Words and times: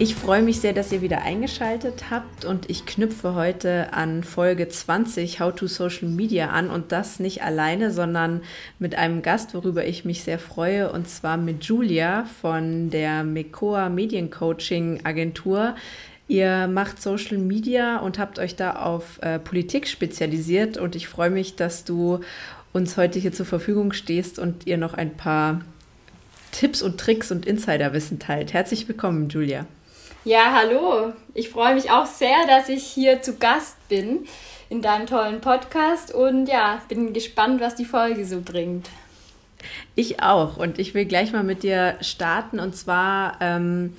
Ich 0.00 0.14
freue 0.14 0.42
mich 0.42 0.60
sehr, 0.60 0.72
dass 0.72 0.92
ihr 0.92 1.02
wieder 1.02 1.22
eingeschaltet 1.22 2.04
habt 2.08 2.44
und 2.44 2.70
ich 2.70 2.86
knüpfe 2.86 3.34
heute 3.34 3.92
an 3.92 4.22
Folge 4.22 4.68
20 4.68 5.40
How 5.40 5.52
to 5.52 5.66
Social 5.66 6.06
Media 6.06 6.50
an 6.50 6.70
und 6.70 6.92
das 6.92 7.18
nicht 7.18 7.42
alleine, 7.42 7.90
sondern 7.90 8.42
mit 8.78 8.94
einem 8.94 9.22
Gast, 9.22 9.54
worüber 9.54 9.84
ich 9.84 10.04
mich 10.04 10.22
sehr 10.22 10.38
freue 10.38 10.92
und 10.92 11.08
zwar 11.08 11.36
mit 11.36 11.64
Julia 11.64 12.26
von 12.40 12.90
der 12.90 13.24
Mekoa 13.24 13.88
Mediencoaching 13.88 15.00
Agentur. 15.02 15.74
Ihr 16.28 16.68
macht 16.68 17.02
Social 17.02 17.38
Media 17.38 17.98
und 17.98 18.20
habt 18.20 18.38
euch 18.38 18.54
da 18.54 18.76
auf 18.76 19.20
äh, 19.20 19.40
Politik 19.40 19.88
spezialisiert 19.88 20.78
und 20.78 20.94
ich 20.94 21.08
freue 21.08 21.30
mich, 21.30 21.56
dass 21.56 21.82
du 21.82 22.20
uns 22.72 22.96
heute 22.96 23.18
hier 23.18 23.32
zur 23.32 23.46
Verfügung 23.46 23.92
stehst 23.92 24.38
und 24.38 24.64
ihr 24.64 24.78
noch 24.78 24.94
ein 24.94 25.16
paar 25.16 25.62
Tipps 26.52 26.82
und 26.82 27.00
Tricks 27.00 27.32
und 27.32 27.46
Insiderwissen 27.46 28.20
teilt. 28.20 28.52
Herzlich 28.52 28.86
willkommen, 28.86 29.28
Julia. 29.28 29.66
Ja, 30.28 30.52
hallo. 30.52 31.14
Ich 31.32 31.48
freue 31.48 31.74
mich 31.74 31.90
auch 31.90 32.04
sehr, 32.04 32.46
dass 32.46 32.68
ich 32.68 32.84
hier 32.84 33.22
zu 33.22 33.38
Gast 33.38 33.76
bin 33.88 34.26
in 34.68 34.82
deinem 34.82 35.06
tollen 35.06 35.40
Podcast 35.40 36.14
und 36.14 36.50
ja, 36.50 36.82
bin 36.86 37.14
gespannt, 37.14 37.62
was 37.62 37.76
die 37.76 37.86
Folge 37.86 38.26
so 38.26 38.42
bringt. 38.42 38.90
Ich 39.94 40.22
auch 40.22 40.58
und 40.58 40.78
ich 40.78 40.92
will 40.92 41.06
gleich 41.06 41.32
mal 41.32 41.44
mit 41.44 41.62
dir 41.62 41.96
starten 42.02 42.60
und 42.60 42.76
zwar, 42.76 43.38
ähm, 43.40 43.96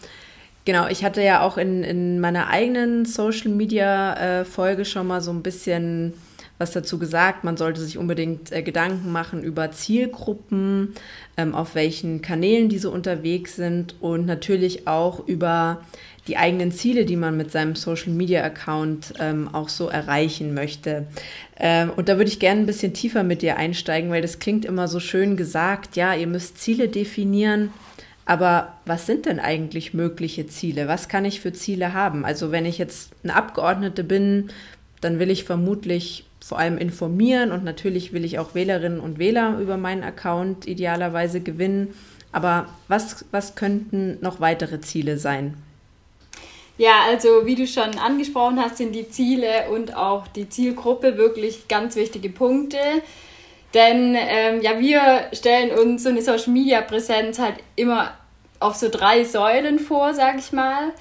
genau, 0.66 0.88
ich 0.88 1.04
hatte 1.04 1.24
ja 1.24 1.42
auch 1.42 1.58
in, 1.58 1.84
in 1.84 2.20
meiner 2.20 2.50
eigenen 2.50 3.06
Social 3.06 3.50
Media 3.50 4.42
äh, 4.42 4.46
Folge 4.46 4.86
schon 4.86 5.08
mal 5.08 5.22
so 5.22 5.32
ein 5.32 5.42
bisschen 5.42 6.14
was 6.60 6.72
dazu 6.72 7.00
gesagt. 7.00 7.44
Man 7.44 7.58
sollte 7.58 7.82
sich 7.82 7.98
unbedingt 7.98 8.52
äh, 8.52 8.62
Gedanken 8.62 9.12
machen 9.12 9.42
über 9.42 9.72
Zielgruppen, 9.72 10.94
ähm, 11.38 11.56
auf 11.56 11.74
welchen 11.74 12.22
Kanälen 12.22 12.70
diese 12.70 12.92
unterwegs 12.92 13.56
sind 13.56 13.96
und 14.00 14.28
natürlich 14.28 14.88
auch 14.88 15.26
über 15.28 15.82
die 16.30 16.38
eigenen 16.38 16.72
Ziele, 16.72 17.06
die 17.06 17.16
man 17.16 17.36
mit 17.36 17.52
seinem 17.52 17.76
Social 17.76 18.14
Media 18.14 18.44
Account 18.44 19.14
ähm, 19.20 19.50
auch 19.52 19.68
so 19.68 19.90
erreichen 19.90 20.54
möchte. 20.54 21.08
Ähm, 21.60 21.92
und 21.96 22.08
da 22.08 22.18
würde 22.18 22.30
ich 22.30 22.40
gerne 22.40 22.62
ein 22.62 22.68
bisschen 22.68 22.94
tiefer 22.94 23.24
mit 23.24 23.42
dir 23.42 23.58
einsteigen, 23.58 24.12
weil 24.12 24.22
das 24.22 24.38
klingt 24.38 24.64
immer 24.64 24.88
so 24.88 25.00
schön 25.00 25.36
gesagt, 25.36 25.96
ja, 25.96 26.14
ihr 26.14 26.28
müsst 26.28 26.60
Ziele 26.60 26.88
definieren. 26.88 27.74
Aber 28.26 28.78
was 28.86 29.08
sind 29.08 29.26
denn 29.26 29.40
eigentlich 29.40 29.96
mögliche 29.96 30.46
Ziele? 30.46 30.88
Was 30.88 31.10
kann 31.10 31.26
ich 31.26 31.42
für 31.42 31.52
Ziele 31.52 31.94
haben? 31.94 32.26
Also 32.26 32.52
wenn 32.52 32.68
ich 32.68 32.78
jetzt 32.78 33.12
eine 33.24 33.36
Abgeordnete 33.36 34.04
bin, 34.04 34.52
dann 35.02 35.18
will 35.18 35.32
ich 35.32 35.46
vermutlich 35.46 36.26
vor 36.40 36.60
allem 36.60 36.78
informieren 36.78 37.52
und 37.52 37.64
natürlich 37.64 38.14
will 38.14 38.24
ich 38.24 38.38
auch 38.38 38.54
Wählerinnen 38.54 39.00
und 39.00 39.18
Wähler 39.18 39.58
über 39.60 39.78
meinen 39.78 40.04
Account 40.04 40.68
idealerweise 40.68 41.42
gewinnen. 41.42 41.96
Aber 42.32 42.68
was, 42.88 43.26
was 43.32 43.56
könnten 43.56 44.20
noch 44.22 44.40
weitere 44.40 44.80
Ziele 44.80 45.18
sein? 45.18 45.56
Ja, 46.80 47.02
also 47.10 47.46
wie 47.46 47.56
du 47.56 47.68
schon 47.68 48.00
angesprochen 48.00 48.58
hast, 48.58 48.78
sind 48.78 48.96
die 48.96 49.10
Ziele 49.10 49.70
und 49.70 49.98
auch 49.98 50.28
die 50.28 50.48
Zielgruppe 50.48 51.18
wirklich 51.18 51.68
ganz 51.68 51.98
wichtige 51.98 52.30
Punkte. 52.30 52.78
Denn 53.74 54.16
ähm, 54.18 54.62
ja, 54.62 54.80
wir 54.80 55.28
stellen 55.34 55.78
uns 55.78 56.04
so 56.04 56.10
eine 56.10 56.22
Social 56.22 56.54
Media 56.54 56.80
Präsenz 56.80 57.38
halt 57.38 57.56
immer 57.76 58.14
auf 58.62 58.76
so 58.76 58.88
drei 58.88 59.26
Säulen 59.26 59.78
vor, 59.78 60.14
sag 60.14 60.40
ich 60.40 60.54
mal. 60.54 60.94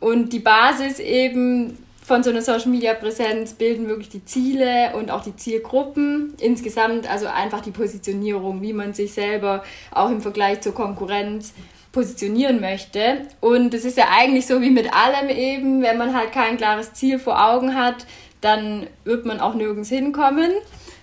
Und 0.00 0.32
die 0.32 0.38
Basis 0.38 0.98
eben 0.98 1.76
von 2.02 2.22
so 2.22 2.30
einer 2.30 2.40
Social 2.40 2.70
Media 2.70 2.94
Präsenz 2.94 3.52
bilden 3.52 3.88
wirklich 3.88 4.08
die 4.08 4.24
Ziele 4.24 4.96
und 4.96 5.10
auch 5.10 5.22
die 5.22 5.36
Zielgruppen. 5.36 6.32
Insgesamt 6.40 7.06
also 7.10 7.26
einfach 7.26 7.60
die 7.60 7.72
Positionierung, 7.72 8.62
wie 8.62 8.72
man 8.72 8.94
sich 8.94 9.12
selber 9.12 9.64
auch 9.90 10.08
im 10.10 10.22
Vergleich 10.22 10.62
zur 10.62 10.72
Konkurrenz 10.72 11.52
positionieren 11.92 12.60
möchte. 12.60 13.22
Und 13.40 13.74
es 13.74 13.84
ist 13.84 13.96
ja 13.96 14.06
eigentlich 14.16 14.46
so 14.46 14.60
wie 14.60 14.70
mit 14.70 14.92
allem 14.94 15.28
eben, 15.28 15.82
wenn 15.82 15.98
man 15.98 16.14
halt 16.14 16.32
kein 16.32 16.56
klares 16.56 16.92
Ziel 16.92 17.18
vor 17.18 17.44
Augen 17.44 17.74
hat, 17.74 18.06
dann 18.40 18.86
wird 19.04 19.26
man 19.26 19.40
auch 19.40 19.54
nirgends 19.54 19.88
hinkommen, 19.88 20.50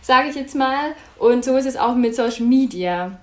sage 0.02 0.30
ich 0.30 0.36
jetzt 0.36 0.56
mal. 0.56 0.96
Und 1.20 1.46
so 1.46 1.56
ist 1.58 1.66
es 1.66 1.78
auch 1.78 1.96
mit 1.96 2.16
Social 2.16 2.46
Media. 2.46 3.20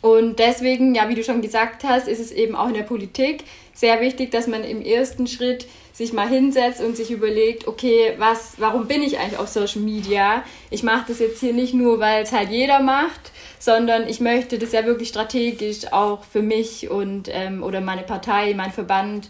Und 0.00 0.38
deswegen, 0.38 0.94
ja, 0.94 1.08
wie 1.08 1.14
du 1.14 1.24
schon 1.24 1.42
gesagt 1.42 1.84
hast, 1.84 2.06
ist 2.06 2.20
es 2.20 2.30
eben 2.30 2.54
auch 2.54 2.68
in 2.68 2.74
der 2.74 2.82
Politik 2.82 3.44
sehr 3.74 4.00
wichtig, 4.00 4.30
dass 4.30 4.46
man 4.46 4.64
im 4.64 4.82
ersten 4.82 5.26
Schritt 5.26 5.66
sich 5.92 6.12
mal 6.12 6.28
hinsetzt 6.28 6.80
und 6.80 6.96
sich 6.96 7.10
überlegt, 7.10 7.66
okay, 7.66 8.14
was, 8.18 8.54
warum 8.58 8.86
bin 8.86 9.02
ich 9.02 9.18
eigentlich 9.18 9.38
auf 9.38 9.48
Social 9.48 9.82
Media? 9.82 10.44
Ich 10.70 10.84
mache 10.84 11.06
das 11.08 11.18
jetzt 11.18 11.40
hier 11.40 11.52
nicht 11.52 11.74
nur, 11.74 11.98
weil 11.98 12.22
es 12.22 12.32
halt 12.32 12.50
jeder 12.50 12.80
macht, 12.80 13.32
sondern 13.58 14.08
ich 14.08 14.20
möchte 14.20 14.58
das 14.58 14.72
ja 14.72 14.84
wirklich 14.84 15.08
strategisch 15.08 15.92
auch 15.92 16.22
für 16.24 16.42
mich 16.42 16.88
und 16.88 17.28
ähm, 17.32 17.64
oder 17.64 17.80
meine 17.80 18.02
Partei, 18.02 18.54
mein 18.54 18.72
Verband, 18.72 19.28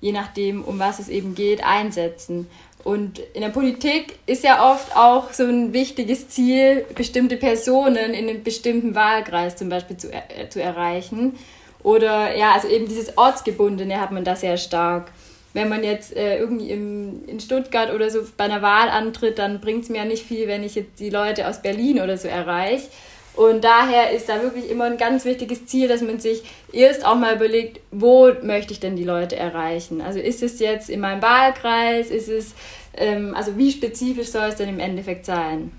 je 0.00 0.12
nachdem, 0.12 0.62
um 0.62 0.78
was 0.78 0.98
es 0.98 1.08
eben 1.08 1.34
geht, 1.34 1.64
einsetzen. 1.64 2.48
Und 2.84 3.18
in 3.34 3.42
der 3.42 3.50
Politik 3.50 4.18
ist 4.26 4.42
ja 4.42 4.72
oft 4.72 4.96
auch 4.96 5.32
so 5.32 5.44
ein 5.44 5.72
wichtiges 5.72 6.28
Ziel, 6.28 6.86
bestimmte 6.94 7.36
Personen 7.36 8.14
in 8.14 8.28
einem 8.28 8.42
bestimmten 8.42 8.94
Wahlkreis 8.94 9.56
zum 9.56 9.68
Beispiel 9.68 9.96
zu, 9.96 10.12
äh, 10.12 10.48
zu 10.48 10.62
erreichen. 10.62 11.34
Oder 11.82 12.36
ja, 12.36 12.52
also 12.52 12.68
eben 12.68 12.86
dieses 12.86 13.16
Ortsgebundene 13.16 14.00
hat 14.00 14.12
man 14.12 14.24
da 14.24 14.36
sehr 14.36 14.56
stark. 14.56 15.12
Wenn 15.52 15.68
man 15.68 15.82
jetzt 15.82 16.16
äh, 16.16 16.38
irgendwie 16.38 16.70
im, 16.70 17.24
in 17.26 17.40
Stuttgart 17.40 17.92
oder 17.92 18.08
so 18.08 18.20
bei 18.36 18.44
einer 18.44 18.62
Wahl 18.62 18.88
antritt, 18.88 19.38
dann 19.38 19.60
bringt 19.60 19.84
es 19.84 19.88
mir 19.90 19.98
ja 19.98 20.04
nicht 20.04 20.24
viel, 20.24 20.46
wenn 20.46 20.62
ich 20.62 20.74
jetzt 20.74 21.00
die 21.00 21.10
Leute 21.10 21.48
aus 21.48 21.60
Berlin 21.60 22.00
oder 22.00 22.16
so 22.16 22.28
erreiche. 22.28 22.88
Und 23.34 23.64
daher 23.64 24.10
ist 24.10 24.28
da 24.28 24.42
wirklich 24.42 24.68
immer 24.68 24.84
ein 24.84 24.98
ganz 24.98 25.24
wichtiges 25.24 25.66
Ziel, 25.66 25.88
dass 25.88 26.02
man 26.02 26.18
sich 26.18 26.42
erst 26.72 27.04
auch 27.04 27.16
mal 27.16 27.36
überlegt, 27.36 27.80
wo 27.90 28.32
möchte 28.42 28.72
ich 28.72 28.80
denn 28.80 28.96
die 28.96 29.04
Leute 29.04 29.36
erreichen? 29.36 30.00
Also 30.00 30.18
ist 30.18 30.42
es 30.42 30.58
jetzt 30.58 30.90
in 30.90 31.00
meinem 31.00 31.22
Wahlkreis? 31.22 32.10
Ist 32.10 32.28
es, 32.28 32.54
ähm, 32.94 33.34
also 33.34 33.56
wie 33.56 33.70
spezifisch 33.70 34.28
soll 34.28 34.48
es 34.48 34.56
denn 34.56 34.68
im 34.68 34.80
Endeffekt 34.80 35.24
sein? 35.24 35.70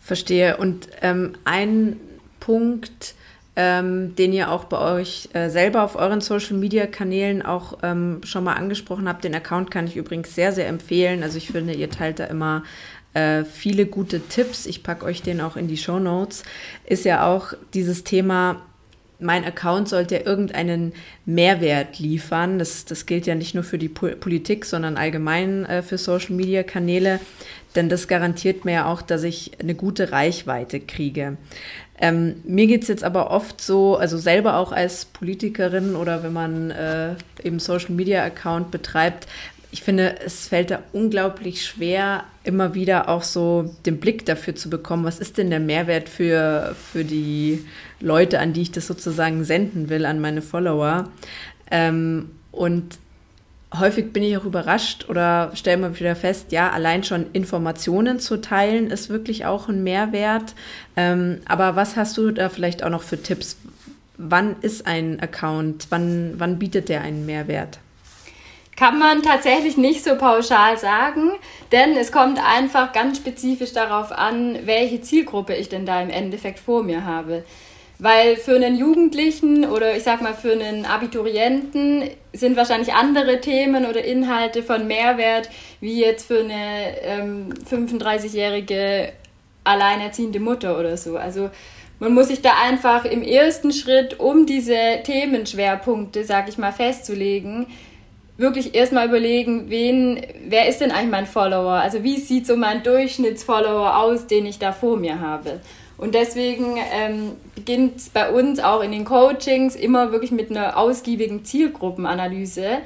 Verstehe. 0.00 0.56
Und 0.56 0.88
ähm, 1.02 1.34
ein 1.44 2.00
Punkt, 2.38 3.14
ähm, 3.56 4.14
den 4.16 4.32
ihr 4.32 4.50
auch 4.50 4.64
bei 4.64 4.78
euch 4.78 5.28
äh, 5.34 5.50
selber 5.50 5.82
auf 5.82 5.96
euren 5.96 6.20
Social-Media-Kanälen 6.20 7.42
auch 7.42 7.78
ähm, 7.82 8.20
schon 8.24 8.44
mal 8.44 8.54
angesprochen 8.54 9.08
habt. 9.08 9.24
Den 9.24 9.34
Account 9.34 9.70
kann 9.70 9.86
ich 9.86 9.96
übrigens 9.96 10.34
sehr, 10.34 10.52
sehr 10.52 10.68
empfehlen. 10.68 11.22
Also 11.22 11.36
ich 11.36 11.48
finde, 11.48 11.74
ihr 11.74 11.90
teilt 11.90 12.20
da 12.20 12.24
immer 12.24 12.64
äh, 13.14 13.44
viele 13.44 13.86
gute 13.86 14.20
Tipps. 14.20 14.66
Ich 14.66 14.82
packe 14.82 15.04
euch 15.04 15.22
den 15.22 15.40
auch 15.40 15.56
in 15.56 15.68
die 15.68 15.76
Show 15.76 15.98
Notes. 15.98 16.42
Ist 16.86 17.04
ja 17.04 17.26
auch 17.26 17.54
dieses 17.74 18.04
Thema, 18.04 18.62
mein 19.18 19.44
Account 19.44 19.88
sollte 19.88 20.16
ja 20.16 20.20
irgendeinen 20.24 20.92
Mehrwert 21.26 21.98
liefern. 21.98 22.58
Das, 22.58 22.84
das 22.84 23.06
gilt 23.06 23.26
ja 23.26 23.34
nicht 23.34 23.54
nur 23.54 23.64
für 23.64 23.78
die 23.78 23.88
Politik, 23.88 24.64
sondern 24.64 24.96
allgemein 24.96 25.64
äh, 25.66 25.82
für 25.82 25.98
Social-Media-Kanäle. 25.98 27.20
Denn 27.76 27.88
das 27.88 28.08
garantiert 28.08 28.64
mir 28.64 28.72
ja 28.72 28.86
auch, 28.86 29.02
dass 29.02 29.22
ich 29.22 29.52
eine 29.60 29.74
gute 29.74 30.12
Reichweite 30.12 30.80
kriege. 30.80 31.36
Ähm, 32.00 32.36
mir 32.44 32.66
geht 32.66 32.82
es 32.82 32.88
jetzt 32.88 33.04
aber 33.04 33.30
oft 33.30 33.60
so, 33.60 33.96
also 33.96 34.16
selber 34.16 34.56
auch 34.56 34.72
als 34.72 35.04
Politikerin 35.04 35.94
oder 35.94 36.22
wenn 36.22 36.32
man 36.32 36.70
äh, 36.70 37.14
eben 37.44 37.58
Social 37.58 37.92
Media 37.92 38.24
Account 38.24 38.70
betreibt, 38.70 39.26
ich 39.72 39.82
finde, 39.82 40.20
es 40.20 40.48
fällt 40.48 40.70
da 40.70 40.82
unglaublich 40.92 41.64
schwer, 41.64 42.24
immer 42.42 42.74
wieder 42.74 43.08
auch 43.08 43.22
so 43.22 43.74
den 43.86 44.00
Blick 44.00 44.26
dafür 44.26 44.56
zu 44.56 44.68
bekommen, 44.68 45.04
was 45.04 45.20
ist 45.20 45.38
denn 45.38 45.50
der 45.50 45.60
Mehrwert 45.60 46.08
für, 46.08 46.74
für 46.92 47.04
die 47.04 47.64
Leute, 48.00 48.40
an 48.40 48.52
die 48.52 48.62
ich 48.62 48.72
das 48.72 48.86
sozusagen 48.86 49.44
senden 49.44 49.88
will, 49.88 50.06
an 50.06 50.20
meine 50.20 50.42
Follower. 50.42 51.08
Ähm, 51.70 52.30
und 52.50 52.98
häufig 53.78 54.12
bin 54.12 54.24
ich 54.24 54.36
auch 54.36 54.44
überrascht 54.44 55.08
oder 55.08 55.52
stelle 55.54 55.76
mal 55.76 55.98
wieder 55.98 56.16
fest, 56.16 56.50
ja, 56.50 56.70
allein 56.70 57.04
schon 57.04 57.26
Informationen 57.32 58.18
zu 58.18 58.40
teilen 58.40 58.90
ist 58.90 59.08
wirklich 59.08 59.44
auch 59.44 59.68
ein 59.68 59.84
Mehrwert. 59.84 60.54
Ähm, 60.96 61.38
aber 61.44 61.76
was 61.76 61.96
hast 61.96 62.16
du 62.16 62.32
da 62.32 62.48
vielleicht 62.48 62.82
auch 62.82 62.90
noch 62.90 63.02
für 63.02 63.22
Tipps? 63.22 63.56
Wann 64.16 64.56
ist 64.62 64.86
ein 64.86 65.20
Account? 65.20 65.86
Wann, 65.90 66.34
wann 66.38 66.58
bietet 66.58 66.88
der 66.88 67.02
einen 67.02 67.24
Mehrwert? 67.24 67.78
Kann 68.80 68.98
man 68.98 69.22
tatsächlich 69.22 69.76
nicht 69.76 70.02
so 70.02 70.16
pauschal 70.16 70.78
sagen, 70.78 71.32
denn 71.70 71.98
es 71.98 72.12
kommt 72.12 72.42
einfach 72.42 72.94
ganz 72.94 73.18
spezifisch 73.18 73.74
darauf 73.74 74.10
an, 74.10 74.60
welche 74.64 75.02
Zielgruppe 75.02 75.54
ich 75.54 75.68
denn 75.68 75.84
da 75.84 76.00
im 76.00 76.08
Endeffekt 76.08 76.58
vor 76.58 76.82
mir 76.82 77.04
habe. 77.04 77.44
Weil 77.98 78.38
für 78.38 78.56
einen 78.56 78.78
Jugendlichen 78.78 79.66
oder 79.66 79.94
ich 79.94 80.02
sag 80.02 80.22
mal 80.22 80.32
für 80.32 80.52
einen 80.52 80.86
Abiturienten 80.86 82.08
sind 82.32 82.56
wahrscheinlich 82.56 82.94
andere 82.94 83.42
Themen 83.42 83.84
oder 83.84 84.02
Inhalte 84.02 84.62
von 84.62 84.86
Mehrwert 84.86 85.50
wie 85.82 86.00
jetzt 86.00 86.26
für 86.26 86.40
eine 86.40 87.02
ähm, 87.02 87.50
35-jährige 87.70 89.12
alleinerziehende 89.62 90.40
Mutter 90.40 90.78
oder 90.78 90.96
so. 90.96 91.18
Also 91.18 91.50
man 91.98 92.14
muss 92.14 92.28
sich 92.28 92.40
da 92.40 92.52
einfach 92.58 93.04
im 93.04 93.22
ersten 93.22 93.74
Schritt, 93.74 94.18
um 94.18 94.46
diese 94.46 95.00
Themenschwerpunkte, 95.04 96.24
sag 96.24 96.48
ich 96.48 96.56
mal, 96.56 96.72
festzulegen, 96.72 97.66
wirklich 98.40 98.74
erstmal 98.74 99.06
überlegen, 99.06 99.68
wen, 99.68 100.20
wer 100.48 100.66
ist 100.68 100.80
denn 100.80 100.90
eigentlich 100.90 101.10
mein 101.10 101.26
Follower? 101.26 101.72
Also 101.72 102.02
wie 102.02 102.18
sieht 102.18 102.46
so 102.46 102.56
mein 102.56 102.82
Durchschnittsfollower 102.82 103.98
aus, 103.98 104.26
den 104.26 104.46
ich 104.46 104.58
da 104.58 104.72
vor 104.72 104.96
mir 104.96 105.20
habe? 105.20 105.60
Und 105.98 106.14
deswegen 106.14 106.78
ähm, 106.94 107.32
beginnt 107.54 107.98
es 107.98 108.08
bei 108.08 108.30
uns 108.30 108.58
auch 108.58 108.82
in 108.82 108.92
den 108.92 109.04
Coachings 109.04 109.76
immer 109.76 110.12
wirklich 110.12 110.30
mit 110.30 110.50
einer 110.50 110.78
ausgiebigen 110.78 111.44
Zielgruppenanalyse, 111.44 112.78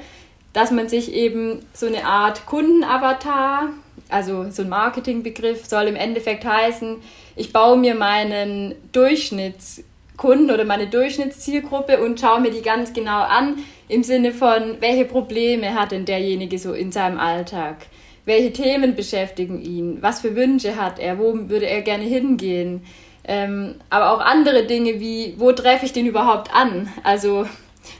dass 0.51 0.71
man 0.71 0.89
sich 0.89 1.13
eben 1.13 1.65
so 1.73 1.85
eine 1.85 2.05
Art 2.05 2.45
Kundenavatar, 2.45 3.69
also 4.09 4.51
so 4.51 4.63
ein 4.63 4.69
Marketingbegriff 4.69 5.65
soll 5.65 5.85
im 5.85 5.95
Endeffekt 5.95 6.43
heißen, 6.43 6.97
ich 7.37 7.53
baue 7.53 7.77
mir 7.77 7.95
meinen 7.95 8.75
Durchschnittskunden 8.91 10.51
oder 10.51 10.65
meine 10.65 10.87
Durchschnittszielgruppe 10.87 12.03
und 12.03 12.19
schaue 12.19 12.41
mir 12.41 12.51
die 12.51 12.61
ganz 12.61 12.91
genau 12.91 13.21
an 13.21 13.59
im 13.87 14.03
Sinne 14.03 14.31
von, 14.31 14.77
welche 14.79 15.05
Probleme 15.05 15.73
hat 15.73 15.91
denn 15.91 16.05
derjenige 16.05 16.57
so 16.57 16.73
in 16.73 16.91
seinem 16.91 17.19
Alltag? 17.19 17.87
Welche 18.25 18.51
Themen 18.51 18.95
beschäftigen 18.95 19.61
ihn? 19.61 19.97
Was 20.01 20.21
für 20.21 20.35
Wünsche 20.35 20.75
hat 20.75 20.99
er? 20.99 21.19
Wo 21.19 21.33
würde 21.49 21.67
er 21.67 21.81
gerne 21.81 22.03
hingehen? 22.03 22.81
Ähm, 23.27 23.75
aber 23.89 24.11
auch 24.11 24.19
andere 24.19 24.65
Dinge 24.65 24.99
wie, 24.99 25.35
wo 25.37 25.51
treffe 25.51 25.85
ich 25.85 25.93
den 25.93 26.05
überhaupt 26.05 26.53
an? 26.53 26.87
Also 27.03 27.43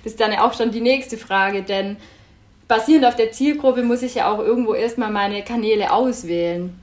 das 0.03 0.13
ist 0.13 0.19
dann 0.19 0.31
ja 0.31 0.45
auch 0.45 0.53
schon 0.53 0.71
die 0.71 0.81
nächste 0.81 1.17
Frage, 1.17 1.63
denn 1.63 1.97
basierend 2.67 3.05
auf 3.05 3.15
der 3.15 3.31
Zielgruppe 3.31 3.83
muss 3.83 4.01
ich 4.01 4.15
ja 4.15 4.31
auch 4.31 4.39
irgendwo 4.39 4.73
erstmal 4.73 5.11
meine 5.11 5.43
Kanäle 5.43 5.91
auswählen. 5.91 6.79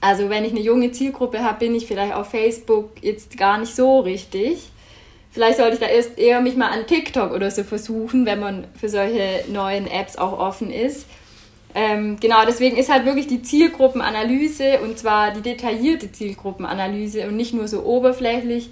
Also 0.00 0.28
wenn 0.28 0.44
ich 0.44 0.52
eine 0.52 0.60
junge 0.60 0.92
Zielgruppe 0.92 1.42
habe, 1.42 1.60
bin 1.60 1.74
ich 1.74 1.86
vielleicht 1.86 2.14
auf 2.14 2.28
Facebook 2.28 2.90
jetzt 3.00 3.38
gar 3.38 3.58
nicht 3.58 3.74
so 3.74 4.00
richtig. 4.00 4.70
Vielleicht 5.34 5.58
sollte 5.58 5.74
ich 5.74 5.80
da 5.80 5.86
erst 5.86 6.16
eher 6.16 6.40
mich 6.40 6.54
mal 6.54 6.68
an 6.68 6.86
TikTok 6.86 7.32
oder 7.32 7.50
so 7.50 7.64
versuchen, 7.64 8.24
wenn 8.24 8.38
man 8.38 8.68
für 8.80 8.88
solche 8.88 9.44
neuen 9.48 9.88
Apps 9.88 10.16
auch 10.16 10.38
offen 10.38 10.70
ist. 10.70 11.06
Ähm, 11.74 12.18
genau, 12.20 12.44
deswegen 12.46 12.76
ist 12.76 12.88
halt 12.88 13.04
wirklich 13.04 13.26
die 13.26 13.42
Zielgruppenanalyse 13.42 14.78
und 14.78 14.96
zwar 14.96 15.32
die 15.32 15.40
detaillierte 15.40 16.12
Zielgruppenanalyse 16.12 17.26
und 17.26 17.36
nicht 17.36 17.52
nur 17.52 17.66
so 17.66 17.82
oberflächlich 17.82 18.70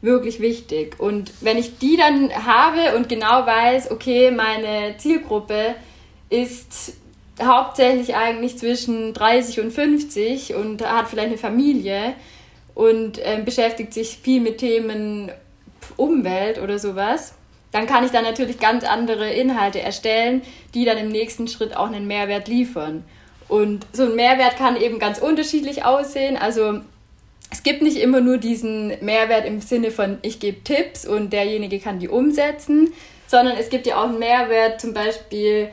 wirklich 0.00 0.40
wichtig. 0.40 0.98
Und 0.98 1.30
wenn 1.42 1.58
ich 1.58 1.76
die 1.76 1.98
dann 1.98 2.32
habe 2.46 2.96
und 2.96 3.10
genau 3.10 3.44
weiß, 3.44 3.90
okay, 3.90 4.30
meine 4.30 4.96
Zielgruppe 4.96 5.74
ist 6.30 6.94
hauptsächlich 7.42 8.16
eigentlich 8.16 8.56
zwischen 8.56 9.12
30 9.12 9.60
und 9.60 9.72
50 9.72 10.54
und 10.54 10.88
hat 10.88 11.08
vielleicht 11.08 11.28
eine 11.28 11.36
Familie 11.38 12.14
und 12.74 13.18
äh, 13.18 13.42
beschäftigt 13.44 13.92
sich 13.92 14.16
viel 14.22 14.40
mit 14.40 14.56
Themen 14.56 15.30
Umwelt 15.98 16.58
oder 16.58 16.78
sowas, 16.78 17.34
dann 17.72 17.86
kann 17.86 18.04
ich 18.04 18.10
dann 18.10 18.24
natürlich 18.24 18.58
ganz 18.58 18.84
andere 18.84 19.30
Inhalte 19.30 19.80
erstellen, 19.80 20.42
die 20.74 20.84
dann 20.84 20.96
im 20.96 21.08
nächsten 21.08 21.48
Schritt 21.48 21.76
auch 21.76 21.88
einen 21.88 22.06
Mehrwert 22.06 22.48
liefern. 22.48 23.04
Und 23.48 23.86
so 23.92 24.04
ein 24.04 24.14
Mehrwert 24.14 24.56
kann 24.56 24.76
eben 24.76 24.98
ganz 24.98 25.18
unterschiedlich 25.18 25.84
aussehen. 25.84 26.36
Also 26.36 26.80
es 27.50 27.62
gibt 27.62 27.82
nicht 27.82 27.98
immer 27.98 28.20
nur 28.20 28.38
diesen 28.38 28.88
Mehrwert 29.04 29.46
im 29.46 29.60
Sinne 29.60 29.90
von, 29.90 30.18
ich 30.22 30.38
gebe 30.40 30.62
Tipps 30.64 31.06
und 31.06 31.32
derjenige 31.32 31.78
kann 31.78 31.98
die 31.98 32.08
umsetzen, 32.08 32.92
sondern 33.26 33.56
es 33.56 33.70
gibt 33.70 33.86
ja 33.86 33.98
auch 33.98 34.08
einen 34.08 34.18
Mehrwert, 34.18 34.80
zum 34.80 34.94
Beispiel, 34.94 35.70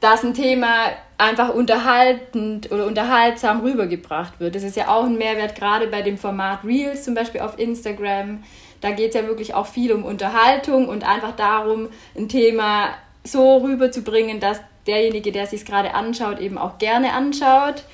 dass 0.00 0.24
ein 0.24 0.34
Thema 0.34 0.90
einfach 1.18 1.54
unterhaltend 1.54 2.70
oder 2.70 2.86
unterhaltsam 2.86 3.60
rübergebracht 3.60 4.38
wird. 4.38 4.54
Das 4.54 4.62
ist 4.62 4.76
ja 4.76 4.88
auch 4.88 5.04
ein 5.04 5.16
Mehrwert, 5.16 5.54
gerade 5.54 5.86
bei 5.86 6.02
dem 6.02 6.18
Format 6.18 6.64
Reels, 6.64 7.04
zum 7.04 7.14
Beispiel 7.14 7.40
auf 7.40 7.58
Instagram 7.58 8.42
da 8.80 8.90
geht 8.90 9.10
es 9.10 9.14
ja 9.14 9.26
wirklich 9.26 9.54
auch 9.54 9.66
viel 9.66 9.92
um 9.92 10.04
Unterhaltung 10.04 10.88
und 10.88 11.06
einfach 11.06 11.34
darum, 11.34 11.88
ein 12.16 12.28
Thema 12.28 12.88
so 13.24 13.58
rüberzubringen, 13.58 14.40
dass 14.40 14.60
derjenige, 14.86 15.32
der 15.32 15.46
sich 15.46 15.64
gerade 15.64 15.94
anschaut, 15.94 16.40
eben 16.40 16.58
auch 16.58 16.78
gerne 16.78 17.12
anschaut. 17.12 17.84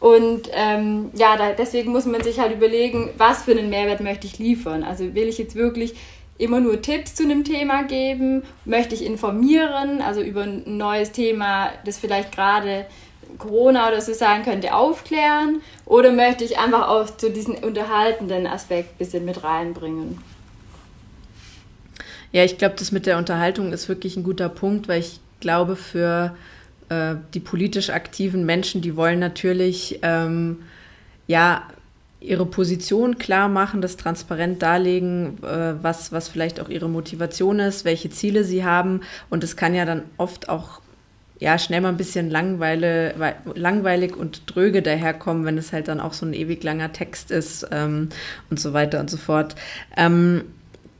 Und 0.00 0.50
ähm, 0.52 1.10
ja, 1.14 1.36
da, 1.36 1.52
deswegen 1.52 1.92
muss 1.92 2.04
man 2.04 2.22
sich 2.22 2.38
halt 2.38 2.52
überlegen, 2.52 3.10
was 3.16 3.44
für 3.44 3.52
einen 3.52 3.70
Mehrwert 3.70 4.00
möchte 4.00 4.26
ich 4.26 4.38
liefern. 4.38 4.84
Also 4.84 5.14
will 5.14 5.28
ich 5.28 5.38
jetzt 5.38 5.56
wirklich 5.56 5.94
immer 6.36 6.60
nur 6.60 6.82
Tipps 6.82 7.14
zu 7.14 7.22
einem 7.22 7.44
Thema 7.44 7.84
geben? 7.84 8.42
Möchte 8.64 8.94
ich 8.94 9.04
informieren, 9.04 10.02
also 10.02 10.20
über 10.20 10.42
ein 10.42 10.76
neues 10.76 11.12
Thema, 11.12 11.70
das 11.86 11.98
vielleicht 11.98 12.32
gerade 12.32 12.86
Corona 13.38 13.88
oder 13.88 14.00
so 14.00 14.12
sein 14.12 14.44
könnte, 14.44 14.74
aufklären? 14.74 15.60
Oder 15.86 16.12
möchte 16.12 16.44
ich 16.44 16.58
einfach 16.58 16.88
auch 16.88 17.08
so 17.16 17.28
diesen 17.28 17.56
unterhaltenden 17.56 18.46
Aspekt 18.46 18.94
ein 18.94 18.98
bisschen 18.98 19.24
mit 19.24 19.42
reinbringen? 19.44 20.18
Ja, 22.32 22.44
ich 22.44 22.58
glaube, 22.58 22.74
das 22.78 22.90
mit 22.90 23.06
der 23.06 23.18
Unterhaltung 23.18 23.72
ist 23.72 23.88
wirklich 23.88 24.16
ein 24.16 24.24
guter 24.24 24.48
Punkt, 24.48 24.88
weil 24.88 25.00
ich 25.00 25.20
glaube, 25.40 25.76
für 25.76 26.34
äh, 26.88 27.14
die 27.32 27.40
politisch 27.40 27.90
aktiven 27.90 28.44
Menschen, 28.44 28.80
die 28.80 28.96
wollen 28.96 29.20
natürlich 29.20 30.00
ähm, 30.02 30.62
ja 31.26 31.62
ihre 32.24 32.46
Position 32.46 33.18
klar 33.18 33.48
machen, 33.48 33.82
das 33.82 33.96
transparent 33.96 34.62
darlegen, 34.62 35.38
äh, 35.44 35.74
was, 35.82 36.10
was 36.10 36.28
vielleicht 36.28 36.58
auch 36.58 36.68
ihre 36.68 36.88
Motivation 36.88 37.60
ist, 37.60 37.84
welche 37.84 38.10
Ziele 38.10 38.44
sie 38.44 38.64
haben. 38.64 39.02
Und 39.30 39.44
es 39.44 39.56
kann 39.56 39.74
ja 39.74 39.84
dann 39.84 40.02
oft 40.16 40.48
auch 40.48 40.80
ja, 41.40 41.58
schnell 41.58 41.80
mal 41.80 41.88
ein 41.88 41.96
bisschen 41.96 42.30
langweile, 42.30 43.34
langweilig 43.54 44.16
und 44.16 44.42
dröge 44.46 44.82
daherkommen, 44.82 45.44
wenn 45.44 45.58
es 45.58 45.72
halt 45.72 45.88
dann 45.88 46.00
auch 46.00 46.12
so 46.12 46.24
ein 46.24 46.32
ewig 46.32 46.62
langer 46.62 46.92
Text 46.92 47.30
ist 47.30 47.66
ähm, 47.72 48.08
und 48.50 48.60
so 48.60 48.72
weiter 48.72 49.00
und 49.00 49.10
so 49.10 49.16
fort. 49.16 49.56
Ähm, 49.96 50.44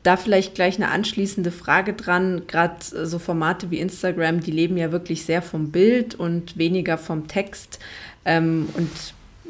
da 0.02 0.18
vielleicht 0.18 0.54
gleich 0.54 0.76
eine 0.76 0.90
anschließende 0.90 1.50
Frage 1.50 1.94
dran. 1.94 2.42
Gerade 2.46 2.76
so 2.80 3.18
Formate 3.18 3.70
wie 3.70 3.78
Instagram, 3.78 4.40
die 4.40 4.50
leben 4.50 4.76
ja 4.76 4.92
wirklich 4.92 5.24
sehr 5.24 5.40
vom 5.40 5.70
Bild 5.70 6.14
und 6.14 6.58
weniger 6.58 6.98
vom 6.98 7.26
Text. 7.26 7.78
Ähm, 8.26 8.68
und 8.76 8.90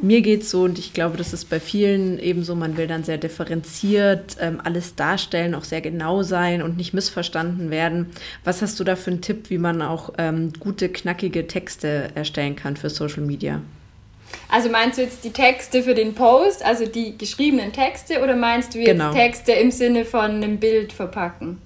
mir 0.01 0.23
geht 0.23 0.43
es 0.43 0.51
so, 0.51 0.63
und 0.65 0.79
ich 0.79 0.93
glaube, 0.93 1.17
das 1.17 1.33
ist 1.33 1.49
bei 1.49 1.61
vielen 1.61 2.19
ebenso, 2.19 2.55
man 2.55 2.77
will 2.77 2.87
dann 2.87 3.05
sehr 3.05 3.19
differenziert 3.19 4.37
ähm, 4.41 4.61
alles 4.63 4.95
darstellen, 4.95 5.55
auch 5.55 5.65
sehr 5.65 5.81
genau 5.81 6.23
sein 6.23 6.63
und 6.63 6.77
nicht 6.77 6.95
missverstanden 6.95 7.71
werden. 7.71 8.11
Was 8.45 8.61
hast 8.61 8.79
du 8.81 8.85
da 8.85 8.97
für 8.97 9.11
einen 9.11 9.21
Tipp, 9.21 9.51
wie 9.51 9.59
man 9.59 9.83
auch 9.83 10.13
ähm, 10.19 10.53
gute, 10.59 10.89
knackige 10.89 11.47
Texte 11.47 12.11
erstellen 12.15 12.57
kann 12.57 12.77
für 12.77 12.91
Social 12.91 13.23
Media? 13.23 13.61
Also 14.49 14.69
meinst 14.69 14.99
du 14.99 15.03
jetzt 15.03 15.25
die 15.25 15.31
Texte 15.31 15.83
für 15.83 15.95
den 15.95 16.15
Post, 16.15 16.65
also 16.65 16.87
die 16.87 17.17
geschriebenen 17.17 17.73
Texte, 17.73 18.23
oder 18.23 18.37
meinst 18.37 18.75
du 18.75 18.79
jetzt 18.79 18.89
genau. 18.89 19.13
Texte 19.13 19.53
im 19.53 19.71
Sinne 19.71 20.05
von 20.05 20.31
einem 20.31 20.59
Bild 20.59 20.93
verpacken? 20.93 21.59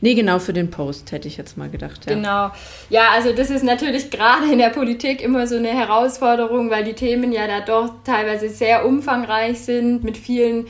Nee, 0.00 0.14
genau 0.14 0.38
für 0.38 0.52
den 0.52 0.70
Post 0.70 1.12
hätte 1.12 1.28
ich 1.28 1.36
jetzt 1.36 1.56
mal 1.56 1.68
gedacht. 1.68 2.06
Ja. 2.06 2.14
Genau. 2.14 2.50
Ja, 2.88 3.10
also 3.12 3.32
das 3.32 3.50
ist 3.50 3.64
natürlich 3.64 4.10
gerade 4.10 4.50
in 4.52 4.58
der 4.58 4.70
Politik 4.70 5.22
immer 5.22 5.46
so 5.46 5.56
eine 5.56 5.68
Herausforderung, 5.68 6.70
weil 6.70 6.84
die 6.84 6.94
Themen 6.94 7.32
ja 7.32 7.46
da 7.46 7.60
doch 7.60 7.94
teilweise 8.04 8.48
sehr 8.48 8.86
umfangreich 8.86 9.60
sind 9.60 10.04
mit 10.04 10.16
vielen 10.16 10.66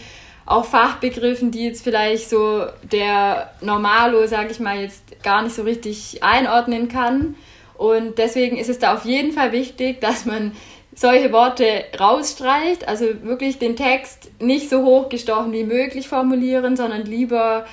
auch 0.46 0.64
Fachbegriffen, 0.64 1.52
die 1.52 1.64
jetzt 1.64 1.84
vielleicht 1.84 2.28
so 2.28 2.66
der 2.82 3.52
Normalo, 3.60 4.26
sage 4.26 4.50
ich 4.50 4.58
mal, 4.58 4.80
jetzt 4.80 5.22
gar 5.22 5.42
nicht 5.42 5.54
so 5.54 5.62
richtig 5.62 6.24
einordnen 6.24 6.88
kann. 6.88 7.36
Und 7.74 8.18
deswegen 8.18 8.56
ist 8.56 8.68
es 8.68 8.80
da 8.80 8.94
auf 8.94 9.04
jeden 9.04 9.32
Fall 9.32 9.52
wichtig, 9.52 10.00
dass 10.00 10.26
man 10.26 10.52
solche 10.94 11.32
Worte 11.32 11.84
rausstreicht, 11.98 12.88
also 12.88 13.06
wirklich 13.22 13.58
den 13.58 13.76
Text 13.76 14.30
nicht 14.40 14.68
so 14.68 14.84
hochgestochen 14.84 15.52
wie 15.52 15.64
möglich 15.64 16.08
formulieren, 16.08 16.76
sondern 16.76 17.06
lieber 17.06 17.64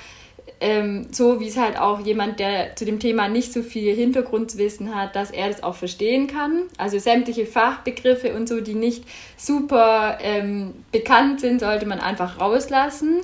ähm, 0.60 1.06
so, 1.12 1.40
wie 1.40 1.48
es 1.48 1.56
halt 1.56 1.78
auch 1.78 2.00
jemand, 2.00 2.40
der 2.40 2.74
zu 2.74 2.84
dem 2.84 2.98
Thema 2.98 3.28
nicht 3.28 3.52
so 3.52 3.62
viel 3.62 3.94
Hintergrundwissen 3.94 4.94
hat, 4.94 5.14
dass 5.14 5.30
er 5.30 5.48
das 5.48 5.62
auch 5.62 5.74
verstehen 5.74 6.26
kann. 6.26 6.62
Also 6.78 6.98
sämtliche 6.98 7.46
Fachbegriffe 7.46 8.34
und 8.34 8.48
so, 8.48 8.60
die 8.60 8.74
nicht 8.74 9.04
super 9.36 10.18
ähm, 10.20 10.74
bekannt 10.90 11.40
sind, 11.40 11.60
sollte 11.60 11.86
man 11.86 12.00
einfach 12.00 12.40
rauslassen. 12.40 13.20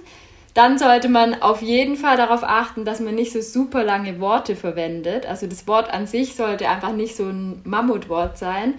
Dann 0.54 0.78
sollte 0.78 1.08
man 1.08 1.42
auf 1.42 1.62
jeden 1.62 1.96
Fall 1.96 2.16
darauf 2.16 2.44
achten, 2.44 2.84
dass 2.84 3.00
man 3.00 3.16
nicht 3.16 3.32
so 3.32 3.40
super 3.40 3.82
lange 3.82 4.20
Worte 4.20 4.54
verwendet. 4.54 5.26
Also 5.26 5.48
das 5.48 5.66
Wort 5.66 5.92
an 5.92 6.06
sich 6.06 6.36
sollte 6.36 6.68
einfach 6.68 6.92
nicht 6.92 7.16
so 7.16 7.24
ein 7.24 7.60
Mammutwort 7.64 8.38
sein. 8.38 8.74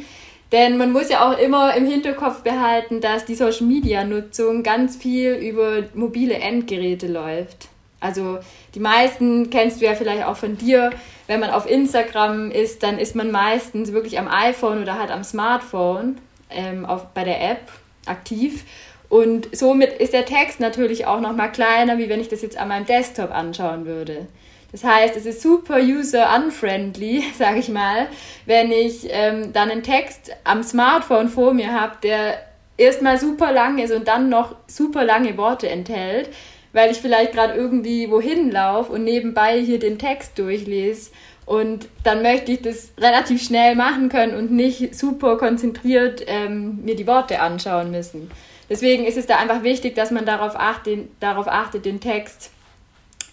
Denn 0.53 0.77
man 0.77 0.93
muss 0.93 1.09
ja 1.09 1.29
auch 1.29 1.37
immer 1.37 1.75
im 1.75 1.85
Hinterkopf 1.85 2.43
behalten, 2.43 3.01
dass 3.01 3.25
die 3.25 3.35
Social 3.35 3.65
Media 3.65 4.05
Nutzung 4.05 4.63
ganz 4.63 4.95
viel 4.95 5.33
über 5.33 5.83
mobile 5.93 6.35
Endgeräte 6.35 7.07
läuft. 7.07 7.67
Also 8.05 8.39
die 8.75 8.79
meisten 8.79 9.49
kennst 9.49 9.81
du 9.81 9.85
ja 9.85 9.95
vielleicht 9.95 10.25
auch 10.25 10.37
von 10.37 10.57
dir. 10.57 10.91
Wenn 11.27 11.39
man 11.39 11.49
auf 11.49 11.69
Instagram 11.69 12.51
ist, 12.51 12.83
dann 12.83 12.99
ist 12.99 13.15
man 13.15 13.31
meistens 13.31 13.91
wirklich 13.91 14.19
am 14.19 14.27
iPhone 14.27 14.81
oder 14.81 14.99
halt 14.99 15.09
am 15.09 15.23
Smartphone 15.23 16.19
ähm, 16.51 16.85
auf, 16.85 17.07
bei 17.13 17.23
der 17.23 17.41
App 17.41 17.71
aktiv. 18.05 18.63
Und 19.09 19.55
somit 19.55 19.93
ist 19.93 20.13
der 20.13 20.25
Text 20.25 20.59
natürlich 20.59 21.05
auch 21.05 21.19
noch 21.19 21.35
mal 21.35 21.47
kleiner, 21.47 21.97
wie 21.97 22.09
wenn 22.09 22.19
ich 22.19 22.29
das 22.29 22.41
jetzt 22.41 22.57
an 22.57 22.67
meinem 22.67 22.85
Desktop 22.85 23.31
anschauen 23.31 23.85
würde. 23.85 24.27
Das 24.71 24.83
heißt, 24.83 25.15
es 25.15 25.25
ist 25.25 25.41
super 25.41 25.77
user-unfriendly, 25.77 27.23
sage 27.37 27.59
ich 27.59 27.69
mal, 27.69 28.07
wenn 28.45 28.71
ich 28.71 29.07
ähm, 29.09 29.53
dann 29.53 29.71
einen 29.71 29.83
Text 29.83 30.31
am 30.43 30.63
Smartphone 30.63 31.29
vor 31.29 31.53
mir 31.53 31.71
habe, 31.71 31.97
der 32.03 32.39
erstmal 32.77 33.17
super 33.17 33.51
lang 33.51 33.79
ist 33.79 33.91
und 33.91 34.07
dann 34.07 34.29
noch 34.29 34.55
super 34.67 35.05
lange 35.05 35.37
Worte 35.37 35.69
enthält, 35.69 36.29
weil 36.75 36.91
ich 36.91 36.97
vielleicht 36.97 37.31
gerade 37.31 37.53
irgendwie 37.53 38.11
wohin 38.11 38.51
laufe 38.51 38.91
und 38.91 39.05
nebenbei 39.05 39.61
hier 39.61 39.79
den 39.79 39.97
Text 39.97 40.37
durchlese. 40.37 41.11
Und 41.45 41.87
dann 42.03 42.21
möchte 42.21 42.51
ich 42.51 42.63
das 42.63 42.91
relativ 42.99 43.41
schnell 43.41 43.75
machen 43.75 44.09
können 44.09 44.35
und 44.35 44.51
nicht 44.51 44.93
super 44.93 45.37
konzentriert 45.37 46.23
ähm, 46.27 46.83
mir 46.83 46.97
die 46.97 47.07
Worte 47.07 47.39
anschauen 47.39 47.91
müssen. 47.91 48.29
Deswegen 48.69 49.05
ist 49.05 49.17
es 49.17 49.25
da 49.25 49.37
einfach 49.37 49.63
wichtig, 49.63 49.95
dass 49.95 50.11
man 50.11 50.25
darauf 50.25 50.57
achtet, 50.57 51.07
darauf 51.21 51.47
achtet 51.47 51.85
den 51.85 52.01
Text 52.01 52.51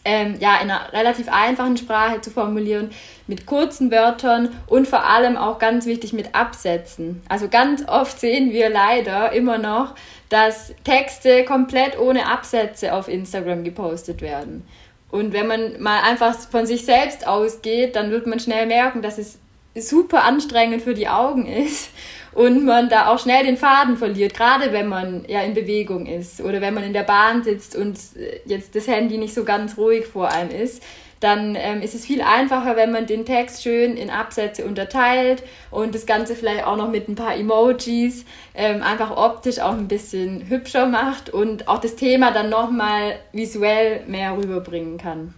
ähm, 0.04 0.36
ja, 0.40 0.56
in 0.56 0.70
einer 0.70 0.92
relativ 0.92 1.28
einfachen 1.28 1.76
Sprache 1.76 2.20
zu 2.20 2.30
formulieren, 2.30 2.90
mit 3.26 3.46
kurzen 3.46 3.90
Wörtern 3.90 4.50
und 4.66 4.88
vor 4.88 5.04
allem 5.04 5.36
auch 5.36 5.58
ganz 5.58 5.86
wichtig 5.86 6.12
mit 6.12 6.34
Absätzen. 6.34 7.22
Also 7.28 7.48
ganz 7.48 7.86
oft 7.88 8.18
sehen 8.18 8.52
wir 8.52 8.68
leider 8.68 9.32
immer 9.32 9.58
noch, 9.58 9.94
dass 10.28 10.74
Texte 10.84 11.44
komplett 11.44 11.98
ohne 11.98 12.26
Absätze 12.26 12.94
auf 12.94 13.08
Instagram 13.08 13.64
gepostet 13.64 14.22
werden. 14.22 14.66
Und 15.10 15.34
wenn 15.34 15.46
man 15.46 15.80
mal 15.80 16.00
einfach 16.02 16.34
von 16.38 16.66
sich 16.66 16.84
selbst 16.84 17.26
ausgeht, 17.26 17.94
dann 17.94 18.10
wird 18.10 18.26
man 18.26 18.40
schnell 18.40 18.66
merken, 18.66 19.02
dass 19.02 19.18
es 19.18 19.38
super 19.74 20.24
anstrengend 20.24 20.82
für 20.82 20.94
die 20.94 21.08
Augen 21.08 21.46
ist 21.46 21.90
und 22.34 22.64
man 22.64 22.88
da 22.88 23.08
auch 23.08 23.18
schnell 23.18 23.44
den 23.44 23.56
Faden 23.56 23.96
verliert, 23.96 24.34
gerade 24.34 24.72
wenn 24.72 24.88
man 24.88 25.24
ja 25.28 25.42
in 25.42 25.54
Bewegung 25.54 26.06
ist 26.06 26.40
oder 26.40 26.60
wenn 26.60 26.74
man 26.74 26.84
in 26.84 26.92
der 26.92 27.02
Bahn 27.02 27.42
sitzt 27.42 27.76
und 27.76 27.98
äh, 28.16 28.40
jetzt 28.44 28.74
das 28.74 28.86
Handy 28.86 29.18
nicht 29.18 29.34
so 29.34 29.44
ganz 29.44 29.76
ruhig 29.76 30.06
vor 30.06 30.30
einem 30.30 30.50
ist, 30.50 30.82
dann 31.22 31.56
ähm, 31.56 31.82
ist 31.82 31.94
es 31.94 32.04
viel 32.04 32.20
einfacher, 32.20 32.74
wenn 32.74 32.90
man 32.90 33.06
den 33.06 33.24
Text 33.24 33.62
schön 33.62 33.96
in 33.96 34.10
Absätze 34.10 34.64
unterteilt 34.64 35.44
und 35.70 35.94
das 35.94 36.06
Ganze 36.06 36.34
vielleicht 36.34 36.66
auch 36.66 36.76
noch 36.76 36.88
mit 36.88 37.08
ein 37.08 37.14
paar 37.14 37.36
Emojis 37.36 38.24
ähm, 38.54 38.82
einfach 38.82 39.16
optisch 39.16 39.60
auch 39.60 39.72
ein 39.72 39.88
bisschen 39.88 40.48
hübscher 40.48 40.86
macht 40.86 41.30
und 41.30 41.68
auch 41.68 41.78
das 41.78 41.94
Thema 41.94 42.32
dann 42.32 42.50
nochmal 42.50 43.16
visuell 43.32 44.02
mehr 44.06 44.36
rüberbringen 44.36 44.98
kann. 44.98 45.34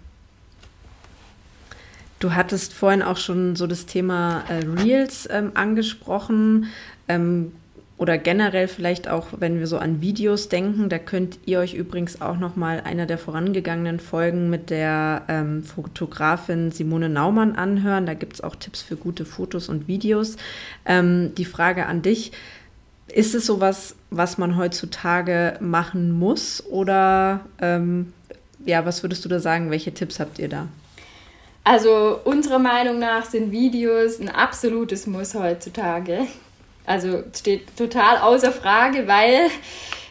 Du 2.24 2.32
hattest 2.32 2.72
vorhin 2.72 3.02
auch 3.02 3.18
schon 3.18 3.54
so 3.54 3.66
das 3.66 3.84
Thema 3.84 4.44
äh, 4.48 4.64
Reels 4.80 5.28
ähm, 5.30 5.52
angesprochen. 5.52 6.68
Ähm, 7.06 7.52
oder 7.98 8.16
generell 8.16 8.66
vielleicht 8.66 9.08
auch, 9.08 9.26
wenn 9.40 9.58
wir 9.58 9.66
so 9.66 9.76
an 9.76 10.00
Videos 10.00 10.48
denken, 10.48 10.88
da 10.88 10.98
könnt 10.98 11.38
ihr 11.44 11.58
euch 11.58 11.74
übrigens 11.74 12.22
auch 12.22 12.38
noch 12.38 12.56
mal 12.56 12.80
einer 12.80 13.04
der 13.04 13.18
vorangegangenen 13.18 14.00
Folgen 14.00 14.48
mit 14.48 14.70
der 14.70 15.20
ähm, 15.28 15.64
Fotografin 15.64 16.70
Simone 16.70 17.10
Naumann 17.10 17.56
anhören. 17.56 18.06
Da 18.06 18.14
gibt 18.14 18.32
es 18.32 18.40
auch 18.40 18.56
Tipps 18.56 18.80
für 18.80 18.96
gute 18.96 19.26
Fotos 19.26 19.68
und 19.68 19.86
Videos. 19.86 20.38
Ähm, 20.86 21.34
die 21.34 21.44
Frage 21.44 21.84
an 21.84 22.00
dich, 22.00 22.32
ist 23.06 23.34
es 23.34 23.44
sowas, 23.44 23.96
was 24.08 24.38
man 24.38 24.56
heutzutage 24.56 25.58
machen 25.60 26.10
muss? 26.10 26.64
Oder 26.64 27.40
ähm, 27.60 28.14
ja, 28.64 28.86
was 28.86 29.02
würdest 29.02 29.26
du 29.26 29.28
da 29.28 29.40
sagen? 29.40 29.70
Welche 29.70 29.92
Tipps 29.92 30.18
habt 30.20 30.38
ihr 30.38 30.48
da? 30.48 30.68
Also 31.64 32.20
unserer 32.24 32.58
Meinung 32.58 32.98
nach 32.98 33.24
sind 33.24 33.50
Videos 33.50 34.20
ein 34.20 34.28
absolutes 34.28 35.06
Muss 35.06 35.34
heutzutage. 35.34 36.26
Also 36.84 37.24
steht 37.34 37.74
total 37.76 38.18
außer 38.18 38.52
Frage, 38.52 39.08
weil 39.08 39.48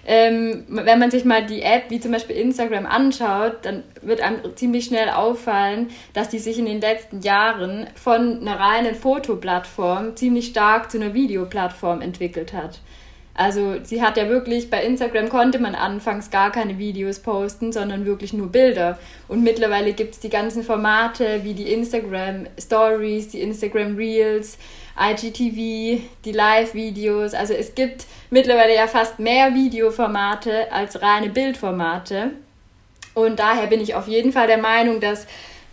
ähm, 0.05 0.65
wenn 0.67 0.99
man 0.99 1.11
sich 1.11 1.23
mal 1.23 1.45
die 1.45 1.61
App 1.61 1.83
wie 1.89 1.99
zum 1.99 2.11
Beispiel 2.11 2.35
Instagram 2.35 2.87
anschaut, 2.87 3.57
dann 3.61 3.83
wird 4.01 4.19
einem 4.19 4.55
ziemlich 4.55 4.85
schnell 4.85 5.09
auffallen, 5.09 5.91
dass 6.13 6.29
die 6.29 6.39
sich 6.39 6.57
in 6.57 6.65
den 6.65 6.81
letzten 6.81 7.21
Jahren 7.21 7.87
von 7.95 8.41
einer 8.41 8.59
reinen 8.59 8.95
Fotoplattform 8.95 10.15
ziemlich 10.15 10.47
stark 10.47 10.91
zu 10.91 10.97
einer 10.97 11.13
Videoplattform 11.13 12.01
entwickelt 12.01 12.51
hat. 12.51 12.79
Also 13.35 13.77
sie 13.83 14.01
hat 14.01 14.17
ja 14.17 14.29
wirklich, 14.29 14.69
bei 14.69 14.83
Instagram 14.83 15.29
konnte 15.29 15.57
man 15.57 15.73
anfangs 15.73 16.29
gar 16.29 16.51
keine 16.51 16.77
Videos 16.77 17.19
posten, 17.19 17.71
sondern 17.71 18.05
wirklich 18.05 18.31
nur 18.31 18.51
Bilder. 18.51 18.99
Und 19.27 19.43
mittlerweile 19.43 19.93
gibt 19.93 20.13
es 20.13 20.19
die 20.19 20.29
ganzen 20.29 20.63
Formate 20.63 21.43
wie 21.43 21.55
die 21.55 21.73
Instagram 21.73 22.45
Stories, 22.59 23.29
die 23.29 23.41
Instagram 23.41 23.95
Reels, 23.95 24.59
IGTV, 24.99 26.01
die 26.25 26.31
Live-Videos. 26.31 27.33
Also 27.33 27.53
es 27.53 27.73
gibt 27.73 28.05
mittlerweile 28.29 28.75
ja 28.75 28.85
fast 28.85 29.17
mehr 29.17 29.55
Videoformate 29.55 30.71
als 30.71 31.01
reine 31.01 31.29
Bildformate. 31.29 32.31
Und 33.15 33.39
daher 33.39 33.65
bin 33.65 33.81
ich 33.81 33.95
auf 33.95 34.07
jeden 34.07 34.31
Fall 34.31 34.45
der 34.45 34.59
Meinung, 34.59 34.99
dass 34.99 35.25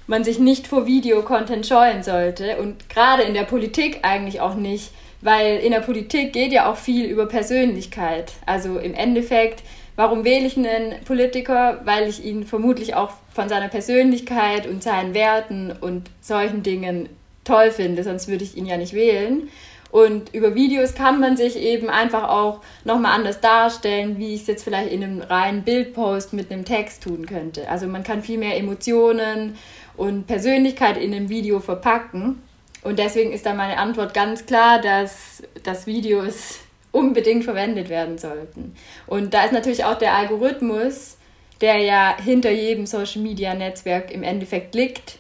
man 0.07 0.25
sich 0.25 0.39
nicht 0.39 0.67
vor 0.67 0.87
Videocontent 0.87 1.67
scheuen 1.67 2.03
sollte 2.03 2.57
und 2.59 2.89
gerade 2.89 3.23
in 3.23 3.35
der 3.35 3.45
Politik 3.45 4.01
eigentlich 4.03 4.41
auch 4.41 4.55
nicht 4.55 4.91
weil 5.23 5.59
in 5.59 5.73
der 5.73 5.81
Politik 5.81 6.33
geht 6.33 6.53
ja 6.53 6.71
auch 6.71 6.77
viel 6.77 7.07
über 7.07 7.27
Persönlichkeit. 7.27 8.33
Also 8.47 8.79
im 8.79 8.95
Endeffekt, 8.95 9.63
warum 9.97 10.25
wähle 10.25 10.47
ich 10.47 10.57
einen 10.57 11.03
Politiker? 11.05 11.81
Weil 11.85 12.09
ich 12.09 12.25
ihn 12.25 12.45
vermutlich 12.45 12.95
auch 12.95 13.13
von 13.33 13.49
seiner 13.49 13.69
Persönlichkeit 13.69 14.67
und 14.67 14.83
seinen 14.83 15.15
Werten 15.15 15.73
und 15.81 16.11
solchen 16.21 16.63
Dingen 16.63 17.09
toll 17.45 17.71
finde, 17.71 18.03
sonst 18.05 18.29
würde 18.29 18.45
ich 18.45 18.57
ihn 18.57 18.67
ja 18.67 18.77
nicht 18.77 18.93
wählen. 18.93 19.49
Und 19.91 20.33
über 20.33 20.55
Videos 20.55 20.95
kann 20.95 21.19
man 21.19 21.37
sich 21.37 21.57
eben 21.57 21.91
einfach 21.91 22.29
auch 22.29 22.61
nochmal 22.85 23.13
anders 23.13 23.41
darstellen, 23.41 24.19
wie 24.19 24.35
ich 24.35 24.43
es 24.43 24.47
jetzt 24.47 24.63
vielleicht 24.63 24.93
in 24.93 25.03
einem 25.03 25.21
reinen 25.21 25.63
Bildpost 25.63 26.33
mit 26.33 26.53
einem 26.53 26.65
Text 26.65 27.03
tun 27.03 27.27
könnte. 27.27 27.69
Also 27.69 27.89
man 27.89 28.05
kann 28.05 28.23
viel 28.23 28.39
mehr 28.39 28.57
Emotionen 28.57 29.57
und 29.97 30.29
Persönlichkeit 30.29 30.97
in 30.97 31.13
einem 31.13 31.29
Video 31.29 31.59
verpacken. 31.59 32.41
Und 32.83 32.99
deswegen 32.99 33.33
ist 33.33 33.47
da 33.47 33.55
meine 33.55 33.79
Antwort 33.79 34.15
ganz 34.15 34.47
klar, 34.47 34.81
dass, 34.81 35.43
dass 35.63 35.87
Videos 35.87 36.61
unbedingt 36.93 37.45
verwendet 37.45 37.89
werden 37.89 38.19
sollten. 38.19 38.75
Und 39.07 39.35
da 39.35 39.45
ist 39.45 39.53
natürlich 39.53 39.85
auch 39.85 39.99
der 39.99 40.15
Algorithmus, 40.15 41.17
der 41.61 41.79
ja 41.79 42.17
hinter 42.17 42.51
jedem 42.51 42.87
Social-Media-Netzwerk 42.87 44.11
im 44.11 44.23
Endeffekt 44.23 44.75
liegt, 44.75 45.19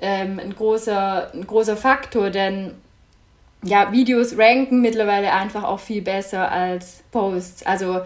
ähm, 0.00 0.38
ein, 0.38 0.54
großer, 0.54 1.32
ein 1.34 1.46
großer 1.46 1.76
Faktor, 1.76 2.30
denn 2.30 2.74
ja, 3.62 3.92
Videos 3.92 4.38
ranken 4.38 4.80
mittlerweile 4.80 5.32
einfach 5.32 5.64
auch 5.64 5.80
viel 5.80 6.00
besser 6.00 6.50
als 6.50 7.02
Posts. 7.10 7.66
Also 7.66 8.00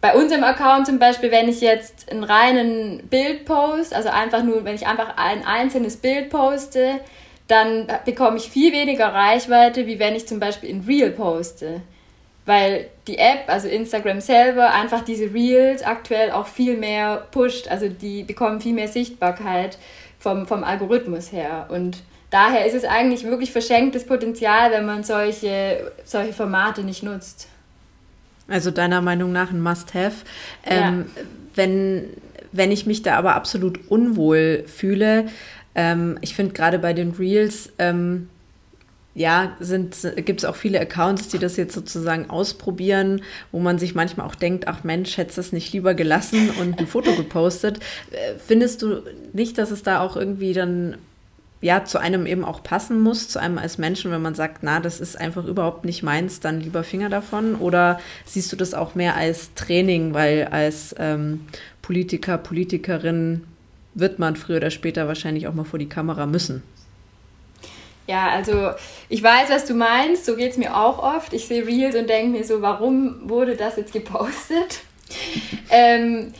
bei 0.00 0.14
unserem 0.14 0.44
Account 0.44 0.86
zum 0.86 0.98
Beispiel, 0.98 1.30
wenn 1.30 1.48
ich 1.48 1.60
jetzt 1.60 2.10
einen 2.10 2.24
reinen 2.24 3.06
Bild 3.08 3.44
post, 3.44 3.92
also 3.92 4.08
einfach 4.08 4.42
nur, 4.42 4.64
wenn 4.64 4.74
ich 4.74 4.86
einfach 4.86 5.16
ein 5.16 5.44
einzelnes 5.44 5.96
Bild 5.96 6.30
poste, 6.30 7.00
dann 7.48 7.86
bekomme 8.04 8.36
ich 8.36 8.48
viel 8.48 8.72
weniger 8.72 9.06
Reichweite, 9.06 9.86
wie 9.86 9.98
wenn 9.98 10.14
ich 10.14 10.28
zum 10.28 10.38
Beispiel 10.38 10.68
in 10.68 10.82
Reel 10.82 11.10
poste. 11.10 11.80
Weil 12.44 12.86
die 13.06 13.18
App, 13.18 13.44
also 13.48 13.68
Instagram 13.68 14.20
selber, 14.20 14.72
einfach 14.72 15.02
diese 15.04 15.34
Reels 15.34 15.82
aktuell 15.82 16.30
auch 16.30 16.46
viel 16.46 16.76
mehr 16.76 17.26
pusht. 17.30 17.68
Also 17.68 17.88
die 17.88 18.22
bekommen 18.22 18.60
viel 18.60 18.74
mehr 18.74 18.88
Sichtbarkeit 18.88 19.78
vom, 20.18 20.46
vom 20.46 20.62
Algorithmus 20.62 21.32
her. 21.32 21.66
Und 21.70 22.02
daher 22.30 22.66
ist 22.66 22.74
es 22.74 22.84
eigentlich 22.84 23.24
wirklich 23.24 23.52
verschenktes 23.52 24.04
Potenzial, 24.04 24.70
wenn 24.70 24.86
man 24.86 25.02
solche, 25.02 25.92
solche 26.04 26.32
Formate 26.32 26.84
nicht 26.84 27.02
nutzt. 27.02 27.48
Also 28.46 28.70
deiner 28.70 29.02
Meinung 29.02 29.32
nach 29.32 29.50
ein 29.50 29.60
Must-Have. 29.60 30.16
Ähm, 30.64 31.06
ja. 31.16 31.22
wenn, 31.54 32.08
wenn 32.52 32.72
ich 32.72 32.86
mich 32.86 33.02
da 33.02 33.16
aber 33.16 33.34
absolut 33.34 33.90
unwohl 33.90 34.64
fühle, 34.66 35.26
ähm, 35.74 36.18
ich 36.20 36.34
finde 36.34 36.54
gerade 36.54 36.78
bei 36.78 36.92
den 36.92 37.12
Reels, 37.12 37.72
ähm, 37.78 38.28
ja, 39.14 39.56
gibt 40.16 40.40
es 40.40 40.44
auch 40.44 40.54
viele 40.54 40.80
Accounts, 40.80 41.28
die 41.28 41.38
das 41.38 41.56
jetzt 41.56 41.74
sozusagen 41.74 42.30
ausprobieren, 42.30 43.22
wo 43.50 43.58
man 43.58 43.78
sich 43.78 43.96
manchmal 43.96 44.26
auch 44.26 44.36
denkt, 44.36 44.68
ach 44.68 44.84
Mensch, 44.84 45.16
hättest 45.16 45.38
du 45.38 45.40
es 45.40 45.52
nicht 45.52 45.72
lieber 45.72 45.94
gelassen 45.94 46.50
und 46.60 46.78
ein 46.78 46.86
Foto 46.86 47.14
gepostet. 47.16 47.80
Äh, 48.12 48.34
findest 48.38 48.82
du 48.82 49.02
nicht, 49.32 49.58
dass 49.58 49.72
es 49.72 49.82
da 49.82 50.00
auch 50.00 50.16
irgendwie 50.16 50.52
dann 50.52 50.98
ja, 51.60 51.84
zu 51.84 51.98
einem 51.98 52.26
eben 52.26 52.44
auch 52.44 52.62
passen 52.62 53.00
muss, 53.00 53.28
zu 53.28 53.40
einem 53.40 53.58
als 53.58 53.78
Menschen, 53.78 54.12
wenn 54.12 54.22
man 54.22 54.36
sagt, 54.36 54.62
na, 54.62 54.78
das 54.78 55.00
ist 55.00 55.18
einfach 55.18 55.44
überhaupt 55.44 55.84
nicht 55.84 56.04
meins, 56.04 56.38
dann 56.38 56.60
lieber 56.60 56.84
Finger 56.84 57.08
davon? 57.08 57.56
Oder 57.56 57.98
siehst 58.24 58.52
du 58.52 58.56
das 58.56 58.74
auch 58.74 58.94
mehr 58.94 59.16
als 59.16 59.54
Training, 59.54 60.14
weil 60.14 60.44
als 60.52 60.94
ähm, 60.98 61.46
Politiker, 61.82 62.38
Politikerin 62.38 63.42
wird 63.98 64.18
man 64.18 64.36
früher 64.36 64.56
oder 64.56 64.70
später 64.70 65.08
wahrscheinlich 65.08 65.46
auch 65.46 65.54
mal 65.54 65.64
vor 65.64 65.78
die 65.78 65.88
Kamera 65.88 66.26
müssen? 66.26 66.62
Ja, 68.06 68.28
also 68.30 68.70
ich 69.10 69.22
weiß, 69.22 69.50
was 69.50 69.66
du 69.66 69.74
meinst, 69.74 70.24
so 70.24 70.34
geht 70.36 70.52
es 70.52 70.56
mir 70.56 70.74
auch 70.74 70.98
oft. 70.98 71.34
Ich 71.34 71.46
sehe 71.46 71.66
Reels 71.66 71.94
und 71.94 72.08
denke 72.08 72.38
mir 72.38 72.44
so, 72.44 72.62
warum 72.62 73.28
wurde 73.28 73.54
das 73.54 73.76
jetzt 73.76 73.92
gepostet? 73.92 74.80
ähm, 75.70 76.32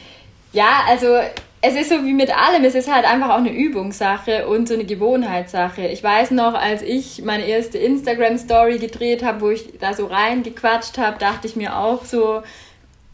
ja, 0.52 0.84
also 0.88 1.18
es 1.60 1.74
ist 1.74 1.90
so 1.90 2.04
wie 2.04 2.14
mit 2.14 2.30
allem, 2.34 2.64
es 2.64 2.74
ist 2.74 2.92
halt 2.92 3.04
einfach 3.04 3.30
auch 3.30 3.38
eine 3.38 3.52
Übungssache 3.52 4.46
und 4.46 4.68
so 4.68 4.74
eine 4.74 4.84
Gewohnheitssache. 4.84 5.86
Ich 5.88 6.02
weiß 6.02 6.30
noch, 6.30 6.54
als 6.54 6.82
ich 6.82 7.22
meine 7.22 7.46
erste 7.46 7.78
Instagram-Story 7.78 8.78
gedreht 8.78 9.24
habe, 9.24 9.40
wo 9.40 9.50
ich 9.50 9.78
da 9.80 9.92
so 9.92 10.06
reingequatscht 10.06 10.98
habe, 10.98 11.18
dachte 11.18 11.48
ich 11.48 11.56
mir 11.56 11.76
auch 11.76 12.04
so, 12.04 12.42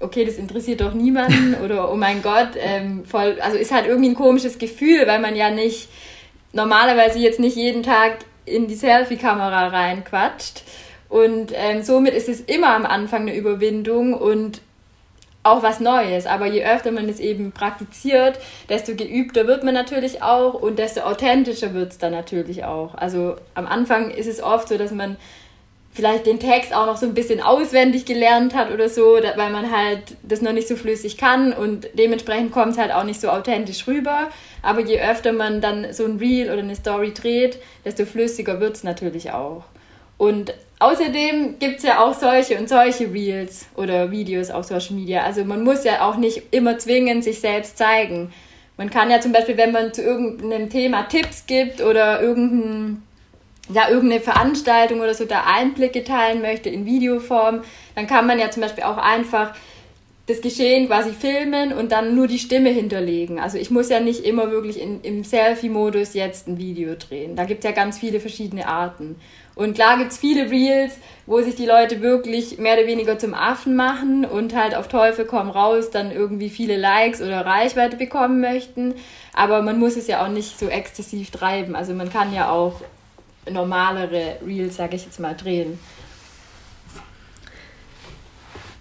okay, 0.01 0.25
das 0.25 0.37
interessiert 0.37 0.81
doch 0.81 0.95
niemanden 0.95 1.55
oder 1.65 1.91
oh 1.93 1.97
mein 1.97 2.23
Gott, 2.23 2.51
ähm, 2.59 3.05
voll, 3.05 3.39
also 3.41 3.57
ist 3.57 3.73
halt 3.73 3.87
irgendwie 3.87 4.11
ein 4.11 4.15
komisches 4.15 4.59
Gefühl, 4.59 5.07
weil 5.07 5.21
man 5.21 5.37
ja 5.37 5.51
nicht 5.51 5.89
normalerweise 6.53 7.19
jetzt 7.19 7.41
nicht 7.41 7.57
jeden 7.57 7.83
Tag 7.83 8.19
in 8.47 8.67
die 8.67 8.75
Selfie-Kamera 8.75 9.69
reinquatscht. 9.69 10.63
Und 11.09 11.53
ähm, 11.55 11.83
somit 11.83 12.15
ist 12.15 12.29
es 12.29 12.41
immer 12.41 12.75
am 12.75 12.87
Anfang 12.87 13.23
eine 13.23 13.37
Überwindung 13.37 14.15
und 14.15 14.61
auch 15.43 15.63
was 15.63 15.79
Neues. 15.79 16.27
Aber 16.27 16.47
je 16.47 16.65
öfter 16.65 16.91
man 16.91 17.09
es 17.09 17.21
eben 17.21 17.53
praktiziert, 17.53 18.39
desto 18.69 18.95
geübter 18.95 19.47
wird 19.47 19.63
man 19.63 19.75
natürlich 19.75 20.23
auch 20.23 20.55
und 20.55 20.79
desto 20.79 21.03
authentischer 21.03 21.75
wird 21.75 21.93
es 21.93 21.99
dann 21.99 22.13
natürlich 22.13 22.65
auch. 22.65 22.95
Also 22.95 23.37
am 23.55 23.67
Anfang 23.67 24.11
ist 24.11 24.27
es 24.27 24.43
oft 24.43 24.69
so, 24.69 24.79
dass 24.79 24.91
man 24.91 25.17
vielleicht 25.95 26.27
den 26.27 26.41
Text 26.41 26.75
auch 26.75 26.87
noch 26.87 26.97
so 26.97 27.07
ein 27.07 27.15
bisschen 27.15 27.41
auswendig 27.41 28.05
gelernt 28.05 28.55
hat 28.55 28.73
oder 28.73 28.89
so, 28.89 29.17
weil 29.37 29.51
man 29.51 29.71
halt 29.71 30.03
das 30.23 30.43
noch 30.43 30.53
nicht 30.53 30.69
so 30.69 30.77
flüssig 30.77 31.17
kann 31.17 31.53
und 31.53 31.89
dementsprechend 31.95 32.53
kommt 32.53 32.73
es 32.73 32.79
halt 32.79 32.93
auch 32.93 33.05
nicht 33.05 33.21
so 33.21 33.29
authentisch 33.29 33.87
rüber. 33.87 34.29
Aber 34.61 34.81
je 34.81 35.01
öfter 35.01 35.33
man 35.33 35.61
dann 35.61 35.93
so 35.93 36.05
ein 36.05 36.19
Reel 36.19 36.51
oder 36.51 36.59
eine 36.59 36.75
Story 36.75 37.15
dreht, 37.15 37.59
desto 37.85 38.05
flüssiger 38.07 38.61
wird 38.61 38.77
es 38.77 38.85
natürlich 38.85 39.31
auch. 39.31 39.65
Und 40.19 40.55
außerdem 40.81 41.59
gibt 41.59 41.79
es 41.79 41.85
ja 41.85 42.05
auch 42.05 42.15
solche 42.15 42.59
und 42.59 42.69
solche 42.69 43.13
Reels 43.13 43.67
oder 43.77 44.11
Videos 44.11 44.51
auf 44.51 44.65
Social 44.65 44.97
Media. 44.97 45.23
Also 45.23 45.45
man 45.45 45.63
muss 45.63 45.85
ja 45.85 46.09
auch 46.09 46.17
nicht 46.17 46.43
immer 46.51 46.79
zwingend 46.79 47.25
sich 47.25 47.41
selbst 47.41 47.79
zeigen. 47.79 48.33
Man 48.77 48.91
kann 48.91 49.11
ja 49.11 49.21
zum 49.21 49.33
Beispiel, 49.33 49.57
wenn 49.57 49.71
man 49.71 49.93
zu 49.93 50.03
irgendeinem 50.03 50.69
Thema 50.69 51.05
Tipps 51.05 51.47
gibt 51.47 51.81
oder 51.81 52.21
irgendein, 52.21 53.03
ja, 53.73 53.89
irgendeine 53.89 54.21
Veranstaltung 54.21 55.01
oder 55.01 55.15
so 55.15 55.25
da 55.25 55.45
Einblicke 55.47 56.05
teilen 56.05 56.43
möchte 56.43 56.69
in 56.69 56.85
Videoform, 56.85 57.63
dann 57.95 58.07
kann 58.07 58.27
man 58.27 58.39
ja 58.39 58.51
zum 58.51 58.63
Beispiel 58.63 58.85
auch 58.85 58.99
einfach 58.99 59.55
das 60.27 60.41
Geschehen 60.41 60.87
quasi 60.87 61.13
filmen 61.13 61.75
und 61.75 61.93
dann 61.93 62.15
nur 62.15 62.27
die 62.27 62.39
Stimme 62.39 62.71
hinterlegen. 62.71 63.39
Also 63.39 63.59
ich 63.59 63.71
muss 63.71 63.91
ja 63.91 64.01
nicht 64.01 64.25
immer 64.25 64.51
wirklich 64.51 64.81
in, 64.81 65.03
im 65.03 65.23
Selfie-Modus 65.23 66.15
jetzt 66.15 66.49
ein 66.49 66.57
Video 66.57 66.95
drehen. 66.95 67.37
Da 67.37 67.45
gibt 67.45 67.63
es 67.63 67.69
ja 67.69 67.77
ganz 67.77 67.99
viele 67.99 68.21
verschiedene 68.21 68.67
Arten. 68.67 69.17
Und 69.55 69.75
klar 69.75 69.99
gibt 69.99 70.13
es 70.13 70.19
viele 70.19 70.51
Reels, 70.51 70.97
wo 71.27 71.43
sich 71.43 71.57
die 71.57 71.67
Leute 71.67 72.01
wirklich 72.01 72.57
mehr 72.57 72.79
oder 72.79 72.87
weniger 72.87 73.19
zum 73.19 73.35
Affen 73.35 73.77
machen 73.77 74.25
und 74.25 74.55
halt 74.55 74.75
auf 74.75 74.89
Teufel 74.89 75.27
komm 75.27 75.51
raus 75.51 75.91
dann 75.91 76.11
irgendwie 76.11 76.49
viele 76.49 76.79
Likes 76.79 77.21
oder 77.21 77.45
Reichweite 77.45 77.99
bekommen 77.99 78.41
möchten. 78.41 78.95
Aber 79.35 79.61
man 79.61 79.79
muss 79.79 79.97
es 79.97 80.07
ja 80.07 80.25
auch 80.25 80.31
nicht 80.31 80.59
so 80.59 80.69
exzessiv 80.69 81.33
treiben. 81.33 81.77
Also 81.77 81.93
man 81.93 82.11
kann 82.11 82.33
ja 82.33 82.51
auch 82.51 82.81
normalere 83.51 84.39
Reels, 84.47 84.77
sage 84.77 84.97
ich 84.97 85.05
jetzt 85.05 85.21
mal, 85.21 85.35
drehen. 85.35 85.79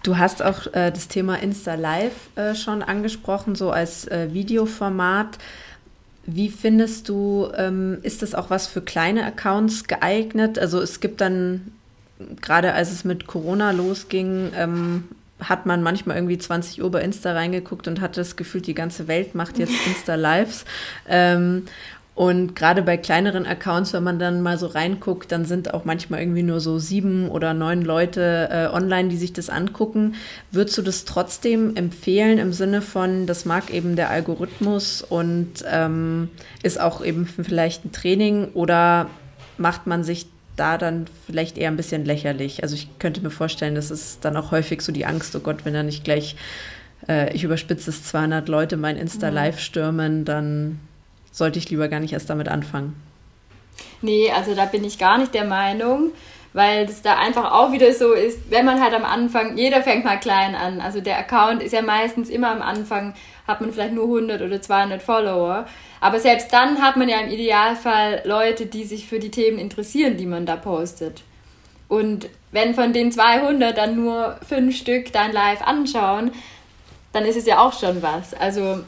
Du 0.03 0.17
hast 0.17 0.43
auch 0.43 0.67
äh, 0.73 0.91
das 0.91 1.07
Thema 1.07 1.35
Insta 1.41 1.75
Live 1.75 2.29
äh, 2.35 2.55
schon 2.55 2.83
angesprochen, 2.83 3.55
so 3.55 3.71
als 3.71 4.05
äh, 4.07 4.33
Videoformat. 4.33 5.37
Wie 6.25 6.49
findest 6.49 7.07
du, 7.07 7.49
ähm, 7.55 7.99
ist 8.01 8.21
das 8.21 8.35
auch 8.35 8.49
was 8.49 8.67
für 8.67 8.81
kleine 8.81 9.25
Accounts 9.25 9.85
geeignet? 9.85 10.59
Also 10.59 10.81
es 10.81 10.99
gibt 10.99 11.21
dann, 11.21 11.71
gerade 12.41 12.73
als 12.73 12.91
es 12.91 13.05
mit 13.05 13.27
Corona 13.27 13.71
losging, 13.71 14.51
ähm, 14.55 15.05
hat 15.39 15.65
man 15.65 15.81
manchmal 15.81 16.17
irgendwie 16.17 16.37
20 16.37 16.83
Uhr 16.83 16.91
bei 16.91 17.01
Insta 17.01 17.33
reingeguckt 17.33 17.87
und 17.87 18.01
hatte 18.01 18.21
das 18.21 18.35
Gefühl, 18.35 18.61
die 18.61 18.73
ganze 18.73 19.07
Welt 19.07 19.35
macht 19.35 19.57
jetzt 19.57 19.73
Insta-Lives. 19.87 20.65
Ähm, 21.07 21.65
und 22.15 22.55
gerade 22.55 22.83
bei 22.83 22.95
kleineren 22.95 23.47
Accounts, 23.47 23.91
wenn 23.93 24.03
man 24.03 24.19
dann 24.19 24.41
mal 24.41 24.59
so 24.59 24.67
reinguckt, 24.67 25.31
dann 25.31 25.45
sind 25.45 25.73
auch 25.73 25.83
manchmal 25.83 26.19
irgendwie 26.19 26.43
nur 26.43 26.59
so 26.59 26.77
sieben 26.77 27.27
oder 27.27 27.55
neun 27.55 27.81
Leute 27.81 28.49
äh, 28.51 28.67
online, 28.75 29.09
die 29.09 29.17
sich 29.17 29.33
das 29.33 29.49
angucken. 29.49 30.13
Würdest 30.51 30.77
du 30.77 30.83
das 30.83 31.05
trotzdem 31.05 31.75
empfehlen 31.75 32.37
im 32.37 32.53
Sinne 32.53 32.83
von, 32.83 33.25
das 33.25 33.45
mag 33.45 33.73
eben 33.73 33.95
der 33.95 34.11
Algorithmus 34.11 35.01
und 35.01 35.65
ähm, 35.67 36.29
ist 36.61 36.79
auch 36.79 37.03
eben 37.03 37.25
vielleicht 37.25 37.85
ein 37.85 37.91
Training 37.91 38.49
oder 38.53 39.09
macht 39.57 39.87
man 39.87 40.03
sich 40.03 40.27
da 40.55 40.77
dann 40.77 41.05
vielleicht 41.25 41.57
eher 41.57 41.71
ein 41.71 41.77
bisschen 41.77 42.05
lächerlich? 42.05 42.61
Also 42.61 42.75
ich 42.75 42.99
könnte 42.99 43.21
mir 43.21 43.31
vorstellen, 43.31 43.73
das 43.73 43.89
ist 43.89 44.23
dann 44.23 44.37
auch 44.37 44.51
häufig 44.51 44.83
so 44.83 44.91
die 44.91 45.07
Angst, 45.07 45.35
oh 45.35 45.39
Gott, 45.39 45.65
wenn 45.65 45.73
da 45.73 45.81
nicht 45.81 46.03
gleich, 46.03 46.35
äh, 47.07 47.33
ich 47.33 47.43
überspitze 47.43 47.89
es, 47.89 48.03
200 48.03 48.47
Leute 48.49 48.77
mein 48.77 48.97
Insta-Live 48.97 49.57
stürmen, 49.57 50.25
dann 50.25 50.79
sollte 51.33 51.59
ich 51.59 51.69
lieber 51.69 51.89
gar 51.89 51.99
nicht 51.99 52.13
erst 52.13 52.29
damit 52.29 52.47
anfangen. 52.47 52.95
Nee, 54.01 54.31
also 54.31 54.55
da 54.55 54.65
bin 54.65 54.83
ich 54.83 54.99
gar 54.99 55.17
nicht 55.17 55.33
der 55.33 55.45
Meinung, 55.45 56.11
weil 56.53 56.85
das 56.85 57.01
da 57.01 57.17
einfach 57.17 57.51
auch 57.51 57.71
wieder 57.71 57.91
so 57.93 58.13
ist, 58.13 58.51
wenn 58.51 58.65
man 58.65 58.81
halt 58.81 58.93
am 58.93 59.03
Anfang, 59.03 59.57
jeder 59.57 59.81
fängt 59.81 60.05
mal 60.05 60.19
klein 60.19 60.55
an. 60.55 60.79
Also 60.79 61.01
der 61.01 61.17
Account 61.17 61.63
ist 61.63 61.73
ja 61.73 61.81
meistens 61.81 62.29
immer 62.29 62.51
am 62.51 62.61
Anfang, 62.61 63.15
hat 63.47 63.59
man 63.59 63.73
vielleicht 63.73 63.93
nur 63.93 64.05
100 64.05 64.41
oder 64.41 64.61
200 64.61 65.01
Follower. 65.01 65.65
Aber 65.99 66.19
selbst 66.19 66.53
dann 66.53 66.81
hat 66.81 66.97
man 66.97 67.09
ja 67.09 67.19
im 67.19 67.31
Idealfall 67.31 68.21
Leute, 68.25 68.67
die 68.67 68.83
sich 68.83 69.07
für 69.07 69.19
die 69.19 69.31
Themen 69.31 69.57
interessieren, 69.57 70.17
die 70.17 70.27
man 70.27 70.45
da 70.45 70.55
postet. 70.55 71.23
Und 71.87 72.29
wenn 72.51 72.75
von 72.75 72.93
den 72.93 73.11
200 73.11 73.75
dann 73.75 73.95
nur 73.95 74.37
fünf 74.47 74.77
Stück 74.77 75.11
dein 75.11 75.31
Live 75.31 75.61
anschauen, 75.61 76.31
dann 77.13 77.25
ist 77.25 77.37
es 77.37 77.45
ja 77.45 77.59
auch 77.59 77.77
schon 77.77 78.01
was. 78.01 78.33
Also 78.33 78.79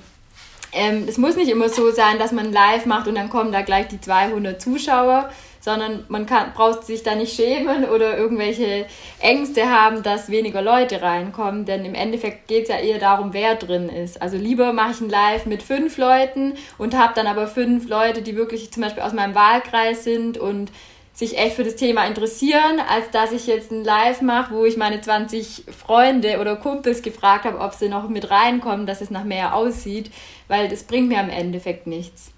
ähm, 0.75 1.05
es 1.07 1.17
muss 1.17 1.37
nicht 1.37 1.49
immer 1.49 1.69
so 1.69 1.89
sein, 1.91 2.19
dass 2.19 2.31
man 2.31 2.51
live 2.51 2.85
macht 2.85 3.07
und 3.07 3.15
dann 3.15 3.29
kommen 3.29 3.51
da 3.51 3.61
gleich 3.61 3.87
die 3.87 4.01
200 4.01 4.61
Zuschauer, 4.61 5.29
sondern 5.61 6.03
man 6.09 6.25
kann, 6.25 6.53
braucht 6.53 6.85
sich 6.85 7.01
da 7.01 7.15
nicht 7.15 7.33
schämen 7.33 7.85
oder 7.85 8.17
irgendwelche 8.17 8.85
Ängste 9.19 9.71
haben, 9.71 10.03
dass 10.03 10.29
weniger 10.29 10.61
Leute 10.61 11.01
reinkommen, 11.01 11.65
denn 11.65 11.85
im 11.85 11.95
Endeffekt 11.95 12.47
geht 12.47 12.63
es 12.63 12.69
ja 12.69 12.77
eher 12.77 12.99
darum, 12.99 13.33
wer 13.33 13.55
drin 13.55 13.89
ist. 13.89 14.21
Also 14.21 14.37
lieber 14.37 14.73
mache 14.73 14.91
ich 14.91 15.01
ein 15.01 15.09
Live 15.09 15.45
mit 15.45 15.63
fünf 15.63 15.97
Leuten 15.97 16.53
und 16.77 16.95
habe 16.95 17.13
dann 17.15 17.25
aber 17.25 17.47
fünf 17.47 17.87
Leute, 17.87 18.21
die 18.21 18.35
wirklich 18.35 18.71
zum 18.71 18.83
Beispiel 18.83 19.01
aus 19.01 19.13
meinem 19.13 19.33
Wahlkreis 19.33 20.03
sind 20.03 20.37
und 20.37 20.71
sich 21.15 21.37
echt 21.37 21.55
für 21.55 21.63
das 21.63 21.77
Thema 21.77 22.05
interessieren, 22.05 22.81
als 22.89 23.09
dass 23.09 23.31
ich 23.31 23.47
jetzt 23.47 23.71
ein 23.71 23.85
Live 23.85 24.21
mache, 24.21 24.53
wo 24.53 24.65
ich 24.65 24.75
meine 24.75 24.99
20 24.99 25.63
Freunde 25.75 26.39
oder 26.39 26.57
Kumpels 26.57 27.01
gefragt 27.01 27.45
habe, 27.45 27.59
ob 27.59 27.73
sie 27.73 27.87
noch 27.87 28.09
mit 28.09 28.29
reinkommen, 28.29 28.85
dass 28.85 28.99
es 28.99 29.09
nach 29.09 29.23
mehr 29.23 29.55
aussieht, 29.55 30.11
weil 30.49 30.67
das 30.67 30.83
bringt 30.83 31.07
mir 31.07 31.19
am 31.19 31.29
Endeffekt 31.29 31.87
nichts. 31.87 32.31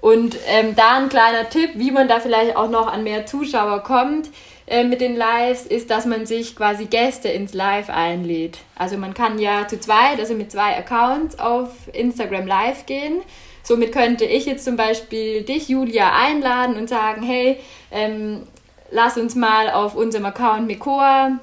Und 0.00 0.36
ähm, 0.48 0.74
da 0.74 0.98
ein 0.98 1.08
kleiner 1.08 1.48
Tipp, 1.48 1.70
wie 1.76 1.92
man 1.92 2.08
da 2.08 2.18
vielleicht 2.18 2.56
auch 2.56 2.68
noch 2.68 2.92
an 2.92 3.04
mehr 3.04 3.24
Zuschauer 3.24 3.84
kommt 3.84 4.28
äh, 4.66 4.82
mit 4.82 5.00
den 5.00 5.16
Lives, 5.16 5.64
ist, 5.64 5.88
dass 5.90 6.04
man 6.04 6.26
sich 6.26 6.56
quasi 6.56 6.86
Gäste 6.86 7.28
ins 7.28 7.54
Live 7.54 7.88
einlädt. 7.88 8.58
Also 8.74 8.98
man 8.98 9.14
kann 9.14 9.38
ja 9.38 9.68
zu 9.68 9.78
zweit, 9.78 10.18
also 10.18 10.34
mit 10.34 10.50
zwei 10.50 10.76
Accounts 10.76 11.38
auf 11.38 11.70
Instagram 11.92 12.48
Live 12.48 12.84
gehen 12.84 13.22
Somit 13.64 13.92
könnte 13.92 14.26
ich 14.26 14.44
jetzt 14.44 14.64
zum 14.64 14.76
Beispiel 14.76 15.42
dich, 15.42 15.68
Julia, 15.68 16.12
einladen 16.14 16.76
und 16.76 16.88
sagen, 16.88 17.22
hey, 17.22 17.58
ähm, 17.90 18.42
lass 18.90 19.16
uns 19.16 19.34
mal 19.34 19.70
auf 19.70 19.96
unserem 19.96 20.26
Account 20.26 20.66
Mekoa 20.66 21.38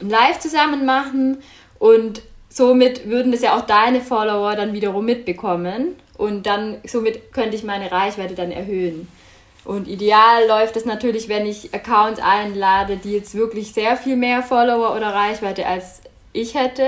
ein 0.00 0.10
Live 0.10 0.38
zusammen 0.38 0.86
machen. 0.86 1.42
Und 1.80 2.22
somit 2.48 3.08
würden 3.08 3.32
das 3.32 3.42
ja 3.42 3.56
auch 3.56 3.66
deine 3.66 4.00
Follower 4.00 4.54
dann 4.54 4.72
wiederum 4.72 5.04
mitbekommen. 5.04 5.96
Und 6.16 6.46
dann 6.46 6.76
somit 6.86 7.32
könnte 7.32 7.56
ich 7.56 7.64
meine 7.64 7.90
Reichweite 7.90 8.34
dann 8.34 8.52
erhöhen. 8.52 9.08
Und 9.64 9.88
ideal 9.88 10.46
läuft 10.46 10.76
es 10.76 10.84
natürlich, 10.84 11.28
wenn 11.28 11.46
ich 11.46 11.74
Accounts 11.74 12.20
einlade, 12.20 12.96
die 12.96 13.12
jetzt 13.12 13.34
wirklich 13.34 13.72
sehr 13.72 13.96
viel 13.96 14.14
mehr 14.14 14.42
Follower 14.42 14.94
oder 14.94 15.12
Reichweite 15.12 15.66
als 15.66 16.00
ich 16.32 16.54
hätte 16.54 16.84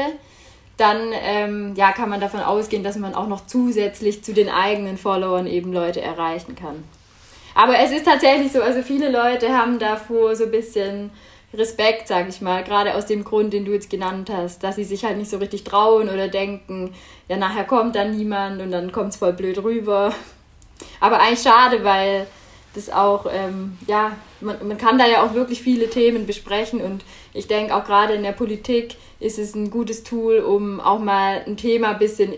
dann 0.77 1.11
ähm, 1.13 1.75
ja, 1.75 1.93
kann 1.93 2.11
man 2.11 2.21
davon 2.21 2.41
ausgehen, 2.41 2.85
dass 2.85 2.97
man 2.97 3.15
auch 3.15 3.29
noch 3.29 3.47
zusätzlich 3.47 4.23
zu 4.23 4.35
den 4.35 4.49
eigenen 4.49 4.99
Followern 4.99 5.47
eben 5.47 5.73
Leute 5.73 6.01
erreichen 6.01 6.55
kann. 6.55 6.85
Aber 7.55 7.79
es 7.79 7.91
ist 7.91 8.05
tatsächlich 8.05 8.53
so, 8.53 8.61
also 8.61 8.83
viele 8.83 9.11
Leute 9.11 9.57
haben 9.57 9.79
davor 9.79 10.37
so 10.37 10.45
ein 10.45 10.51
bisschen 10.51 11.11
Respekt, 11.55 12.09
sag 12.09 12.29
ich 12.29 12.43
mal, 12.43 12.63
gerade 12.63 12.95
aus 12.95 13.07
dem 13.07 13.25
Grund, 13.25 13.55
den 13.55 13.65
du 13.65 13.73
jetzt 13.73 13.89
genannt 13.89 14.31
hast, 14.31 14.63
dass 14.63 14.77
sie 14.77 14.85
sich 14.85 15.05
halt 15.05 15.17
nicht 15.17 15.31
so 15.31 15.39
richtig 15.39 15.65
trauen 15.65 16.11
oder 16.11 16.29
denken, 16.29 16.93
ja, 17.29 17.39
nachher 17.39 17.65
kommt 17.65 17.97
dann 17.97 18.15
niemand 18.15 18.61
und 18.61 18.71
dann 18.71 18.93
kommt 18.93 19.11
es 19.11 19.17
voll 19.17 19.33
blöd 19.33 19.63
rüber. 19.63 20.13
Aber 21.01 21.21
eigentlich 21.21 21.41
schade, 21.41 21.83
weil 21.83 22.27
das 22.77 22.91
auch, 22.91 23.27
ähm, 23.33 23.79
ja, 23.87 24.13
man, 24.41 24.69
man 24.69 24.79
kann 24.79 24.99
da 24.99 25.07
ja 25.07 25.25
auch 25.25 25.35
wirklich 25.35 25.63
viele 25.63 25.89
Themen 25.89 26.27
besprechen 26.27 26.81
und 26.81 27.05
ich 27.33 27.47
denke 27.47 27.75
auch 27.75 27.85
gerade 27.85 28.15
in 28.15 28.23
der 28.23 28.33
Politik 28.33 28.97
ist 29.19 29.39
es 29.39 29.55
ein 29.55 29.71
gutes 29.71 30.05
Tool, 30.05 30.39
um 30.39 30.81
auch 30.81 30.99
mal 30.99 31.43
ein 31.47 31.57
Thema 31.57 31.91
ein 31.91 31.99
bisschen, 31.99 32.35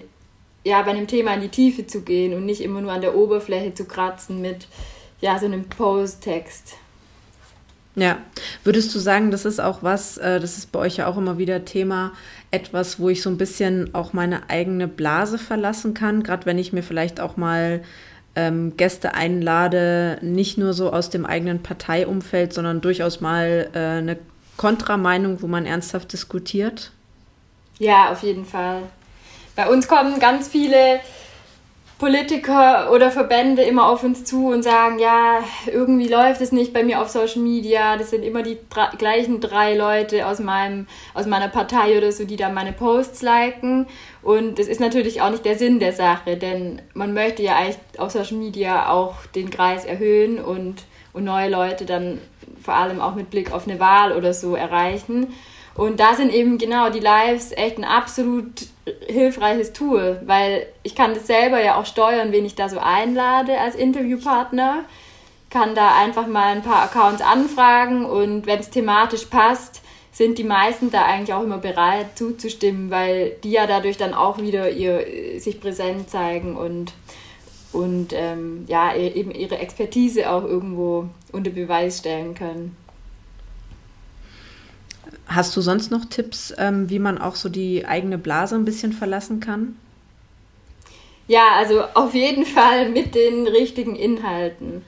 ja, 0.64 0.82
bei 0.82 0.90
einem 0.90 1.06
Thema 1.06 1.34
in 1.34 1.40
die 1.40 1.48
Tiefe 1.48 1.86
zu 1.86 2.02
gehen 2.02 2.34
und 2.34 2.46
nicht 2.46 2.60
immer 2.60 2.80
nur 2.80 2.92
an 2.92 3.00
der 3.00 3.16
Oberfläche 3.16 3.74
zu 3.74 3.84
kratzen 3.84 4.40
mit, 4.40 4.68
ja, 5.20 5.38
so 5.38 5.46
einem 5.46 5.68
Post-Text. 5.68 6.76
Ja, 7.96 8.18
würdest 8.62 8.94
du 8.94 9.00
sagen, 9.00 9.32
das 9.32 9.44
ist 9.44 9.60
auch 9.60 9.82
was, 9.82 10.18
äh, 10.18 10.38
das 10.38 10.56
ist 10.56 10.70
bei 10.70 10.78
euch 10.78 10.98
ja 10.98 11.08
auch 11.08 11.16
immer 11.16 11.36
wieder 11.36 11.64
Thema, 11.64 12.12
etwas, 12.52 13.00
wo 13.00 13.08
ich 13.08 13.22
so 13.22 13.30
ein 13.30 13.38
bisschen 13.38 13.92
auch 13.92 14.12
meine 14.12 14.48
eigene 14.48 14.86
Blase 14.86 15.36
verlassen 15.36 15.94
kann, 15.94 16.22
gerade 16.22 16.46
wenn 16.46 16.58
ich 16.58 16.72
mir 16.72 16.84
vielleicht 16.84 17.18
auch 17.18 17.36
mal 17.36 17.82
ähm, 18.38 18.76
Gäste 18.76 19.14
einlade, 19.14 20.18
nicht 20.22 20.58
nur 20.58 20.72
so 20.72 20.92
aus 20.92 21.10
dem 21.10 21.26
eigenen 21.26 21.60
Parteiumfeld, 21.60 22.52
sondern 22.52 22.80
durchaus 22.80 23.20
mal 23.20 23.68
äh, 23.74 23.78
eine 23.78 24.16
Kontrameinung, 24.56 25.42
wo 25.42 25.48
man 25.48 25.66
ernsthaft 25.66 26.12
diskutiert? 26.12 26.92
Ja, 27.80 28.12
auf 28.12 28.22
jeden 28.22 28.44
Fall. 28.44 28.82
Bei 29.56 29.68
uns 29.68 29.88
kommen 29.88 30.20
ganz 30.20 30.46
viele 30.46 31.00
Politiker 31.98 32.92
oder 32.92 33.10
Verbände 33.10 33.62
immer 33.62 33.88
auf 33.88 34.04
uns 34.04 34.22
zu 34.24 34.46
und 34.46 34.62
sagen, 34.62 35.00
ja, 35.00 35.40
irgendwie 35.66 36.06
läuft 36.06 36.40
es 36.40 36.52
nicht 36.52 36.72
bei 36.72 36.84
mir 36.84 37.02
auf 37.02 37.08
Social 37.08 37.42
Media. 37.42 37.96
Das 37.96 38.10
sind 38.10 38.22
immer 38.22 38.44
die 38.44 38.56
drei, 38.70 38.86
gleichen 38.96 39.40
drei 39.40 39.76
Leute 39.76 40.26
aus, 40.28 40.38
meinem, 40.38 40.86
aus 41.14 41.26
meiner 41.26 41.48
Partei 41.48 41.98
oder 41.98 42.12
so, 42.12 42.24
die 42.24 42.36
da 42.36 42.50
meine 42.50 42.72
Posts 42.72 43.22
liken. 43.22 43.86
Und 44.22 44.60
das 44.60 44.68
ist 44.68 44.80
natürlich 44.80 45.22
auch 45.22 45.30
nicht 45.30 45.44
der 45.44 45.58
Sinn 45.58 45.80
der 45.80 45.92
Sache, 45.92 46.36
denn 46.36 46.80
man 46.94 47.14
möchte 47.14 47.42
ja 47.42 47.56
eigentlich 47.56 47.78
auf 47.98 48.12
Social 48.12 48.36
Media 48.36 48.90
auch 48.90 49.26
den 49.34 49.50
Kreis 49.50 49.84
erhöhen 49.84 50.38
und, 50.38 50.84
und 51.12 51.24
neue 51.24 51.50
Leute 51.50 51.84
dann 51.84 52.20
vor 52.62 52.74
allem 52.74 53.00
auch 53.00 53.16
mit 53.16 53.30
Blick 53.30 53.50
auf 53.52 53.66
eine 53.66 53.80
Wahl 53.80 54.12
oder 54.12 54.34
so 54.34 54.54
erreichen. 54.54 55.34
Und 55.78 56.00
da 56.00 56.14
sind 56.16 56.34
eben 56.34 56.58
genau 56.58 56.90
die 56.90 56.98
Lives 56.98 57.52
echt 57.52 57.78
ein 57.78 57.84
absolut 57.84 58.66
hilfreiches 59.06 59.72
Tool, 59.72 60.20
weil 60.26 60.66
ich 60.82 60.96
kann 60.96 61.14
das 61.14 61.28
selber 61.28 61.62
ja 61.62 61.76
auch 61.76 61.86
steuern, 61.86 62.32
wen 62.32 62.44
ich 62.44 62.56
da 62.56 62.68
so 62.68 62.80
einlade 62.80 63.56
als 63.56 63.76
Interviewpartner. 63.76 64.84
Kann 65.50 65.76
da 65.76 65.96
einfach 65.96 66.26
mal 66.26 66.56
ein 66.56 66.62
paar 66.62 66.82
Accounts 66.82 67.22
anfragen 67.22 68.04
und 68.04 68.46
wenn 68.46 68.58
es 68.58 68.70
thematisch 68.70 69.26
passt, 69.26 69.82
sind 70.10 70.38
die 70.38 70.44
meisten 70.44 70.90
da 70.90 71.04
eigentlich 71.04 71.32
auch 71.32 71.44
immer 71.44 71.58
bereit 71.58 72.18
zuzustimmen, 72.18 72.90
weil 72.90 73.36
die 73.44 73.52
ja 73.52 73.68
dadurch 73.68 73.96
dann 73.96 74.14
auch 74.14 74.38
wieder 74.38 74.72
ihr, 74.72 75.38
sich 75.38 75.60
präsent 75.60 76.10
zeigen 76.10 76.56
und, 76.56 76.92
und 77.72 78.08
ähm, 78.14 78.64
ja, 78.66 78.92
e-, 78.94 79.12
eben 79.12 79.30
ihre 79.30 79.58
Expertise 79.58 80.28
auch 80.28 80.42
irgendwo 80.42 81.06
unter 81.30 81.50
Beweis 81.50 81.98
stellen 81.98 82.34
können. 82.34 82.76
Hast 85.28 85.54
du 85.56 85.60
sonst 85.60 85.90
noch 85.90 86.06
Tipps, 86.06 86.54
ähm, 86.56 86.88
wie 86.88 86.98
man 86.98 87.18
auch 87.18 87.36
so 87.36 87.48
die 87.48 87.86
eigene 87.86 88.16
Blase 88.16 88.54
ein 88.54 88.64
bisschen 88.64 88.92
verlassen 88.92 89.40
kann? 89.40 89.76
Ja, 91.26 91.52
also 91.56 91.82
auf 91.94 92.14
jeden 92.14 92.46
Fall 92.46 92.88
mit 92.88 93.14
den 93.14 93.46
richtigen 93.46 93.94
Inhalten. 93.94 94.82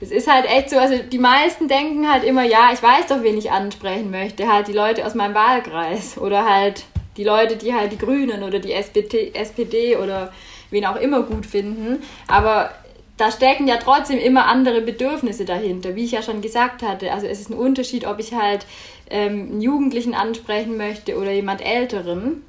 Es 0.00 0.10
ist 0.10 0.26
halt 0.26 0.46
echt 0.46 0.70
so, 0.70 0.78
also 0.78 0.96
die 0.98 1.18
meisten 1.18 1.68
denken 1.68 2.10
halt 2.10 2.24
immer, 2.24 2.42
ja, 2.42 2.70
ich 2.72 2.82
weiß 2.82 3.06
doch, 3.08 3.22
wen 3.22 3.38
ich 3.38 3.52
ansprechen 3.52 4.10
möchte, 4.10 4.50
halt 4.50 4.66
die 4.66 4.72
Leute 4.72 5.06
aus 5.06 5.14
meinem 5.14 5.34
Wahlkreis 5.34 6.18
oder 6.18 6.48
halt 6.48 6.84
die 7.16 7.24
Leute, 7.24 7.56
die 7.56 7.74
halt 7.74 7.92
die 7.92 7.98
Grünen 7.98 8.42
oder 8.42 8.58
die 8.58 8.72
SPD, 8.72 9.30
SPD 9.34 9.96
oder 9.96 10.32
wen 10.70 10.86
auch 10.86 10.96
immer 10.96 11.22
gut 11.22 11.46
finden. 11.46 12.02
Aber 12.26 12.70
da 13.16 13.30
stecken 13.30 13.68
ja 13.68 13.76
trotzdem 13.76 14.18
immer 14.18 14.46
andere 14.46 14.80
Bedürfnisse 14.80 15.44
dahinter, 15.44 15.94
wie 15.94 16.04
ich 16.04 16.12
ja 16.12 16.22
schon 16.22 16.40
gesagt 16.40 16.82
hatte. 16.82 17.12
Also 17.12 17.26
es 17.26 17.40
ist 17.40 17.50
ein 17.50 17.56
Unterschied, 17.56 18.06
ob 18.06 18.18
ich 18.18 18.32
halt 18.32 18.66
ähm, 19.12 19.50
einen 19.50 19.60
Jugendlichen 19.60 20.14
ansprechen 20.14 20.76
möchte 20.76 21.16
oder 21.16 21.30
jemand 21.30 21.64
Älteren. 21.64 22.42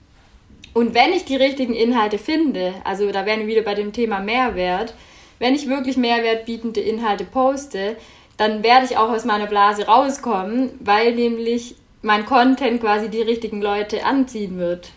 Und 0.73 0.95
wenn 0.95 1.11
ich 1.11 1.25
die 1.25 1.35
richtigen 1.35 1.73
Inhalte 1.73 2.17
finde, 2.17 2.73
also 2.83 3.11
da 3.11 3.25
wären 3.25 3.41
wir 3.41 3.47
wieder 3.47 3.61
bei 3.61 3.75
dem 3.75 3.93
Thema 3.93 4.19
Mehrwert, 4.19 4.95
wenn 5.37 5.53
ich 5.53 5.67
wirklich 5.67 5.97
mehrwertbietende 5.97 6.79
Inhalte 6.79 7.25
poste, 7.25 7.97
dann 8.37 8.63
werde 8.63 8.85
ich 8.85 8.97
auch 8.97 9.09
aus 9.09 9.25
meiner 9.25 9.45
Blase 9.45 9.85
rauskommen, 9.85 10.71
weil 10.79 11.13
nämlich 11.13 11.75
mein 12.01 12.25
Content 12.25 12.81
quasi 12.81 13.09
die 13.09 13.21
richtigen 13.21 13.61
Leute 13.61 14.05
anziehen 14.05 14.57
wird. 14.57 14.89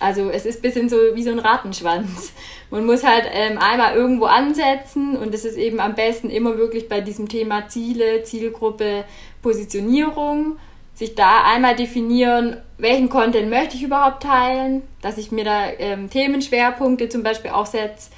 Also 0.00 0.30
es 0.30 0.46
ist 0.46 0.58
ein 0.58 0.62
bisschen 0.62 0.88
so 0.88 0.96
wie 1.14 1.22
so 1.22 1.30
ein 1.30 1.38
Rattenschwanz. 1.38 2.32
Man 2.70 2.86
muss 2.86 3.04
halt 3.04 3.26
ähm, 3.30 3.58
einmal 3.58 3.94
irgendwo 3.94 4.24
ansetzen 4.24 5.16
und 5.16 5.32
es 5.32 5.44
ist 5.44 5.56
eben 5.56 5.78
am 5.78 5.94
besten 5.94 6.28
immer 6.28 6.58
wirklich 6.58 6.88
bei 6.88 7.00
diesem 7.00 7.28
Thema 7.28 7.68
Ziele, 7.68 8.24
Zielgruppe, 8.24 9.04
Positionierung, 9.42 10.56
sich 10.94 11.14
da 11.14 11.44
einmal 11.44 11.74
definieren, 11.74 12.56
welchen 12.78 13.08
Content 13.08 13.50
möchte 13.50 13.76
ich 13.76 13.82
überhaupt 13.82 14.22
teilen, 14.22 14.82
dass 15.00 15.18
ich 15.18 15.32
mir 15.32 15.44
da 15.44 15.66
ähm, 15.78 16.10
Themenschwerpunkte 16.10 17.08
zum 17.08 17.22
Beispiel 17.22 17.50
auch 17.50 17.66
setze, 17.66 18.10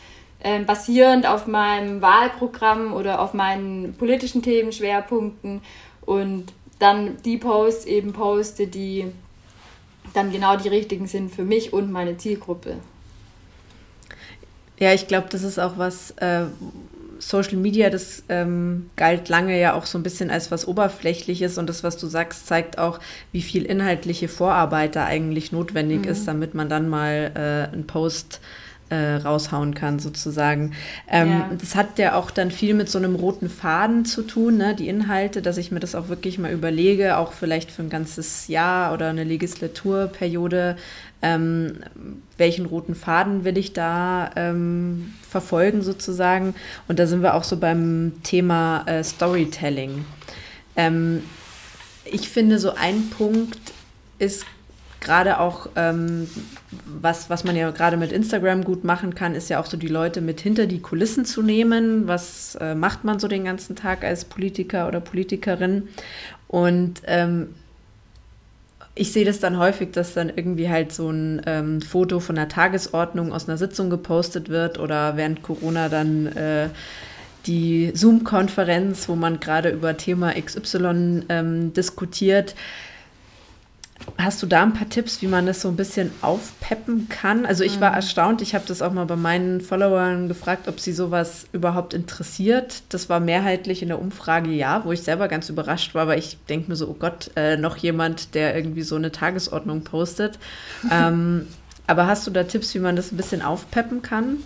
ähm, 0.43 0.67
basierend 0.67 1.27
auf 1.27 1.47
meinem 1.47 2.03
Wahlprogramm 2.03 2.93
oder 2.93 3.21
auf 3.21 3.33
meinen 3.33 3.95
politischen 3.95 4.43
Themenschwerpunkten 4.43 5.63
und 6.05 6.53
dann 6.79 7.17
die 7.25 7.39
Posts 7.39 7.87
eben 7.87 8.13
poste, 8.13 8.67
die 8.67 9.07
dann 10.13 10.33
genau 10.33 10.57
die 10.57 10.69
richtigen 10.69 11.07
sind 11.07 11.35
für 11.35 11.45
mich 11.45 11.73
und 11.73 11.91
meine 11.91 12.19
Zielgruppe. 12.19 12.77
Ja, 14.79 14.93
ich 14.93 15.07
glaube, 15.07 15.29
das 15.31 15.43
ist 15.43 15.59
auch 15.59 15.79
was, 15.79 16.11
äh, 16.13 16.45
Social 17.29 17.57
Media, 17.57 17.91
das 17.91 18.23
ähm, 18.29 18.91
galt 18.97 19.29
lange 19.29 19.59
ja 19.59 19.73
auch 19.73 19.87
so 19.87 19.99
ein 19.99 20.03
bisschen 20.03 20.31
als 20.31 20.51
was 20.51 20.69
Oberflächliches 20.69 21.57
und 21.57 21.69
das, 21.69 21.83
was 21.83 21.97
du 21.97 22.07
sagst, 22.07 22.47
zeigt 22.47 22.79
auch, 22.79 23.01
wie 23.33 23.43
viel 23.43 23.65
inhaltliche 23.65 24.29
Vorarbeit 24.29 24.95
da 24.95 25.07
eigentlich 25.07 25.51
notwendig 25.51 26.03
mhm. 26.03 26.09
ist, 26.09 26.29
damit 26.29 26.55
man 26.55 26.69
dann 26.69 26.89
mal 26.89 27.33
äh, 27.35 27.73
einen 27.73 27.87
Post 27.87 28.41
äh, 28.91 29.15
raushauen 29.17 29.75
kann, 29.75 29.99
sozusagen. 29.99 30.73
Ähm, 31.09 31.31
ja. 31.31 31.51
Das 31.59 31.75
hat 31.75 31.99
ja 31.99 32.15
auch 32.15 32.31
dann 32.31 32.51
viel 32.51 32.75
mit 32.75 32.91
so 32.91 32.99
einem 32.99 33.15
roten 33.15 33.49
Faden 33.49 34.05
zu 34.05 34.23
tun, 34.23 34.59
ne? 34.59 34.75
die 34.75 34.89
Inhalte, 34.89 35.41
dass 35.41 35.57
ich 35.57 35.71
mir 35.71 35.81
das 35.81 35.95
auch 35.95 36.09
wirklich 36.09 36.39
mal 36.39 36.53
überlege, 36.53 37.17
auch 37.17 37.33
vielleicht 37.33 37.71
für 37.71 37.83
ein 37.83 37.91
ganzes 37.91 38.49
Jahr 38.49 38.93
oder 38.93 39.09
eine 39.09 39.25
Legislaturperiode, 39.25 40.77
ähm, 41.23 41.77
welchen 42.37 42.67
roten 42.67 42.95
Faden 42.95 43.45
will 43.45 43.59
ich 43.59 43.73
da 43.73 44.31
ähm, 44.37 45.15
verfolgen, 45.29 45.83
sozusagen. 45.83 46.55
Und 46.89 46.99
da 46.99 47.07
sind 47.07 47.23
wir 47.23 47.35
auch 47.35 47.45
so 47.45 47.57
beim 47.57 48.13
Thema 48.23 48.85
äh, 48.87 49.05
Storytelling. 49.05 50.05
Ähm, 50.77 51.23
ich 52.05 52.29
finde, 52.29 52.59
so 52.59 52.75
ein 52.75 53.11
Punkt 53.11 53.59
ist 54.19 54.45
gerade 55.01 55.39
auch, 55.39 55.69
ähm, 55.77 56.29
was, 56.87 57.31
was 57.31 57.45
man 57.45 57.55
ja 57.55 57.71
gerade 57.71 57.97
mit 57.97 58.11
Instagram 58.11 58.65
gut 58.65 58.85
machen 58.85 59.15
kann, 59.15 59.35
ist 59.35 59.51
ja 59.51 59.61
auch 59.61 59.67
so 59.67 59.77
die 59.77 59.89
Leute 59.89 60.21
mit 60.21 60.41
hinter 60.41 60.67
die 60.67 60.81
Kulissen 60.81 61.25
zu 61.25 61.43
nehmen. 61.43 62.09
Was 62.09 62.57
äh, 62.57 62.75
macht 62.75 63.05
man 63.05 63.19
so 63.19 63.29
den 63.29 63.45
ganzen 63.45 63.77
Tag 63.77 64.03
als 64.03 64.25
Politiker 64.25 64.89
oder 64.89 65.01
Politikerin? 65.01 65.89
Und 66.49 67.03
ähm, 67.07 67.55
ich 68.95 69.13
sehe 69.13 69.25
das 69.25 69.41
dann 69.41 69.59
häufig, 69.59 69.91
dass 69.93 70.15
dann 70.15 70.31
irgendwie 70.35 70.69
halt 70.69 70.93
so 70.93 71.11
ein 71.11 71.43
ähm, 71.47 71.83
Foto 71.83 72.21
von 72.21 72.37
der 72.37 72.49
Tagesordnung 72.49 73.33
aus 73.33 73.49
einer 73.49 73.59
Sitzung 73.59 73.91
gepostet 73.91 74.49
wird 74.49 74.79
oder 74.79 75.17
während 75.17 75.43
Corona 75.43 75.89
dann 75.89 76.27
äh, 76.27 76.69
die 77.47 77.91
Zoom-Konferenz, 77.95 79.09
wo 79.09 79.17
man 79.17 79.41
gerade 79.41 79.71
über 79.71 79.97
Thema 79.97 80.33
XY 80.33 81.25
ähm, 81.29 81.73
diskutiert. 81.73 82.55
Hast 84.19 84.43
du 84.43 84.47
da 84.47 84.63
ein 84.63 84.75
paar 84.75 84.89
Tipps, 84.89 85.23
wie 85.23 85.27
man 85.27 85.47
das 85.47 85.61
so 85.63 85.69
ein 85.69 85.77
bisschen 85.77 86.13
aufpeppen 86.21 87.09
kann? 87.09 87.47
Also 87.47 87.65
ich 87.65 87.81
war 87.81 87.91
mhm. 87.91 87.97
erstaunt, 87.97 88.43
ich 88.43 88.55
habe 88.55 88.65
das 88.67 88.83
auch 88.83 88.93
mal 88.93 89.07
bei 89.07 89.17
meinen 89.17 89.61
Followern 89.61 90.29
gefragt, 90.29 90.69
ob 90.69 90.79
sie 90.79 90.93
sowas 90.93 91.47
überhaupt 91.53 91.95
interessiert. 91.95 92.83
Das 92.91 93.09
war 93.09 93.19
mehrheitlich 93.19 93.83
in 93.83 93.89
der 93.89 94.01
Umfrage 94.01 94.51
ja, 94.51 94.85
wo 94.85 94.93
ich 94.93 95.03
selber 95.03 95.29
ganz 95.29 95.49
überrascht 95.49 95.95
war, 95.95 96.07
weil 96.07 96.19
ich 96.19 96.39
denke 96.49 96.71
mir 96.71 96.77
so, 96.77 96.89
oh 96.89 96.97
Gott, 96.99 97.31
äh, 97.37 97.57
noch 97.57 97.77
jemand, 97.77 98.35
der 98.35 98.55
irgendwie 98.55 98.83
so 98.83 98.97
eine 98.97 99.11
Tagesordnung 99.11 99.85
postet. 99.85 100.39
ähm, 100.91 101.49
aber 101.87 102.07
hast 102.07 102.27
du 102.27 102.31
da 102.31 102.45
Tipps, 102.45 102.75
wie 102.75 102.81
man 102.81 102.97
das 102.97 103.11
ein 103.11 103.17
bisschen 103.17 103.43
aufpeppen 103.43 104.03
kann? 104.03 104.39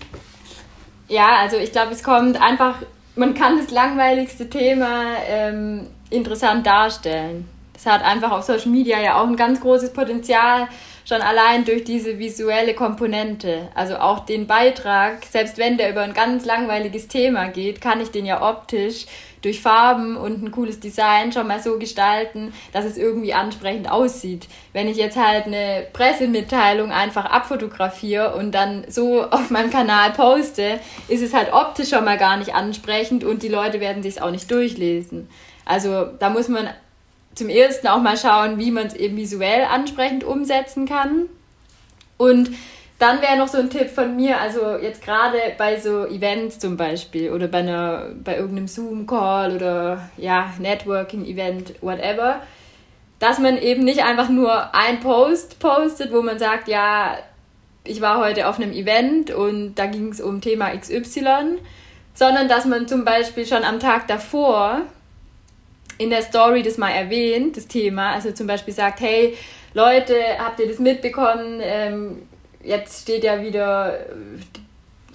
Ja, 1.09 1.37
also 1.41 1.57
ich 1.57 1.73
glaube, 1.73 1.93
es 1.93 2.03
kommt 2.03 2.41
einfach, 2.41 2.77
man 3.17 3.35
kann 3.35 3.59
das 3.59 3.71
langweiligste 3.71 4.49
Thema 4.49 5.17
ähm, 5.27 5.87
interessant 6.11 6.67
darstellen. 6.67 7.49
Das 7.83 7.93
hat 7.93 8.03
einfach 8.05 8.33
auf 8.33 8.43
Social 8.43 8.71
Media 8.71 9.01
ja 9.01 9.21
auch 9.21 9.27
ein 9.29 9.37
ganz 9.37 9.61
großes 9.61 9.93
Potenzial, 9.93 10.67
schon 11.09 11.23
allein 11.23 11.65
durch 11.65 11.85
diese 11.85 12.19
visuelle 12.19 12.75
Komponente. 12.75 13.69
Also 13.75 13.97
auch 13.97 14.27
den 14.27 14.49
Beitrag, 14.49 15.25
selbst 15.25 15.57
wenn 15.57 15.79
der 15.79 15.91
über 15.91 16.03
ein 16.03 16.13
ganz 16.13 16.45
langweiliges 16.45 17.07
Thema 17.07 17.47
geht, 17.47 17.81
kann 17.81 18.01
ich 18.01 18.11
den 18.11 18.27
ja 18.27 18.43
optisch 18.43 19.07
durch 19.43 19.63
Farben 19.63 20.17
und 20.17 20.43
ein 20.43 20.51
cooles 20.51 20.81
Design 20.81 21.33
schon 21.33 21.47
mal 21.47 21.61
so 21.61 21.79
gestalten, 21.79 22.53
dass 22.73 22.85
es 22.85 22.99
irgendwie 22.99 23.33
ansprechend 23.33 23.89
aussieht. 23.89 24.49
Wenn 24.73 24.89
ich 24.89 24.97
jetzt 24.97 25.17
halt 25.17 25.47
eine 25.47 25.87
Pressemitteilung 25.93 26.91
einfach 26.91 27.27
abfotografiere 27.27 28.35
und 28.35 28.53
dann 28.53 28.85
so 28.89 29.23
auf 29.23 29.51
meinem 29.51 29.71
Kanal 29.71 30.11
poste, 30.11 30.81
ist 31.07 31.23
es 31.23 31.33
halt 31.33 31.53
optisch 31.53 31.91
schon 31.91 32.05
mal 32.05 32.19
gar 32.19 32.37
nicht 32.39 32.55
ansprechend 32.55 33.23
und 33.23 33.45
die 33.45 33.49
Leute 33.49 33.79
werden 33.79 34.03
sich 34.03 34.21
auch 34.21 34.33
nicht 34.33 34.51
durchlesen. 34.51 35.29
Also 35.65 36.07
da 36.19 36.29
muss 36.31 36.49
man 36.49 36.69
zum 37.39 37.49
ersten 37.49 37.87
auch 37.89 38.03
mal 38.03 38.17
schauen, 38.17 38.59
wie 38.59 38.71
man 38.71 38.89
es 38.89 38.95
eben 38.95 39.17
visuell 39.17 39.65
ansprechend 39.65 40.25
umsetzen 40.25 40.87
kann. 40.87 41.29
Und 42.17 42.51
dann 42.99 43.23
wäre 43.23 43.37
noch 43.39 43.47
so 43.47 43.59
ein 43.59 43.71
Tipp 43.71 43.91
von 43.91 44.17
mir, 44.17 44.41
also 44.41 44.77
jetzt 44.77 45.03
gerade 45.03 45.39
bei 45.57 45.79
so 45.79 46.05
Events 46.07 46.59
zum 46.59 46.77
Beispiel 46.77 47.31
oder 47.31 47.47
bei, 47.47 47.59
einer, 47.59 48.11
bei 48.25 48.37
irgendeinem 48.37 48.67
Zoom-Call 48.67 49.55
oder 49.55 50.11
ja, 50.17 50.53
Networking-Event, 50.59 51.81
whatever, 51.81 52.43
dass 53.21 53.39
man 53.39 53.57
eben 53.57 53.85
nicht 53.85 54.03
einfach 54.03 54.29
nur 54.29 54.75
ein 54.75 54.99
Post 54.99 55.61
postet, 55.61 56.13
wo 56.13 56.23
man 56.23 56.41
sagt, 56.41 56.67
ja, 56.67 57.17
ich 57.85 58.01
war 58.01 58.19
heute 58.19 58.49
auf 58.49 58.59
einem 58.59 58.73
Event 58.73 59.31
und 59.31 59.77
da 59.77 59.87
ging 59.87 60.09
es 60.09 60.21
um 60.21 60.41
Thema 60.41 60.77
XY, 60.77 61.59
sondern 62.15 62.49
dass 62.49 62.65
man 62.65 62.89
zum 62.89 63.05
Beispiel 63.05 63.47
schon 63.47 63.63
am 63.63 63.79
Tag 63.79 64.09
davor 64.09 64.83
in 65.99 66.11
der 66.11 66.23
Story 66.23 66.63
das 66.63 66.79
mal 66.79 66.91
erwähnt, 66.91 67.57
das 67.57 67.67
Thema, 67.67 68.13
also 68.13 68.33
zum 68.33 68.47
Beispiel 68.47 68.73
sagt, 68.73 69.01
hey 69.01 69.37
Leute, 69.75 70.15
habt 70.39 70.61
ihr 70.61 70.69
das 70.69 70.79
mitbekommen? 70.79 71.61
Ähm, 71.63 72.23
jetzt 72.63 73.03
steht 73.03 73.25
ja 73.25 73.43
wieder 73.43 73.99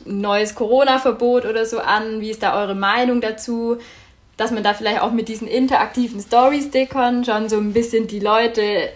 ein 0.05 0.21
neues 0.21 0.55
Corona-Verbot 0.55 1.45
oder 1.45 1.65
so 1.65 1.79
an. 1.79 2.21
Wie 2.21 2.29
ist 2.29 2.43
da 2.43 2.61
eure 2.61 2.75
Meinung 2.75 3.21
dazu? 3.21 3.77
Dass 4.37 4.51
man 4.51 4.63
da 4.63 4.73
vielleicht 4.73 5.01
auch 5.01 5.11
mit 5.11 5.27
diesen 5.27 5.47
interaktiven 5.47 6.19
Story-Stickern 6.19 7.23
schon 7.23 7.49
so 7.49 7.57
ein 7.57 7.73
bisschen 7.73 8.07
die 8.07 8.19
Leute, 8.19 8.61
äh, 8.61 8.89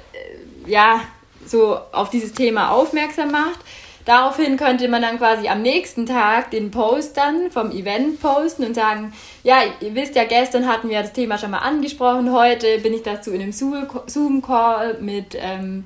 ja, 0.66 1.02
so 1.46 1.80
auf 1.92 2.10
dieses 2.10 2.34
Thema 2.34 2.72
aufmerksam 2.72 3.32
macht. 3.32 3.60
Daraufhin 4.08 4.56
könnte 4.56 4.88
man 4.88 5.02
dann 5.02 5.18
quasi 5.18 5.50
am 5.50 5.62
nächsten 5.62 6.06
Tag 6.06 6.50
den 6.52 6.72
Post 6.72 7.18
dann 7.18 7.52
vom 7.52 7.72
Event 7.72 8.22
posten 8.22 8.64
und 8.64 8.74
sagen, 8.74 9.12
ja, 9.44 9.58
ihr 9.82 9.96
wisst 9.96 10.16
ja, 10.16 10.24
gestern 10.24 10.66
hatten 10.66 10.88
wir 10.88 11.02
das 11.02 11.12
Thema 11.12 11.38
schon 11.38 11.52
mal 11.52 11.58
angesprochen, 11.58 12.32
heute 12.32 12.78
bin 12.78 12.94
ich 12.94 13.04
dazu 13.04 13.34
in 13.34 13.42
einem 13.42 13.52
Zoom-Call 13.52 15.00
mit 15.02 15.38
ähm, 15.38 15.84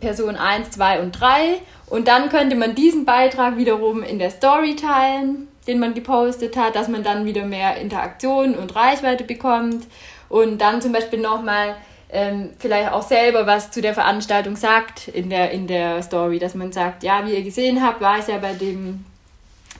Person 0.00 0.34
1, 0.34 0.72
2 0.72 1.00
und 1.00 1.12
3. 1.12 1.60
Und 1.86 2.08
dann 2.08 2.28
könnte 2.28 2.56
man 2.56 2.74
diesen 2.74 3.04
Beitrag 3.04 3.56
wiederum 3.56 4.02
in 4.02 4.18
der 4.18 4.30
Story 4.30 4.74
teilen, 4.74 5.46
den 5.68 5.78
man 5.78 5.94
gepostet 5.94 6.56
hat, 6.56 6.74
dass 6.74 6.88
man 6.88 7.04
dann 7.04 7.24
wieder 7.24 7.46
mehr 7.46 7.76
Interaktion 7.76 8.56
und 8.56 8.74
Reichweite 8.74 9.22
bekommt. 9.22 9.86
Und 10.28 10.60
dann 10.60 10.82
zum 10.82 10.90
Beispiel 10.90 11.20
nochmal 11.20 11.76
ähm, 12.12 12.50
vielleicht 12.58 12.92
auch 12.92 13.02
selber 13.02 13.46
was 13.46 13.70
zu 13.70 13.80
der 13.80 13.94
Veranstaltung 13.94 14.54
sagt 14.54 15.08
in 15.08 15.30
der, 15.30 15.50
in 15.50 15.66
der 15.66 16.02
Story, 16.02 16.38
dass 16.38 16.54
man 16.54 16.70
sagt, 16.70 17.02
ja, 17.02 17.26
wie 17.26 17.34
ihr 17.34 17.42
gesehen 17.42 17.82
habt, 17.82 18.02
war 18.02 18.18
ich 18.18 18.26
ja 18.26 18.36
bei 18.36 18.52
dem, 18.52 19.04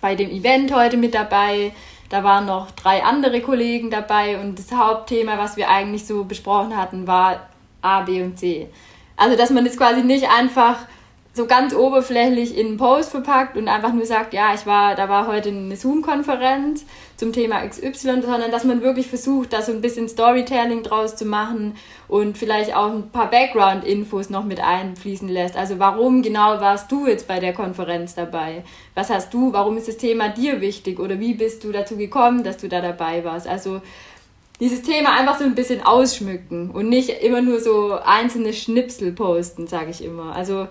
bei 0.00 0.14
dem 0.14 0.30
Event 0.30 0.74
heute 0.74 0.96
mit 0.96 1.14
dabei. 1.14 1.72
Da 2.08 2.24
waren 2.24 2.46
noch 2.46 2.70
drei 2.70 3.02
andere 3.02 3.40
Kollegen 3.42 3.90
dabei 3.90 4.38
und 4.38 4.58
das 4.58 4.72
Hauptthema, 4.72 5.38
was 5.38 5.56
wir 5.56 5.68
eigentlich 5.68 6.06
so 6.06 6.24
besprochen 6.24 6.76
hatten, 6.76 7.06
war 7.06 7.48
A, 7.82 8.00
B 8.00 8.22
und 8.22 8.38
C. 8.38 8.68
Also, 9.16 9.36
dass 9.36 9.50
man 9.50 9.64
das 9.64 9.76
quasi 9.76 10.02
nicht 10.02 10.28
einfach 10.30 10.78
so 11.34 11.46
ganz 11.46 11.74
oberflächlich 11.74 12.56
in 12.56 12.66
einen 12.66 12.76
Post 12.76 13.10
verpackt 13.10 13.56
und 13.56 13.68
einfach 13.68 13.92
nur 13.92 14.04
sagt, 14.04 14.34
ja, 14.34 14.54
ich 14.54 14.66
war, 14.66 14.94
da 14.94 15.08
war 15.08 15.26
heute 15.26 15.48
eine 15.50 15.76
Zoom-Konferenz 15.76 16.84
zum 17.22 17.32
Thema 17.32 17.64
XY, 17.64 18.22
sondern 18.22 18.50
dass 18.50 18.64
man 18.64 18.82
wirklich 18.82 19.06
versucht, 19.06 19.52
da 19.52 19.62
so 19.62 19.70
ein 19.70 19.80
bisschen 19.80 20.08
Storytelling 20.08 20.82
draus 20.82 21.14
zu 21.14 21.24
machen 21.24 21.76
und 22.08 22.36
vielleicht 22.36 22.74
auch 22.74 22.90
ein 22.90 23.10
paar 23.10 23.30
Background-Infos 23.30 24.28
noch 24.28 24.42
mit 24.42 24.58
einfließen 24.58 25.28
lässt. 25.28 25.56
Also 25.56 25.78
warum 25.78 26.22
genau 26.22 26.60
warst 26.60 26.90
du 26.90 27.06
jetzt 27.06 27.28
bei 27.28 27.38
der 27.38 27.52
Konferenz 27.52 28.16
dabei? 28.16 28.64
Was 28.96 29.08
hast 29.08 29.32
du, 29.32 29.52
warum 29.52 29.76
ist 29.76 29.86
das 29.86 29.98
Thema 29.98 30.30
dir 30.30 30.60
wichtig 30.60 30.98
oder 30.98 31.20
wie 31.20 31.34
bist 31.34 31.62
du 31.62 31.70
dazu 31.70 31.96
gekommen, 31.96 32.42
dass 32.42 32.56
du 32.56 32.68
da 32.68 32.80
dabei 32.80 33.22
warst? 33.22 33.46
Also 33.46 33.80
dieses 34.58 34.82
Thema 34.82 35.16
einfach 35.16 35.38
so 35.38 35.44
ein 35.44 35.54
bisschen 35.54 35.80
ausschmücken 35.80 36.72
und 36.72 36.88
nicht 36.88 37.22
immer 37.22 37.40
nur 37.40 37.60
so 37.60 38.00
einzelne 38.04 38.52
Schnipsel 38.52 39.12
posten, 39.12 39.68
sage 39.68 39.92
ich 39.92 40.02
immer. 40.02 40.34
Also 40.34 40.66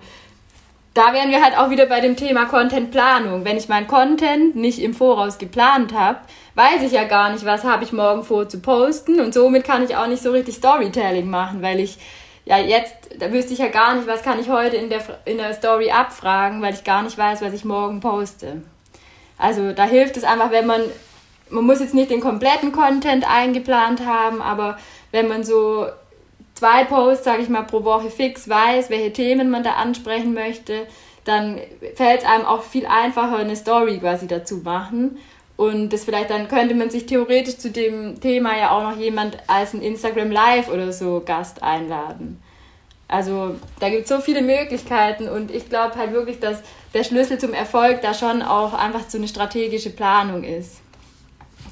da 0.94 1.14
wären 1.14 1.30
wir 1.30 1.42
halt 1.42 1.56
auch 1.56 1.70
wieder 1.70 1.86
bei 1.86 2.00
dem 2.00 2.16
Thema 2.16 2.44
Contentplanung. 2.44 3.44
Wenn 3.44 3.56
ich 3.56 3.68
meinen 3.68 3.86
Content 3.86 4.56
nicht 4.56 4.78
im 4.78 4.92
Voraus 4.92 5.38
geplant 5.38 5.94
habe, 5.94 6.18
weiß 6.54 6.82
ich 6.82 6.92
ja 6.92 7.04
gar 7.04 7.32
nicht, 7.32 7.46
was 7.46 7.64
habe 7.64 7.84
ich 7.84 7.92
morgen 7.92 8.24
vor 8.24 8.48
zu 8.48 8.60
posten 8.60 9.20
und 9.20 9.32
somit 9.32 9.64
kann 9.64 9.82
ich 9.82 9.96
auch 9.96 10.06
nicht 10.06 10.22
so 10.22 10.32
richtig 10.32 10.56
Storytelling 10.56 11.30
machen, 11.30 11.62
weil 11.62 11.80
ich 11.80 11.98
ja 12.44 12.58
jetzt, 12.58 12.94
da 13.18 13.32
wüsste 13.32 13.54
ich 13.54 13.60
ja 13.60 13.68
gar 13.68 13.94
nicht, 13.94 14.06
was 14.06 14.22
kann 14.22 14.38
ich 14.38 14.50
heute 14.50 14.76
in 14.76 14.90
der, 14.90 15.00
in 15.24 15.38
der 15.38 15.54
Story 15.54 15.90
abfragen, 15.90 16.60
weil 16.60 16.74
ich 16.74 16.84
gar 16.84 17.02
nicht 17.02 17.16
weiß, 17.16 17.40
was 17.40 17.54
ich 17.54 17.64
morgen 17.64 18.00
poste. 18.00 18.62
Also 19.38 19.72
da 19.72 19.84
hilft 19.84 20.16
es 20.18 20.24
einfach, 20.24 20.50
wenn 20.50 20.66
man, 20.66 20.82
man 21.48 21.64
muss 21.64 21.80
jetzt 21.80 21.94
nicht 21.94 22.10
den 22.10 22.20
kompletten 22.20 22.70
Content 22.70 23.28
eingeplant 23.28 24.04
haben, 24.04 24.42
aber 24.42 24.76
wenn 25.10 25.28
man 25.28 25.42
so 25.42 25.86
zwei 26.62 26.84
Posts, 26.84 27.24
sage 27.24 27.42
ich 27.42 27.48
mal, 27.48 27.64
pro 27.64 27.82
Woche 27.82 28.08
fix 28.08 28.48
weiß, 28.48 28.88
welche 28.88 29.12
Themen 29.12 29.50
man 29.50 29.64
da 29.64 29.72
ansprechen 29.72 30.32
möchte, 30.32 30.86
dann 31.24 31.58
fällt 31.96 32.20
es 32.20 32.24
einem 32.24 32.44
auch 32.44 32.62
viel 32.62 32.86
einfacher, 32.86 33.38
eine 33.38 33.56
Story 33.56 33.98
quasi 33.98 34.28
dazu 34.28 34.58
machen. 34.58 35.18
Und 35.56 35.92
das 35.92 36.04
vielleicht 36.04 36.30
dann 36.30 36.46
könnte 36.46 36.76
man 36.76 36.88
sich 36.88 37.06
theoretisch 37.06 37.58
zu 37.58 37.72
dem 37.72 38.20
Thema 38.20 38.56
ja 38.56 38.70
auch 38.70 38.82
noch 38.84 38.96
jemand 38.96 39.38
als 39.48 39.74
ein 39.74 39.82
Instagram 39.82 40.30
Live 40.30 40.68
oder 40.68 40.92
so 40.92 41.20
Gast 41.24 41.64
einladen. 41.64 42.40
Also 43.08 43.56
da 43.80 43.90
gibt 43.90 44.04
es 44.04 44.08
so 44.08 44.20
viele 44.20 44.40
Möglichkeiten 44.40 45.28
und 45.28 45.50
ich 45.50 45.68
glaube 45.68 45.96
halt 45.96 46.12
wirklich, 46.12 46.38
dass 46.38 46.62
der 46.94 47.02
Schlüssel 47.02 47.38
zum 47.38 47.54
Erfolg 47.54 48.02
da 48.02 48.14
schon 48.14 48.40
auch 48.40 48.72
einfach 48.72 49.02
so 49.08 49.18
eine 49.18 49.26
strategische 49.26 49.90
Planung 49.90 50.44
ist. 50.44 50.76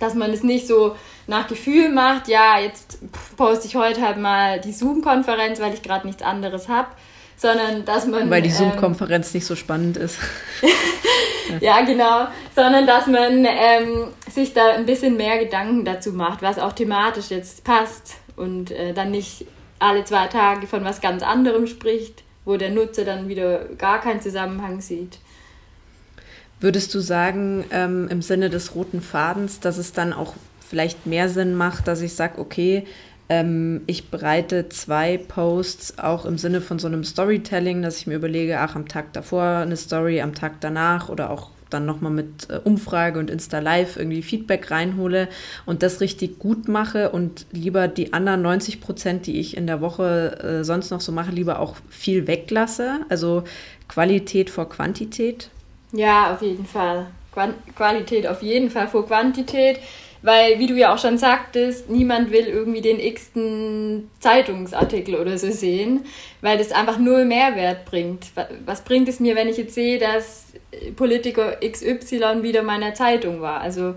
Dass 0.00 0.14
man 0.14 0.32
es 0.32 0.42
nicht 0.42 0.66
so 0.66 0.96
nach 1.30 1.46
Gefühl 1.46 1.88
macht, 1.88 2.28
ja, 2.28 2.58
jetzt 2.58 2.98
poste 3.36 3.66
ich 3.66 3.76
heute 3.76 4.02
halt 4.02 4.18
mal 4.18 4.60
die 4.60 4.72
Zoom-Konferenz, 4.72 5.60
weil 5.60 5.72
ich 5.72 5.80
gerade 5.80 6.06
nichts 6.06 6.22
anderes 6.22 6.68
habe, 6.68 6.88
sondern 7.36 7.86
dass 7.86 8.06
man. 8.06 8.28
Weil 8.28 8.42
die 8.42 8.50
ähm, 8.50 8.54
Zoom-Konferenz 8.54 9.28
ähm, 9.28 9.38
nicht 9.38 9.46
so 9.46 9.56
spannend 9.56 9.96
ist. 9.96 10.18
ja, 11.60 11.80
genau. 11.82 12.26
Sondern 12.54 12.86
dass 12.86 13.06
man 13.06 13.46
ähm, 13.46 14.08
sich 14.30 14.52
da 14.52 14.72
ein 14.72 14.84
bisschen 14.84 15.16
mehr 15.16 15.38
Gedanken 15.38 15.86
dazu 15.86 16.12
macht, 16.12 16.42
was 16.42 16.58
auch 16.58 16.72
thematisch 16.72 17.30
jetzt 17.30 17.64
passt 17.64 18.16
und 18.36 18.70
äh, 18.72 18.92
dann 18.92 19.10
nicht 19.10 19.46
alle 19.78 20.04
zwei 20.04 20.26
Tage 20.26 20.66
von 20.66 20.84
was 20.84 21.00
ganz 21.00 21.22
anderem 21.22 21.66
spricht, 21.66 22.24
wo 22.44 22.56
der 22.56 22.70
Nutzer 22.70 23.04
dann 23.04 23.28
wieder 23.28 23.64
gar 23.78 24.00
keinen 24.00 24.20
Zusammenhang 24.20 24.80
sieht. 24.80 25.18
Würdest 26.60 26.94
du 26.94 27.00
sagen, 27.00 27.64
ähm, 27.70 28.08
im 28.10 28.20
Sinne 28.20 28.50
des 28.50 28.74
roten 28.74 29.00
Fadens, 29.00 29.60
dass 29.60 29.78
es 29.78 29.94
dann 29.94 30.12
auch 30.12 30.34
vielleicht 30.70 31.04
mehr 31.04 31.28
Sinn 31.28 31.54
macht, 31.54 31.88
dass 31.88 32.00
ich 32.00 32.14
sage, 32.14 32.38
okay, 32.38 32.84
ähm, 33.28 33.82
ich 33.86 34.08
bereite 34.08 34.68
zwei 34.68 35.18
Posts 35.18 35.98
auch 35.98 36.24
im 36.24 36.38
Sinne 36.38 36.60
von 36.60 36.78
so 36.78 36.86
einem 36.86 37.02
Storytelling, 37.02 37.82
dass 37.82 37.98
ich 37.98 38.06
mir 38.06 38.14
überlege, 38.14 38.60
ach, 38.60 38.76
am 38.76 38.86
Tag 38.88 39.12
davor 39.12 39.42
eine 39.42 39.76
Story, 39.76 40.20
am 40.20 40.34
Tag 40.34 40.60
danach 40.60 41.08
oder 41.08 41.30
auch 41.30 41.50
dann 41.70 41.86
nochmal 41.86 42.12
mit 42.12 42.48
äh, 42.50 42.58
Umfrage 42.62 43.18
und 43.18 43.30
Insta 43.30 43.58
Live 43.58 43.96
irgendwie 43.96 44.22
Feedback 44.22 44.70
reinhole 44.70 45.28
und 45.66 45.82
das 45.82 46.00
richtig 46.00 46.38
gut 46.38 46.68
mache 46.68 47.10
und 47.10 47.46
lieber 47.52 47.88
die 47.88 48.12
anderen 48.12 48.42
90 48.42 48.80
Prozent, 48.80 49.26
die 49.26 49.40
ich 49.40 49.56
in 49.56 49.66
der 49.66 49.80
Woche 49.80 50.60
äh, 50.60 50.64
sonst 50.64 50.90
noch 50.90 51.00
so 51.00 51.12
mache, 51.12 51.30
lieber 51.30 51.58
auch 51.58 51.76
viel 51.88 52.26
weglasse. 52.26 53.00
Also 53.08 53.44
Qualität 53.88 54.50
vor 54.50 54.68
Quantität. 54.68 55.50
Ja, 55.92 56.34
auf 56.34 56.42
jeden 56.42 56.66
Fall. 56.66 57.06
Qualität 57.76 58.26
auf 58.26 58.42
jeden 58.42 58.70
Fall 58.70 58.88
vor 58.88 59.06
Quantität. 59.06 59.78
Weil, 60.22 60.58
wie 60.58 60.66
du 60.66 60.74
ja 60.74 60.92
auch 60.92 60.98
schon 60.98 61.16
sagtest, 61.16 61.88
niemand 61.88 62.30
will 62.30 62.46
irgendwie 62.46 62.82
den 62.82 63.00
x-ten 63.00 64.10
Zeitungsartikel 64.20 65.14
oder 65.14 65.38
so 65.38 65.50
sehen, 65.50 66.04
weil 66.42 66.58
das 66.58 66.72
einfach 66.72 66.98
null 66.98 67.24
Mehrwert 67.24 67.86
bringt. 67.86 68.26
Was 68.66 68.82
bringt 68.84 69.08
es 69.08 69.18
mir, 69.18 69.34
wenn 69.34 69.48
ich 69.48 69.56
jetzt 69.56 69.74
sehe, 69.74 69.98
dass 69.98 70.52
Politiker 70.96 71.56
XY 71.66 72.42
wieder 72.42 72.62
meiner 72.62 72.92
Zeitung 72.92 73.40
war? 73.40 73.62
Also, 73.62 73.94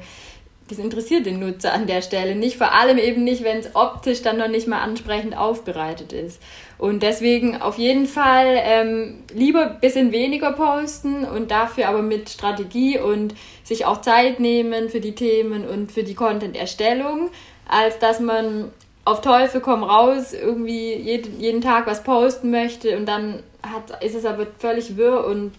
das 0.70 0.80
interessiert 0.80 1.26
den 1.26 1.40
Nutzer 1.40 1.74
an 1.74 1.88
der 1.88 2.02
Stelle 2.02 2.36
nicht, 2.36 2.58
vor 2.58 2.74
allem 2.74 2.98
eben 2.98 3.24
nicht, 3.24 3.44
wenn 3.44 3.58
es 3.58 3.76
optisch 3.76 4.22
dann 4.22 4.38
noch 4.38 4.48
nicht 4.48 4.68
mal 4.68 4.82
ansprechend 4.82 5.38
aufbereitet 5.38 6.14
ist. 6.14 6.42
Und 6.78 7.04
deswegen 7.04 7.62
auf 7.62 7.78
jeden 7.78 8.08
Fall 8.08 8.58
ähm, 8.64 9.24
lieber 9.34 9.66
bisschen 9.66 10.12
weniger 10.12 10.54
posten 10.54 11.26
und 11.26 11.52
dafür 11.52 11.90
aber 11.90 12.02
mit 12.02 12.30
Strategie 12.30 12.98
und 12.98 13.36
sich 13.74 13.86
auch 13.86 14.02
Zeit 14.02 14.40
nehmen 14.40 14.90
für 14.90 15.00
die 15.00 15.16
Themen 15.16 15.68
und 15.68 15.92
für 15.92 16.04
die 16.04 16.16
Content-Erstellung, 16.16 17.30
als 17.68 18.00
dass 18.00 18.20
man 18.20 18.72
auf 19.06 19.22
Teufel 19.22 19.62
komm 19.62 19.84
raus 19.84 20.34
irgendwie 20.34 20.94
jeden, 20.94 21.40
jeden 21.40 21.62
Tag 21.62 21.88
was 21.88 22.04
posten 22.04 22.52
möchte 22.52 22.98
und 22.98 23.06
dann 23.06 23.44
hat, 23.62 24.04
ist 24.04 24.16
es 24.16 24.26
aber 24.26 24.48
völlig 24.58 24.96
wirr 24.98 25.26
und 25.26 25.52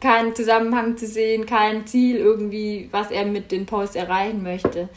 keinen 0.00 0.34
Zusammenhang 0.34 0.96
zu 0.96 1.06
sehen, 1.06 1.46
kein 1.46 1.86
Ziel 1.86 2.16
irgendwie, 2.16 2.88
was 2.90 3.10
er 3.10 3.26
mit 3.26 3.52
den 3.52 3.66
Posts 3.66 3.96
erreichen 3.96 4.42
möchte. 4.42 4.88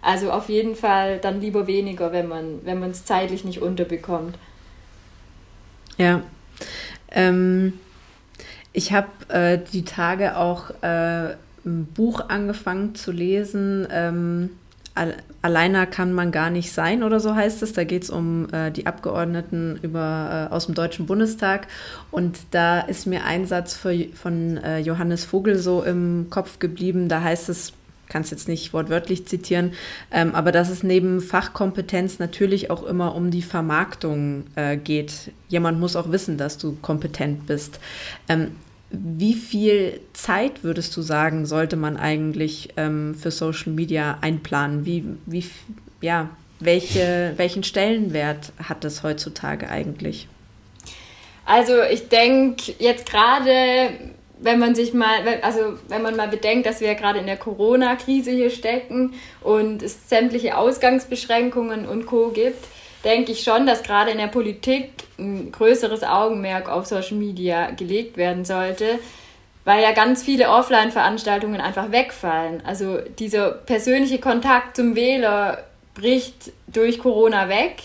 Also 0.00 0.30
auf 0.30 0.48
jeden 0.48 0.76
Fall 0.76 1.18
dann 1.18 1.40
lieber 1.40 1.66
weniger, 1.66 2.12
wenn 2.12 2.28
man 2.28 2.60
wenn 2.64 2.82
es 2.84 3.04
zeitlich 3.04 3.44
nicht 3.44 3.62
unterbekommt. 3.62 4.36
Ja. 5.96 6.22
Ähm, 7.10 7.78
ich 8.72 8.92
habe 8.92 9.08
äh, 9.28 9.58
die 9.72 9.84
Tage 9.84 10.36
auch 10.36 10.70
äh, 10.82 11.36
ein 11.64 11.86
Buch 11.86 12.28
angefangen 12.28 12.94
zu 12.94 13.12
lesen. 13.12 13.86
Ähm, 13.90 14.50
Alleiner 15.42 15.86
kann 15.86 16.12
man 16.12 16.30
gar 16.30 16.50
nicht 16.50 16.72
sein 16.72 17.02
oder 17.02 17.18
so 17.18 17.34
heißt 17.34 17.64
es. 17.64 17.72
Da 17.72 17.82
geht 17.82 18.04
es 18.04 18.10
um 18.10 18.46
äh, 18.52 18.70
die 18.70 18.86
Abgeordneten 18.86 19.76
über, 19.82 20.48
äh, 20.50 20.54
aus 20.54 20.66
dem 20.66 20.76
Deutschen 20.76 21.06
Bundestag. 21.06 21.66
Und 22.12 22.38
da 22.52 22.80
ist 22.80 23.06
mir 23.06 23.24
ein 23.24 23.44
Satz 23.44 23.74
für, 23.74 24.06
von 24.14 24.56
äh, 24.58 24.78
Johannes 24.78 25.24
Vogel 25.24 25.58
so 25.58 25.82
im 25.82 26.28
Kopf 26.30 26.60
geblieben. 26.60 27.08
Da 27.08 27.22
heißt 27.22 27.48
es, 27.48 27.72
kann 28.08 28.22
es 28.22 28.30
jetzt 28.30 28.46
nicht 28.46 28.72
wortwörtlich 28.72 29.26
zitieren, 29.26 29.72
ähm, 30.12 30.34
aber 30.34 30.52
dass 30.52 30.68
es 30.68 30.84
neben 30.84 31.20
Fachkompetenz 31.20 32.20
natürlich 32.20 32.70
auch 32.70 32.84
immer 32.84 33.16
um 33.16 33.32
die 33.32 33.42
Vermarktung 33.42 34.44
äh, 34.54 34.76
geht. 34.76 35.32
Jemand 35.48 35.80
muss 35.80 35.96
auch 35.96 36.12
wissen, 36.12 36.38
dass 36.38 36.56
du 36.56 36.76
kompetent 36.80 37.46
bist. 37.46 37.80
Ähm, 38.28 38.52
wie 39.02 39.34
viel 39.34 40.00
Zeit 40.12 40.62
würdest 40.64 40.96
du 40.96 41.02
sagen, 41.02 41.46
sollte 41.46 41.76
man 41.76 41.96
eigentlich 41.96 42.70
ähm, 42.76 43.14
für 43.14 43.30
Social 43.30 43.72
Media 43.72 44.18
einplanen? 44.20 44.84
Wie, 44.86 45.04
wie, 45.26 45.44
ja, 46.00 46.30
welche, 46.60 47.34
welchen 47.36 47.64
Stellenwert 47.64 48.52
hat 48.62 48.84
das 48.84 49.02
heutzutage 49.02 49.68
eigentlich? 49.68 50.28
Also 51.46 51.82
ich 51.82 52.08
denke 52.08 52.72
jetzt 52.78 53.06
gerade, 53.10 53.90
wenn 54.38 54.58
man 54.58 54.74
sich 54.74 54.94
mal, 54.94 55.40
also 55.42 55.78
wenn 55.88 56.02
man 56.02 56.16
mal 56.16 56.28
bedenkt, 56.28 56.66
dass 56.66 56.80
wir 56.80 56.94
gerade 56.94 57.18
in 57.18 57.26
der 57.26 57.36
Corona-Krise 57.36 58.30
hier 58.30 58.50
stecken 58.50 59.14
und 59.42 59.82
es 59.82 60.08
sämtliche 60.08 60.56
Ausgangsbeschränkungen 60.56 61.86
und 61.86 62.06
Co. 62.06 62.28
gibt, 62.28 62.64
denke 63.04 63.32
ich 63.32 63.42
schon, 63.42 63.66
dass 63.66 63.82
gerade 63.82 64.10
in 64.10 64.18
der 64.18 64.28
Politik 64.28 64.90
ein 65.18 65.52
größeres 65.52 66.02
Augenmerk 66.02 66.68
auf 66.68 66.86
Social 66.86 67.16
Media 67.16 67.70
gelegt 67.70 68.16
werden 68.16 68.44
sollte, 68.44 68.98
weil 69.64 69.82
ja 69.82 69.92
ganz 69.92 70.22
viele 70.22 70.48
Offline-Veranstaltungen 70.48 71.60
einfach 71.60 71.92
wegfallen. 71.92 72.62
Also 72.66 72.98
dieser 73.18 73.50
persönliche 73.50 74.18
Kontakt 74.18 74.76
zum 74.76 74.94
Wähler 74.96 75.64
bricht 75.94 76.52
durch 76.66 76.98
Corona 76.98 77.48
weg. 77.48 77.82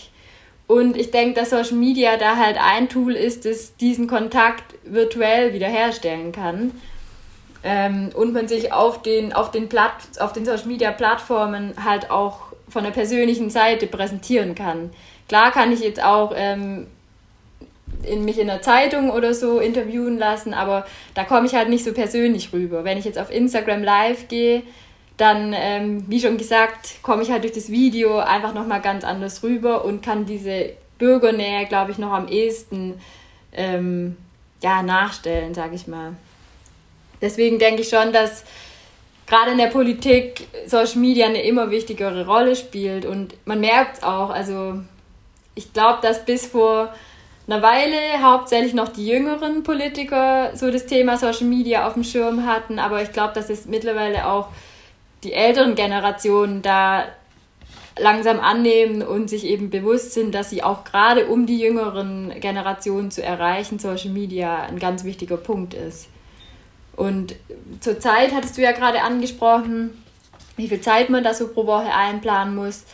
Und 0.66 0.96
ich 0.96 1.10
denke, 1.10 1.40
dass 1.40 1.50
Social 1.50 1.76
Media 1.76 2.16
da 2.16 2.36
halt 2.36 2.56
ein 2.60 2.88
Tool 2.88 3.14
ist, 3.14 3.44
das 3.44 3.76
diesen 3.76 4.06
Kontakt 4.06 4.74
virtuell 4.84 5.52
wiederherstellen 5.52 6.32
kann. 6.32 6.72
Ähm, 7.62 8.10
und 8.14 8.32
man 8.32 8.48
sich 8.48 8.72
auf 8.72 9.02
den, 9.02 9.32
auf, 9.32 9.50
den 9.50 9.68
Platt, 9.68 9.92
auf 10.18 10.32
den 10.32 10.44
Social 10.44 10.66
Media 10.66 10.92
Plattformen 10.92 11.74
halt 11.82 12.10
auch 12.10 12.49
von 12.70 12.84
der 12.84 12.90
persönlichen 12.90 13.50
Seite 13.50 13.86
präsentieren 13.86 14.54
kann. 14.54 14.90
Klar 15.28 15.52
kann 15.52 15.72
ich 15.72 15.80
jetzt 15.80 16.02
auch 16.02 16.32
ähm, 16.34 16.86
in 18.02 18.24
mich 18.24 18.38
in 18.38 18.46
der 18.46 18.62
Zeitung 18.62 19.10
oder 19.10 19.34
so 19.34 19.58
interviewen 19.58 20.18
lassen, 20.18 20.54
aber 20.54 20.86
da 21.14 21.24
komme 21.24 21.46
ich 21.46 21.54
halt 21.54 21.68
nicht 21.68 21.84
so 21.84 21.92
persönlich 21.92 22.52
rüber. 22.52 22.84
Wenn 22.84 22.98
ich 22.98 23.04
jetzt 23.04 23.18
auf 23.18 23.30
Instagram 23.30 23.82
live 23.82 24.28
gehe, 24.28 24.62
dann, 25.16 25.54
ähm, 25.54 26.04
wie 26.08 26.20
schon 26.20 26.38
gesagt, 26.38 27.02
komme 27.02 27.22
ich 27.22 27.30
halt 27.30 27.42
durch 27.44 27.52
das 27.52 27.70
Video 27.70 28.18
einfach 28.18 28.54
nochmal 28.54 28.80
ganz 28.80 29.04
anders 29.04 29.42
rüber 29.42 29.84
und 29.84 30.02
kann 30.02 30.24
diese 30.24 30.70
Bürgernähe, 30.98 31.66
glaube 31.66 31.90
ich, 31.90 31.98
noch 31.98 32.12
am 32.12 32.26
ehesten 32.28 32.98
ähm, 33.52 34.16
ja, 34.62 34.82
nachstellen, 34.82 35.52
sage 35.52 35.74
ich 35.74 35.86
mal. 35.86 36.14
Deswegen 37.20 37.58
denke 37.58 37.82
ich 37.82 37.90
schon, 37.90 38.12
dass 38.12 38.44
gerade 39.30 39.52
in 39.52 39.58
der 39.58 39.68
Politik 39.68 40.48
Social 40.66 40.98
Media 40.98 41.26
eine 41.26 41.42
immer 41.42 41.70
wichtigere 41.70 42.26
Rolle 42.26 42.56
spielt 42.56 43.06
und 43.06 43.34
man 43.46 43.60
merkt 43.60 43.98
es 43.98 44.02
auch. 44.02 44.30
Also 44.30 44.74
ich 45.54 45.72
glaube, 45.72 46.00
dass 46.02 46.24
bis 46.24 46.46
vor 46.46 46.92
einer 47.46 47.62
Weile 47.62 47.96
hauptsächlich 48.22 48.74
noch 48.74 48.88
die 48.88 49.06
jüngeren 49.06 49.62
Politiker 49.62 50.50
so 50.54 50.70
das 50.70 50.86
Thema 50.86 51.16
Social 51.16 51.46
Media 51.46 51.86
auf 51.86 51.94
dem 51.94 52.04
Schirm 52.04 52.44
hatten, 52.44 52.78
aber 52.78 53.02
ich 53.02 53.12
glaube, 53.12 53.32
dass 53.32 53.48
es 53.50 53.66
mittlerweile 53.66 54.26
auch 54.26 54.48
die 55.22 55.32
älteren 55.32 55.74
Generationen 55.76 56.60
da 56.62 57.04
langsam 57.98 58.40
annehmen 58.40 59.02
und 59.02 59.28
sich 59.28 59.44
eben 59.44 59.70
bewusst 59.70 60.12
sind, 60.12 60.34
dass 60.34 60.50
sie 60.50 60.62
auch 60.62 60.84
gerade 60.84 61.26
um 61.26 61.46
die 61.46 61.60
jüngeren 61.60 62.32
Generationen 62.40 63.10
zu 63.10 63.22
erreichen, 63.22 63.78
Social 63.78 64.10
Media 64.10 64.62
ein 64.62 64.78
ganz 64.78 65.04
wichtiger 65.04 65.36
Punkt 65.36 65.74
ist. 65.74 66.08
Und 67.00 67.34
zurzeit 67.80 68.34
hattest 68.34 68.58
du 68.58 68.60
ja 68.60 68.72
gerade 68.72 69.00
angesprochen, 69.00 70.04
wie 70.58 70.68
viel 70.68 70.82
Zeit 70.82 71.08
man 71.08 71.24
da 71.24 71.32
so 71.32 71.48
pro 71.48 71.66
Woche 71.66 71.90
einplanen 71.90 72.54
muss. 72.54 72.84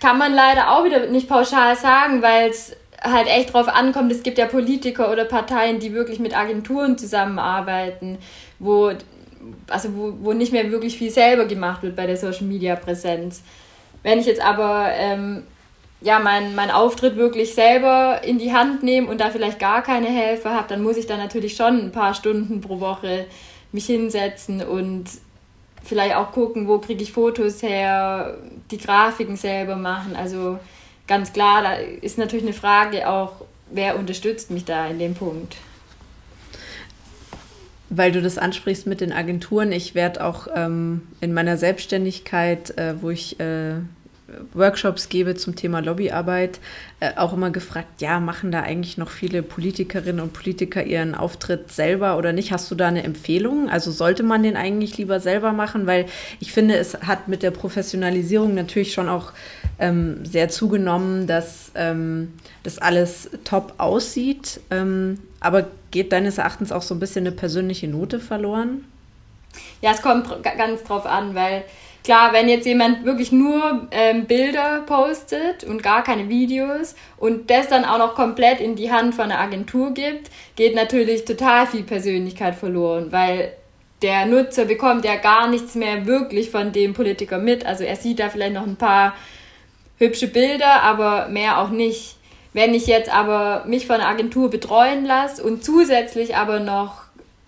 Kann 0.00 0.16
man 0.16 0.32
leider 0.32 0.70
auch 0.70 0.86
wieder 0.86 1.08
nicht 1.08 1.28
pauschal 1.28 1.76
sagen, 1.76 2.22
weil 2.22 2.48
es 2.48 2.74
halt 3.02 3.26
echt 3.26 3.52
drauf 3.52 3.68
ankommt. 3.68 4.10
Es 4.10 4.22
gibt 4.22 4.38
ja 4.38 4.46
Politiker 4.46 5.12
oder 5.12 5.26
Parteien, 5.26 5.78
die 5.78 5.92
wirklich 5.92 6.20
mit 6.20 6.34
Agenturen 6.34 6.96
zusammenarbeiten, 6.96 8.16
wo, 8.58 8.92
also 9.68 9.94
wo, 9.94 10.14
wo 10.22 10.32
nicht 10.32 10.52
mehr 10.52 10.70
wirklich 10.70 10.96
viel 10.96 11.10
selber 11.10 11.44
gemacht 11.44 11.82
wird 11.82 11.94
bei 11.94 12.06
der 12.06 12.16
Social 12.16 12.46
Media 12.46 12.76
Präsenz. 12.76 13.42
Wenn 14.02 14.20
ich 14.20 14.26
jetzt 14.26 14.40
aber 14.42 14.88
ähm, 14.90 15.42
ja, 16.02 16.18
meinen 16.18 16.54
mein 16.54 16.70
Auftritt 16.70 17.16
wirklich 17.16 17.54
selber 17.54 18.22
in 18.24 18.38
die 18.38 18.52
Hand 18.52 18.82
nehme 18.82 19.08
und 19.08 19.20
da 19.20 19.30
vielleicht 19.30 19.58
gar 19.58 19.82
keine 19.82 20.08
Helfer 20.08 20.54
habe, 20.54 20.68
dann 20.68 20.82
muss 20.82 20.96
ich 20.96 21.06
da 21.06 21.16
natürlich 21.16 21.54
schon 21.54 21.78
ein 21.78 21.92
paar 21.92 22.14
Stunden 22.14 22.60
pro 22.60 22.80
Woche 22.80 23.26
mich 23.70 23.86
hinsetzen 23.86 24.62
und 24.62 25.06
vielleicht 25.84 26.14
auch 26.16 26.32
gucken, 26.32 26.68
wo 26.68 26.78
kriege 26.78 27.02
ich 27.02 27.12
Fotos 27.12 27.62
her, 27.62 28.36
die 28.70 28.78
Grafiken 28.78 29.36
selber 29.36 29.76
machen. 29.76 30.16
Also 30.16 30.58
ganz 31.06 31.32
klar, 31.32 31.62
da 31.62 31.74
ist 31.74 32.18
natürlich 32.18 32.44
eine 32.44 32.54
Frage 32.54 33.08
auch, 33.08 33.32
wer 33.70 33.98
unterstützt 33.98 34.50
mich 34.50 34.64
da 34.64 34.86
in 34.86 34.98
dem 34.98 35.14
Punkt. 35.14 35.56
Weil 37.88 38.12
du 38.12 38.22
das 38.22 38.38
ansprichst 38.38 38.86
mit 38.86 39.00
den 39.00 39.12
Agenturen, 39.12 39.70
ich 39.70 39.94
werde 39.94 40.24
auch 40.24 40.48
ähm, 40.54 41.02
in 41.20 41.34
meiner 41.34 41.58
Selbstständigkeit, 41.58 42.76
äh, 42.78 42.94
wo 43.02 43.10
ich 43.10 43.38
äh, 43.38 43.74
Workshops 44.54 45.08
gebe 45.08 45.34
zum 45.34 45.56
Thema 45.56 45.80
Lobbyarbeit, 45.80 46.60
äh, 47.00 47.12
auch 47.16 47.32
immer 47.32 47.50
gefragt, 47.50 48.00
ja, 48.00 48.20
machen 48.20 48.52
da 48.52 48.60
eigentlich 48.60 48.98
noch 48.98 49.10
viele 49.10 49.42
Politikerinnen 49.42 50.20
und 50.20 50.32
Politiker 50.32 50.84
ihren 50.84 51.14
Auftritt 51.14 51.72
selber 51.72 52.16
oder 52.16 52.32
nicht? 52.32 52.52
Hast 52.52 52.70
du 52.70 52.74
da 52.74 52.88
eine 52.88 53.02
Empfehlung? 53.02 53.68
Also 53.68 53.90
sollte 53.90 54.22
man 54.22 54.42
den 54.42 54.56
eigentlich 54.56 54.96
lieber 54.98 55.20
selber 55.20 55.52
machen? 55.52 55.86
Weil 55.86 56.06
ich 56.40 56.52
finde, 56.52 56.76
es 56.76 56.94
hat 57.02 57.28
mit 57.28 57.42
der 57.42 57.50
Professionalisierung 57.50 58.54
natürlich 58.54 58.92
schon 58.92 59.08
auch 59.08 59.32
ähm, 59.78 60.24
sehr 60.24 60.48
zugenommen, 60.48 61.26
dass 61.26 61.72
ähm, 61.74 62.32
das 62.62 62.78
alles 62.78 63.30
top 63.44 63.74
aussieht. 63.78 64.60
Ähm, 64.70 65.18
aber 65.40 65.66
geht 65.90 66.12
deines 66.12 66.38
Erachtens 66.38 66.72
auch 66.72 66.82
so 66.82 66.94
ein 66.94 67.00
bisschen 67.00 67.26
eine 67.26 67.34
persönliche 67.34 67.88
Note 67.88 68.20
verloren? 68.20 68.84
Ja, 69.80 69.90
es 69.92 70.02
kommt 70.02 70.28
ganz 70.42 70.84
drauf 70.84 71.04
an, 71.06 71.34
weil 71.34 71.64
Klar, 72.04 72.32
wenn 72.32 72.48
jetzt 72.48 72.66
jemand 72.66 73.04
wirklich 73.04 73.30
nur 73.30 73.86
ähm, 73.92 74.26
Bilder 74.26 74.82
postet 74.86 75.62
und 75.62 75.84
gar 75.84 76.02
keine 76.02 76.28
Videos 76.28 76.96
und 77.16 77.48
das 77.48 77.68
dann 77.68 77.84
auch 77.84 77.98
noch 77.98 78.14
komplett 78.16 78.60
in 78.60 78.74
die 78.74 78.90
Hand 78.90 79.14
von 79.14 79.26
einer 79.26 79.38
Agentur 79.38 79.94
gibt, 79.94 80.30
geht 80.56 80.74
natürlich 80.74 81.24
total 81.24 81.66
viel 81.66 81.84
Persönlichkeit 81.84 82.56
verloren, 82.56 83.12
weil 83.12 83.52
der 84.02 84.26
Nutzer 84.26 84.64
bekommt 84.64 85.04
ja 85.04 85.14
gar 85.14 85.46
nichts 85.46 85.76
mehr 85.76 86.06
wirklich 86.06 86.50
von 86.50 86.72
dem 86.72 86.92
Politiker 86.92 87.38
mit. 87.38 87.64
Also 87.64 87.84
er 87.84 87.94
sieht 87.94 88.18
da 88.18 88.30
vielleicht 88.30 88.54
noch 88.54 88.66
ein 88.66 88.76
paar 88.76 89.14
hübsche 89.98 90.26
Bilder, 90.26 90.82
aber 90.82 91.28
mehr 91.28 91.58
auch 91.58 91.70
nicht. 91.70 92.16
Wenn 92.52 92.74
ich 92.74 92.88
jetzt 92.88 93.14
aber 93.14 93.64
mich 93.66 93.86
von 93.86 93.96
einer 93.96 94.08
Agentur 94.08 94.50
betreuen 94.50 95.04
lasse 95.04 95.42
und 95.42 95.64
zusätzlich 95.64 96.36
aber 96.36 96.58
noch 96.58 97.01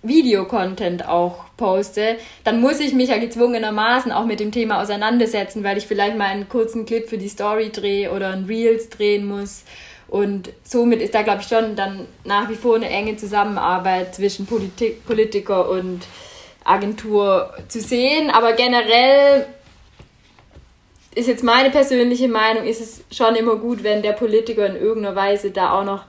Videocontent 0.05 1.09
auch 1.09 1.45
poste, 1.57 2.17
dann 2.45 2.61
muss 2.61 2.81
ich 2.81 2.93
mich 2.93 3.09
ja 3.09 3.19
gezwungenermaßen 3.19 4.13
auch 4.13 4.27
mit 4.27 4.41
dem 4.41 4.53
Thema 4.53 4.83
auseinandersetzen, 4.83 5.65
weil 5.65 5.79
ich 5.79 5.87
vielleicht 5.87 6.17
mal 6.17 6.27
einen 6.27 6.49
kurzen 6.49 6.87
Clip 6.87 7.09
für 7.09 7.19
die 7.19 7.29
Story 7.29 7.71
drehe 7.71 8.13
oder 8.13 8.31
ein 8.31 8.45
Reels 8.45 8.91
drehen 8.91 9.27
muss. 9.27 9.65
Und 10.09 10.51
somit 10.63 11.01
ist 11.01 11.15
da, 11.15 11.23
glaube 11.23 11.41
ich, 11.41 11.49
schon 11.49 11.75
dann 11.77 12.07
nach 12.25 12.49
wie 12.49 12.55
vor 12.55 12.77
eine 12.77 12.89
enge 12.89 13.17
Zusammenarbeit 13.17 14.15
zwischen 14.15 14.47
Politik, 14.47 15.05
Politiker 15.07 15.69
und 15.69 16.03
Agentur 16.65 17.53
zu 17.69 17.81
sehen. 17.81 18.31
Aber 18.31 18.53
generell 18.53 19.47
ist 21.15 21.29
jetzt 21.29 21.43
meine 21.45 21.71
persönliche 21.71 22.29
Meinung, 22.29 22.65
ist 22.65 22.81
es 22.81 23.17
schon 23.17 23.35
immer 23.37 23.57
gut, 23.57 23.83
wenn 23.83 24.03
der 24.03 24.13
Politiker 24.13 24.67
in 24.67 24.77
irgendeiner 24.77 25.17
Weise 25.17 25.51
da 25.51 25.73
auch 25.73 25.85
noch 25.85 26.05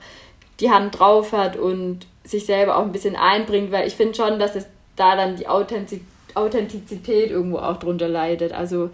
die 0.60 0.70
Hand 0.70 0.98
drauf 0.98 1.32
hat 1.32 1.56
und 1.56 2.06
sich 2.26 2.46
selber 2.46 2.76
auch 2.76 2.82
ein 2.82 2.92
bisschen 2.92 3.16
einbringt, 3.16 3.72
weil 3.72 3.86
ich 3.86 3.94
finde 3.94 4.14
schon, 4.14 4.38
dass 4.38 4.54
es 4.56 4.66
da 4.96 5.16
dann 5.16 5.36
die 5.36 5.46
Authentizität 5.46 7.30
irgendwo 7.30 7.58
auch 7.58 7.78
drunter 7.78 8.08
leidet. 8.08 8.52
Also 8.52 8.90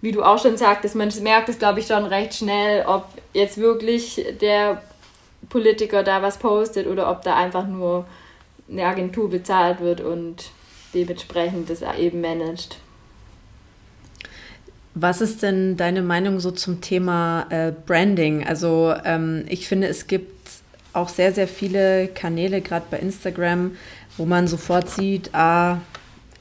wie 0.00 0.12
du 0.12 0.22
auch 0.22 0.38
schon 0.40 0.56
sagtest, 0.56 0.94
man 0.94 1.10
merkt 1.22 1.48
es, 1.48 1.58
glaube 1.58 1.80
ich, 1.80 1.86
schon 1.86 2.04
recht 2.04 2.34
schnell, 2.34 2.84
ob 2.86 3.06
jetzt 3.32 3.56
wirklich 3.58 4.22
der 4.40 4.82
Politiker 5.48 6.02
da 6.02 6.20
was 6.20 6.38
postet 6.38 6.86
oder 6.86 7.10
ob 7.10 7.22
da 7.22 7.36
einfach 7.36 7.66
nur 7.66 8.04
eine 8.70 8.84
Agentur 8.84 9.30
bezahlt 9.30 9.80
wird 9.80 10.00
und 10.00 10.50
dementsprechend 10.94 11.70
das 11.70 11.82
eben 11.98 12.20
managt. 12.20 12.78
Was 14.94 15.20
ist 15.20 15.42
denn 15.42 15.76
deine 15.76 16.02
Meinung 16.02 16.38
so 16.38 16.50
zum 16.52 16.80
Thema 16.80 17.46
äh, 17.50 17.72
Branding? 17.72 18.46
Also 18.46 18.94
ähm, 19.04 19.44
ich 19.48 19.66
finde, 19.66 19.88
es 19.88 20.06
gibt 20.06 20.43
auch 20.94 21.08
sehr, 21.08 21.32
sehr 21.32 21.48
viele 21.48 22.08
Kanäle, 22.08 22.60
gerade 22.60 22.86
bei 22.90 22.98
Instagram, 22.98 23.76
wo 24.16 24.24
man 24.24 24.46
sofort 24.46 24.88
sieht, 24.90 25.34
ah, 25.34 25.80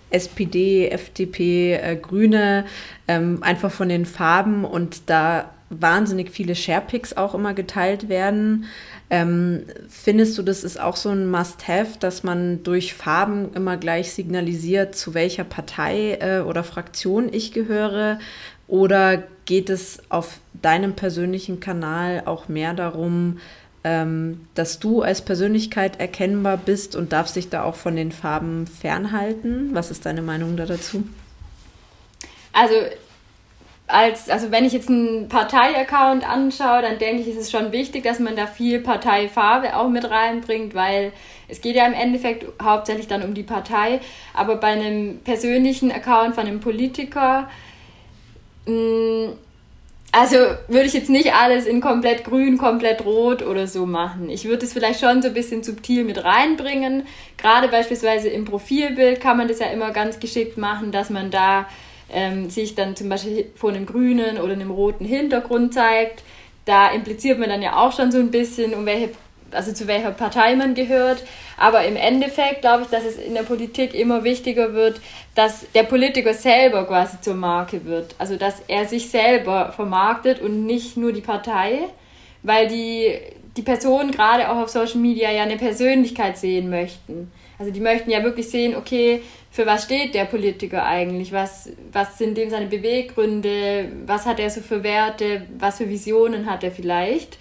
SPD, 0.09 0.89
FDP, 0.89 1.73
äh, 1.73 1.95
Grüne, 1.95 2.65
ähm, 3.07 3.41
einfach 3.41 3.71
von 3.71 3.89
den 3.89 4.05
Farben 4.05 4.63
und 4.63 5.09
da 5.09 5.49
wahnsinnig 5.69 6.29
viele 6.29 6.55
Sharepics 6.55 7.17
auch 7.17 7.33
immer 7.33 7.53
geteilt 7.53 8.09
werden. 8.09 8.65
Ähm, 9.09 9.63
findest 9.89 10.37
du, 10.37 10.43
das 10.43 10.63
ist 10.63 10.79
auch 10.79 10.95
so 10.95 11.09
ein 11.09 11.29
Must-Have, 11.29 11.99
dass 11.99 12.23
man 12.23 12.63
durch 12.63 12.93
Farben 12.93 13.53
immer 13.53 13.77
gleich 13.77 14.13
signalisiert, 14.13 14.95
zu 14.95 15.13
welcher 15.13 15.43
Partei 15.43 16.17
äh, 16.21 16.39
oder 16.41 16.63
Fraktion 16.63 17.29
ich 17.31 17.51
gehöre? 17.51 18.19
Oder 18.67 19.23
geht 19.45 19.69
es 19.69 20.01
auf 20.09 20.39
deinem 20.53 20.93
persönlichen 20.93 21.59
Kanal 21.59 22.23
auch 22.25 22.47
mehr 22.47 22.73
darum, 22.73 23.39
ähm, 23.83 24.47
dass 24.55 24.79
du 24.79 25.01
als 25.01 25.21
Persönlichkeit 25.21 25.99
erkennbar 25.99 26.57
bist 26.57 26.95
und 26.95 27.11
darfst 27.11 27.35
dich 27.35 27.49
da 27.49 27.63
auch 27.63 27.75
von 27.75 27.95
den 27.95 28.11
Farben 28.11 28.65
fernhalten. 28.67 29.71
Was 29.73 29.91
ist 29.91 30.05
deine 30.05 30.21
Meinung 30.21 30.55
da 30.55 30.65
dazu? 30.65 31.03
Also, 32.53 32.75
als, 33.87 34.29
also 34.29 34.51
wenn 34.51 34.63
ich 34.63 34.71
jetzt 34.71 34.89
einen 34.89 35.27
Partei-Account 35.27 36.27
anschaue, 36.27 36.81
dann 36.81 36.97
denke 36.97 37.23
ich, 37.23 37.27
ist 37.27 37.37
es 37.37 37.51
schon 37.51 37.71
wichtig, 37.73 38.03
dass 38.03 38.19
man 38.19 38.35
da 38.35 38.47
viel 38.47 38.79
Parteifarbe 38.79 39.75
auch 39.75 39.89
mit 39.89 40.09
reinbringt, 40.09 40.73
weil 40.73 41.11
es 41.49 41.59
geht 41.59 41.75
ja 41.75 41.85
im 41.85 41.93
Endeffekt 41.93 42.45
hauptsächlich 42.61 43.07
dann 43.07 43.23
um 43.23 43.33
die 43.33 43.43
Partei. 43.43 43.99
Aber 44.33 44.55
bei 44.55 44.67
einem 44.67 45.19
persönlichen 45.19 45.91
Account 45.91 46.35
von 46.35 46.47
einem 46.47 46.61
Politiker, 46.61 47.49
mh, 48.65 48.73
mm, 48.73 49.33
also 50.13 50.37
würde 50.67 50.85
ich 50.85 50.93
jetzt 50.93 51.09
nicht 51.09 51.33
alles 51.33 51.65
in 51.65 51.81
komplett 51.81 52.23
grün, 52.23 52.59
komplett 52.59 53.03
rot 53.03 53.41
oder 53.41 53.65
so 53.65 53.87
machen. 53.87 54.29
Ich 54.29 54.45
würde 54.45 54.63
es 54.63 54.71
vielleicht 54.71 54.99
schon 54.99 55.23
so 55.23 55.29
ein 55.29 55.33
bisschen 55.33 55.63
subtil 55.63 56.03
mit 56.03 56.23
reinbringen. 56.23 57.07
Gerade 57.35 57.67
beispielsweise 57.67 58.29
im 58.29 58.45
Profilbild 58.45 59.19
kann 59.19 59.37
man 59.37 59.47
das 59.47 59.57
ja 59.57 59.67
immer 59.67 59.89
ganz 59.89 60.19
geschickt 60.19 60.55
machen, 60.55 60.91
dass 60.91 61.09
man 61.09 61.31
da 61.31 61.65
ähm, 62.11 62.51
sich 62.51 62.75
dann 62.75 62.95
zum 62.95 63.09
Beispiel 63.09 63.47
vor 63.55 63.71
einem 63.71 63.87
grünen 63.87 64.37
oder 64.37 64.53
einem 64.53 64.69
roten 64.69 65.03
Hintergrund 65.03 65.73
zeigt. 65.73 66.23
Da 66.65 66.91
impliziert 66.91 67.39
man 67.39 67.49
dann 67.49 67.63
ja 67.63 67.77
auch 67.77 67.91
schon 67.91 68.11
so 68.11 68.19
ein 68.19 68.29
bisschen, 68.29 68.75
um 68.75 68.85
welche 68.85 69.09
also 69.53 69.73
zu 69.73 69.87
welcher 69.87 70.11
Partei 70.11 70.55
man 70.55 70.75
gehört. 70.75 71.23
Aber 71.57 71.85
im 71.85 71.95
Endeffekt 71.95 72.61
glaube 72.61 72.83
ich, 72.83 72.89
dass 72.89 73.05
es 73.05 73.17
in 73.17 73.33
der 73.33 73.43
Politik 73.43 73.93
immer 73.93 74.23
wichtiger 74.23 74.73
wird, 74.73 75.01
dass 75.35 75.65
der 75.73 75.83
Politiker 75.83 76.33
selber 76.33 76.85
quasi 76.85 77.21
zur 77.21 77.35
Marke 77.35 77.85
wird. 77.85 78.15
Also 78.17 78.35
dass 78.35 78.61
er 78.67 78.85
sich 78.85 79.09
selber 79.09 79.71
vermarktet 79.75 80.41
und 80.41 80.65
nicht 80.65 80.97
nur 80.97 81.13
die 81.13 81.21
Partei, 81.21 81.79
weil 82.41 82.67
die, 82.67 83.17
die 83.55 83.61
Personen 83.61 84.11
gerade 84.11 84.49
auch 84.49 84.57
auf 84.57 84.69
Social 84.69 84.99
Media 84.99 85.31
ja 85.31 85.43
eine 85.43 85.57
Persönlichkeit 85.57 86.37
sehen 86.37 86.69
möchten. 86.69 87.31
Also 87.59 87.71
die 87.71 87.79
möchten 87.79 88.09
ja 88.09 88.23
wirklich 88.23 88.49
sehen, 88.49 88.75
okay, 88.75 89.21
für 89.51 89.65
was 89.65 89.83
steht 89.83 90.15
der 90.15 90.25
Politiker 90.25 90.83
eigentlich? 90.83 91.31
Was, 91.31 91.69
was 91.91 92.17
sind 92.17 92.37
dem 92.37 92.49
seine 92.49 92.65
Beweggründe? 92.65 93.87
Was 94.05 94.25
hat 94.25 94.39
er 94.39 94.49
so 94.49 94.61
für 94.61 94.83
Werte? 94.83 95.45
Was 95.59 95.77
für 95.77 95.87
Visionen 95.87 96.49
hat 96.49 96.63
er 96.63 96.71
vielleicht? 96.71 97.37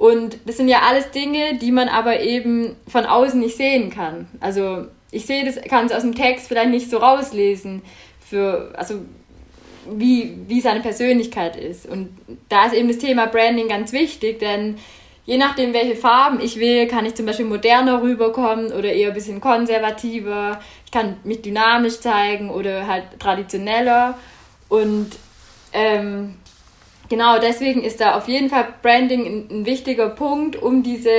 Und 0.00 0.38
das 0.46 0.56
sind 0.56 0.68
ja 0.68 0.80
alles 0.88 1.10
Dinge, 1.10 1.58
die 1.58 1.70
man 1.70 1.90
aber 1.90 2.20
eben 2.20 2.74
von 2.88 3.04
außen 3.04 3.38
nicht 3.38 3.58
sehen 3.58 3.90
kann. 3.90 4.28
Also 4.40 4.86
ich 5.10 5.26
sehe 5.26 5.44
das, 5.44 5.60
kann 5.68 5.84
es 5.84 5.92
aus 5.92 6.00
dem 6.00 6.14
Text 6.14 6.48
vielleicht 6.48 6.70
nicht 6.70 6.88
so 6.88 6.96
rauslesen, 6.96 7.82
für, 8.18 8.72
also 8.78 8.94
wie, 9.90 10.38
wie 10.48 10.62
seine 10.62 10.80
Persönlichkeit 10.80 11.54
ist. 11.54 11.84
Und 11.84 12.16
da 12.48 12.64
ist 12.64 12.72
eben 12.72 12.88
das 12.88 12.96
Thema 12.96 13.26
Branding 13.26 13.68
ganz 13.68 13.92
wichtig, 13.92 14.38
denn 14.38 14.78
je 15.26 15.36
nachdem, 15.36 15.74
welche 15.74 15.96
Farben 15.96 16.40
ich 16.40 16.58
wähle, 16.58 16.86
kann 16.86 17.04
ich 17.04 17.14
zum 17.14 17.26
Beispiel 17.26 17.44
moderner 17.44 18.00
rüberkommen 18.00 18.72
oder 18.72 18.90
eher 18.90 19.08
ein 19.08 19.14
bisschen 19.14 19.42
konservativer. 19.42 20.60
Ich 20.86 20.92
kann 20.92 21.16
mich 21.24 21.42
dynamisch 21.42 22.00
zeigen 22.00 22.48
oder 22.48 22.86
halt 22.86 23.04
traditioneller. 23.18 24.16
Und 24.70 25.10
ähm, 25.74 26.36
genau 27.10 27.38
deswegen 27.38 27.82
ist 27.82 28.00
da 28.00 28.16
auf 28.16 28.26
jeden 28.28 28.48
Fall 28.48 28.68
Branding 28.80 29.26
ein, 29.26 29.48
ein 29.50 29.66
wichtiger 29.66 30.08
Punkt, 30.08 30.56
um 30.56 30.82
diese 30.82 31.10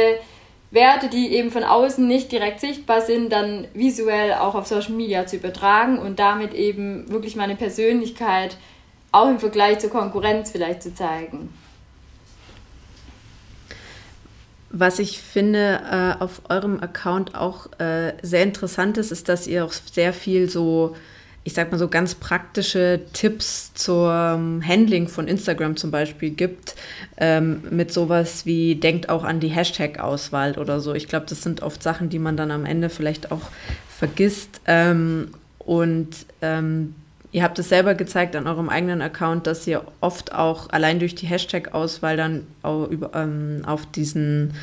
Werte, 0.72 1.10
die 1.10 1.34
eben 1.34 1.52
von 1.52 1.64
außen 1.64 2.08
nicht 2.08 2.32
direkt 2.32 2.62
sichtbar 2.62 3.02
sind, 3.02 3.32
dann 3.32 3.68
visuell 3.76 4.34
auch 4.34 4.56
auf 4.56 4.66
Social 4.66 4.94
Media 4.94 5.28
zu 5.28 5.36
übertragen 5.36 6.00
und 6.00 6.18
damit 6.18 6.54
eben 6.54 7.12
wirklich 7.12 7.36
meine 7.36 7.56
Persönlichkeit 7.56 8.58
auch 9.12 9.30
im 9.30 9.40
Vergleich 9.40 9.80
zur 9.80 9.90
Konkurrenz 9.90 10.50
vielleicht 10.52 10.82
zu 10.82 10.96
zeigen. 10.96 11.54
Was 14.70 15.00
ich 15.00 15.22
finde 15.22 15.82
äh, 15.92 16.24
auf 16.24 16.44
eurem 16.48 16.80
Account 16.80 17.36
auch 17.36 17.68
äh, 17.78 18.14
sehr 18.22 18.44
interessant 18.44 18.98
ist, 18.98 19.12
ist, 19.12 19.28
dass 19.28 19.48
ihr 19.48 19.66
auch 19.66 19.74
sehr 19.74 20.14
viel 20.14 20.50
so 20.50 20.96
ich 21.44 21.54
sag 21.54 21.72
mal 21.72 21.78
so 21.78 21.88
ganz 21.88 22.16
praktische 22.16 23.02
Tipps 23.14 23.74
zum 23.74 24.62
Handling 24.66 25.08
von 25.08 25.28
Instagram 25.28 25.76
zum 25.76 25.90
Beispiel 25.90 26.30
gibt, 26.30 26.76
ähm, 27.18 27.64
mit 27.72 27.92
sowas 27.92 28.46
wie 28.46 28.76
denkt 28.76 29.10
auch 29.10 29.24
an 29.24 29.40
die 29.40 29.48
Hashtag-Auswahl 29.48 30.58
oder 30.60 30.80
so. 30.80 30.94
Ich 30.94 31.08
glaube, 31.08 31.26
das 31.28 31.42
sind 31.42 31.64
oft 31.64 31.82
Sachen, 31.82 32.10
die 32.10 32.20
man 32.20 32.38
dann 32.38 32.52
am 32.52 32.66
Ende 32.66 32.90
vielleicht 32.90 33.32
auch 33.32 33.50
vergisst. 33.90 34.62
Ähm, 34.68 35.30
und 35.58 36.10
ähm, 36.42 36.96
ihr 37.32 37.42
habt 37.42 37.58
es 37.58 37.70
selber 37.70 37.96
gezeigt 37.96 38.36
an 38.36 38.48
eurem 38.48 38.70
eigenen 38.70 39.02
Account, 39.02 39.48
dass 39.48 39.66
ihr 39.66 39.84
oft 40.00 40.34
auch 40.34 40.70
allein 40.70 41.00
durch 41.00 41.16
die 41.16 41.26
Hashtag-Auswahl 41.28 42.18
dann 42.18 42.46
über, 42.64 43.12
ähm, 43.16 43.64
auf 43.66 43.88
diesen 43.88 44.54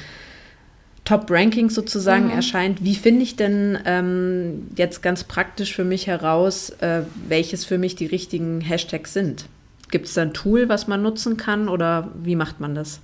Top-Ranking 1.09 1.71
sozusagen 1.71 2.27
mhm. 2.27 2.33
erscheint. 2.33 2.85
Wie 2.85 2.95
finde 2.95 3.23
ich 3.23 3.35
denn 3.35 3.79
ähm, 3.87 4.69
jetzt 4.77 5.03
ganz 5.03 5.25
praktisch 5.25 5.75
für 5.75 5.85
mich 5.85 6.07
heraus, 6.07 6.69
äh, 6.81 7.03
welches 7.27 7.65
für 7.65 7.79
mich 7.79 7.97
die 7.97 8.05
richtigen 8.05 8.61
Hashtags 8.61 9.15
sind? 9.15 9.47
Gibt 9.91 10.05
es 10.05 10.15
da 10.15 10.23
ein 10.23 10.35
Tool, 10.35 10.69
was 10.69 10.87
man 10.87 11.01
nutzen 11.01 11.39
kann 11.39 11.71
oder 11.71 12.09
wie 12.15 12.37
macht 12.37 12.61
man 12.61 12.75
das? 12.75 13.01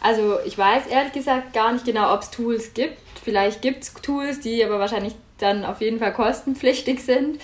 Also 0.00 0.38
ich 0.46 0.56
weiß 0.56 0.86
ehrlich 0.86 1.12
gesagt 1.12 1.52
gar 1.52 1.72
nicht 1.72 1.84
genau, 1.84 2.14
ob 2.14 2.22
es 2.22 2.30
Tools 2.30 2.72
gibt. 2.72 2.98
Vielleicht 3.24 3.62
gibt 3.62 3.82
es 3.82 3.94
Tools, 3.94 4.38
die 4.38 4.64
aber 4.64 4.78
wahrscheinlich 4.78 5.14
dann 5.38 5.64
auf 5.64 5.80
jeden 5.80 5.98
Fall 5.98 6.12
kostenpflichtig 6.12 7.02
sind. 7.02 7.40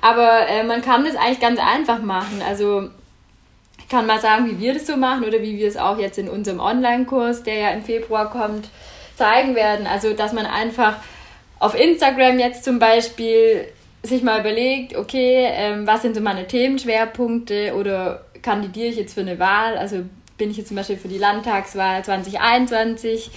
Aber 0.00 0.48
äh, 0.48 0.64
man 0.64 0.80
kann 0.80 1.04
das 1.04 1.16
eigentlich 1.16 1.40
ganz 1.40 1.60
einfach 1.60 2.00
machen. 2.00 2.40
Also 2.48 2.88
ich 3.78 3.88
kann 3.90 4.06
mal 4.06 4.20
sagen, 4.20 4.46
wie 4.46 4.58
wir 4.58 4.72
das 4.72 4.86
so 4.86 4.96
machen 4.96 5.24
oder 5.24 5.42
wie 5.42 5.58
wir 5.58 5.68
es 5.68 5.76
auch 5.76 5.98
jetzt 5.98 6.16
in 6.16 6.30
unserem 6.30 6.60
Online-Kurs, 6.60 7.42
der 7.42 7.56
ja 7.56 7.70
im 7.72 7.82
Februar 7.82 8.30
kommt, 8.30 8.68
zeigen 9.16 9.54
werden. 9.54 9.86
Also, 9.86 10.12
dass 10.14 10.32
man 10.32 10.46
einfach 10.46 10.96
auf 11.58 11.78
Instagram 11.78 12.38
jetzt 12.38 12.64
zum 12.64 12.78
Beispiel 12.78 13.68
sich 14.02 14.22
mal 14.22 14.40
überlegt, 14.40 14.96
okay, 14.96 15.46
ähm, 15.52 15.86
was 15.86 16.02
sind 16.02 16.16
so 16.16 16.20
meine 16.20 16.46
Themenschwerpunkte 16.46 17.74
oder 17.76 18.24
kandidiere 18.42 18.88
ich 18.88 18.96
jetzt 18.96 19.14
für 19.14 19.20
eine 19.20 19.38
Wahl? 19.38 19.78
Also 19.78 20.04
bin 20.36 20.50
ich 20.50 20.56
jetzt 20.56 20.68
zum 20.68 20.76
Beispiel 20.76 20.96
für 20.96 21.08
die 21.08 21.18
Landtagswahl 21.18 22.04
2021 22.04 23.30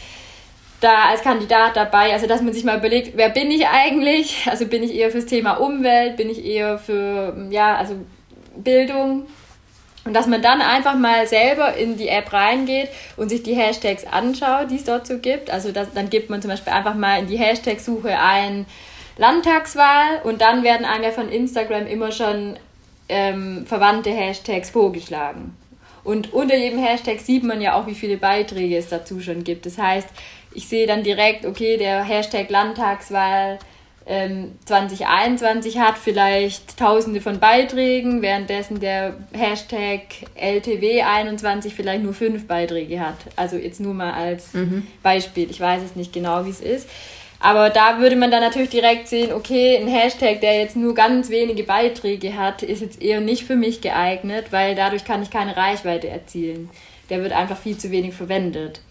da 0.81 1.09
als 1.09 1.21
Kandidat 1.21 1.75
dabei? 1.75 2.13
Also 2.13 2.25
dass 2.25 2.41
man 2.41 2.53
sich 2.53 2.63
mal 2.63 2.79
überlegt, 2.79 3.15
wer 3.15 3.29
bin 3.29 3.51
ich 3.51 3.67
eigentlich? 3.67 4.47
Also 4.49 4.65
bin 4.65 4.81
ich 4.81 4.95
eher 4.95 5.11
fürs 5.11 5.27
Thema 5.27 5.53
Umwelt, 5.53 6.17
bin 6.17 6.29
ich 6.29 6.43
eher 6.43 6.79
für 6.79 7.47
ja, 7.51 7.75
also 7.75 7.95
Bildung, 8.55 9.27
und 10.05 10.13
dass 10.13 10.27
man 10.27 10.41
dann 10.41 10.61
einfach 10.61 10.95
mal 10.95 11.27
selber 11.27 11.75
in 11.75 11.97
die 11.97 12.07
App 12.07 12.31
reingeht 12.31 12.89
und 13.17 13.29
sich 13.29 13.41
die 13.41 13.55
Hashtags 13.55 14.05
anschaut, 14.05 14.69
die 14.69 14.75
es 14.75 14.83
dort 14.83 15.07
so 15.07 15.17
gibt. 15.17 15.49
Also 15.49 15.71
das, 15.71 15.93
dann 15.93 16.11
gibt 16.11 16.29
man 16.29 16.41
zum 16.41 16.51
Beispiel 16.51 16.73
einfach 16.73 16.93
mal 16.93 17.19
in 17.19 17.27
die 17.27 17.37
Hashtag-Suche 17.37 18.17
ein 18.17 18.67
Landtagswahl 19.17 20.21
und 20.23 20.41
dann 20.41 20.63
werden 20.63 20.85
einem 20.85 21.03
ja 21.03 21.11
von 21.11 21.29
Instagram 21.29 21.87
immer 21.87 22.11
schon 22.11 22.57
ähm, 23.09 23.65
verwandte 23.65 24.11
Hashtags 24.11 24.69
vorgeschlagen. 24.69 25.57
Und 26.03 26.33
unter 26.33 26.55
jedem 26.55 26.77
Hashtag 26.77 27.19
sieht 27.19 27.43
man 27.43 27.59
ja 27.59 27.73
auch, 27.73 27.87
wie 27.87 27.95
viele 27.95 28.17
Beiträge 28.17 28.77
es 28.77 28.89
dazu 28.89 29.19
schon 29.21 29.43
gibt. 29.43 29.65
Das 29.65 29.79
heißt, 29.79 30.07
ich 30.53 30.67
sehe 30.67 30.85
dann 30.85 31.01
direkt, 31.01 31.47
okay, 31.47 31.77
der 31.77 32.03
Hashtag 32.03 32.51
Landtagswahl 32.51 33.57
2021 34.05 35.75
ähm, 35.75 35.81
hat 35.81 35.97
vielleicht 35.97 36.77
tausende 36.77 37.21
von 37.21 37.39
Beiträgen, 37.39 38.21
währenddessen 38.21 38.79
der 38.79 39.15
Hashtag 39.33 40.01
LTW21 40.39 41.71
vielleicht 41.71 42.03
nur 42.03 42.13
fünf 42.13 42.45
Beiträge 42.45 42.99
hat. 42.99 43.17
Also 43.35 43.55
jetzt 43.55 43.79
nur 43.79 43.95
mal 43.95 44.13
als 44.13 44.53
mhm. 44.53 44.85
Beispiel. 45.01 45.49
Ich 45.49 45.59
weiß 45.59 45.81
es 45.81 45.95
nicht 45.95 46.13
genau, 46.13 46.45
wie 46.45 46.51
es 46.51 46.61
ist. 46.61 46.87
Aber 47.39 47.71
da 47.71 47.99
würde 47.99 48.15
man 48.15 48.29
dann 48.29 48.41
natürlich 48.41 48.69
direkt 48.69 49.07
sehen, 49.07 49.33
okay, 49.33 49.77
ein 49.77 49.87
Hashtag, 49.87 50.39
der 50.39 50.59
jetzt 50.59 50.75
nur 50.75 50.93
ganz 50.93 51.29
wenige 51.29 51.63
Beiträge 51.63 52.37
hat, 52.37 52.61
ist 52.61 52.81
jetzt 52.81 53.01
eher 53.01 53.21
nicht 53.21 53.43
für 53.43 53.55
mich 53.55 53.81
geeignet, 53.81 54.47
weil 54.51 54.75
dadurch 54.75 55.03
kann 55.03 55.23
ich 55.23 55.31
keine 55.31 55.57
Reichweite 55.57 56.09
erzielen. 56.09 56.69
Der 57.09 57.21
wird 57.23 57.33
einfach 57.33 57.57
viel 57.57 57.77
zu 57.77 57.91
wenig 57.91 58.13
verwendet. 58.13 58.81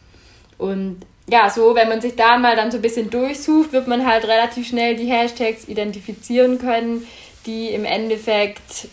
Und 0.59 1.01
ja, 1.27 1.49
so, 1.49 1.75
wenn 1.75 1.89
man 1.89 2.01
sich 2.01 2.17
da 2.17 2.37
mal 2.39 2.57
dann 2.57 2.71
so 2.71 2.79
ein 2.79 2.83
bisschen 2.83 3.11
durchsucht, 3.11 3.73
wird 3.73 3.89
man 3.89 4.07
halt 4.07 4.25
relativ 4.25 4.69
schnell 4.69 4.97
die 4.97 5.07
Hashtags 5.07 5.67
identifizieren 5.69 6.59
können, 6.59 7.07
die 7.47 7.69
im 7.69 7.85
Endeffekt 7.85 8.89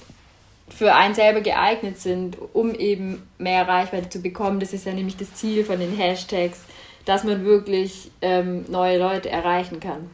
für 0.69 0.95
einen 0.95 1.13
selber 1.13 1.41
geeignet 1.41 1.99
sind, 1.99 2.38
um 2.53 2.73
eben 2.73 3.27
mehr 3.38 3.67
Reichweite 3.67 4.09
zu 4.09 4.21
bekommen. 4.21 4.59
Das 4.59 4.71
ist 4.71 4.86
ja 4.86 4.93
nämlich 4.93 5.17
das 5.17 5.34
Ziel 5.34 5.65
von 5.65 5.79
den 5.79 5.95
Hashtags, 5.95 6.61
dass 7.05 7.23
man 7.23 7.43
wirklich 7.43 8.11
ähm, 8.21 8.65
neue 8.69 8.97
Leute 8.97 9.29
erreichen 9.29 9.79
kann. 9.79 10.09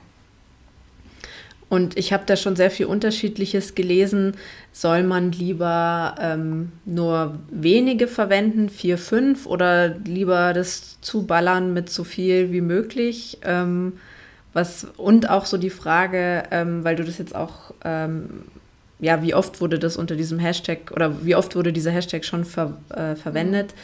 Und 1.70 1.98
ich 1.98 2.14
habe 2.14 2.24
da 2.26 2.38
schon 2.38 2.56
sehr 2.56 2.72
viel 2.72 2.86
Unterschiedliches 2.86 3.76
gelesen. 3.76 4.36
Soll 4.72 5.04
man 5.04 5.32
lieber 5.32 6.16
ähm, 6.20 6.72
nur 6.86 7.40
wenige 7.52 8.08
verwenden, 8.08 8.70
vier, 8.70 8.98
fünf, 8.98 9.46
oder 9.46 9.90
lieber 9.90 10.54
das 10.54 11.02
zuballern 11.02 11.74
mit 11.74 11.90
so 11.90 12.06
viel 12.06 12.52
wie 12.54 12.62
möglich? 12.62 13.40
Ähm, 13.44 13.94
was, 14.54 14.88
und 14.98 15.30
auch 15.30 15.46
so 15.46 15.58
die 15.58 15.70
Frage, 15.70 16.44
ähm, 16.52 16.84
weil 16.84 16.96
du 16.96 17.04
das 17.04 17.18
jetzt 17.18 17.36
auch, 17.36 17.74
ähm, 17.84 18.46
ja, 19.00 19.22
wie 19.22 19.36
oft 19.36 19.60
wurde 19.62 19.78
das 19.78 19.98
unter 19.98 20.16
diesem 20.16 20.40
Hashtag 20.40 20.92
oder 20.92 21.26
wie 21.26 21.36
oft 21.36 21.56
wurde 21.56 21.74
dieser 21.74 21.92
Hashtag 21.92 22.24
schon 22.24 22.46
ver, 22.46 22.78
äh, 22.90 23.16
verwendet? 23.16 23.76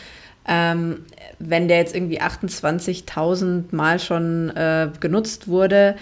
Ähm, 0.47 1.05
wenn 1.39 1.67
der 1.67 1.77
jetzt 1.77 1.95
irgendwie 1.95 2.19
28.000 2.21 3.65
Mal 3.71 3.99
schon 3.99 4.49
äh, 4.55 4.89
genutzt 4.99 5.47
wurde, 5.47 5.95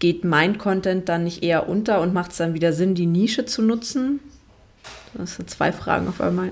geht 0.00 0.24
mein 0.24 0.58
Content 0.58 1.08
dann 1.08 1.24
nicht 1.24 1.44
eher 1.44 1.68
unter 1.68 2.00
und 2.00 2.12
macht 2.12 2.32
es 2.32 2.38
dann 2.38 2.54
wieder 2.54 2.72
Sinn, 2.72 2.96
die 2.96 3.06
Nische 3.06 3.44
zu 3.44 3.62
nutzen? 3.62 4.18
Das 5.14 5.36
sind 5.36 5.48
zwei 5.48 5.70
Fragen 5.70 6.08
auf 6.08 6.20
einmal. 6.20 6.50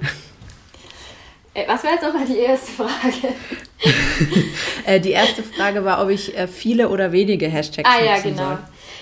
Äh, 1.54 1.66
was 1.66 1.82
war 1.82 1.92
jetzt 1.92 2.02
nochmal 2.02 2.26
die 2.26 2.38
erste 2.38 2.70
Frage? 2.70 3.34
Äh, 4.84 5.00
die 5.00 5.10
erste 5.10 5.42
Frage 5.42 5.84
war, 5.84 6.02
ob 6.02 6.08
ich 6.08 6.36
äh, 6.36 6.48
viele 6.48 6.88
oder 6.88 7.12
wenige 7.12 7.46
Hashtags 7.46 7.88
ah, 7.88 8.02
ja, 8.02 8.18
genau. 8.18 8.42
Soll. 8.42 8.58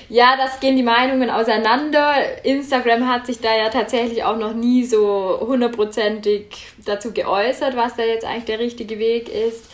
Ja, 0.09 0.37
das 0.37 0.59
gehen 0.59 0.77
die 0.77 0.83
Meinungen 0.83 1.31
auseinander. 1.31 2.15
Instagram 2.43 3.09
hat 3.09 3.27
sich 3.27 3.41
da 3.41 3.57
ja 3.57 3.69
tatsächlich 3.71 4.25
auch 4.25 4.37
noch 4.37 4.53
nie 4.53 4.85
so 4.85 5.39
hundertprozentig 5.41 6.67
dazu 6.85 7.13
geäußert, 7.13 7.77
was 7.77 7.95
da 7.95 8.03
jetzt 8.03 8.25
eigentlich 8.25 8.47
der 8.47 8.59
richtige 8.59 8.99
Weg 8.99 9.29
ist 9.29 9.65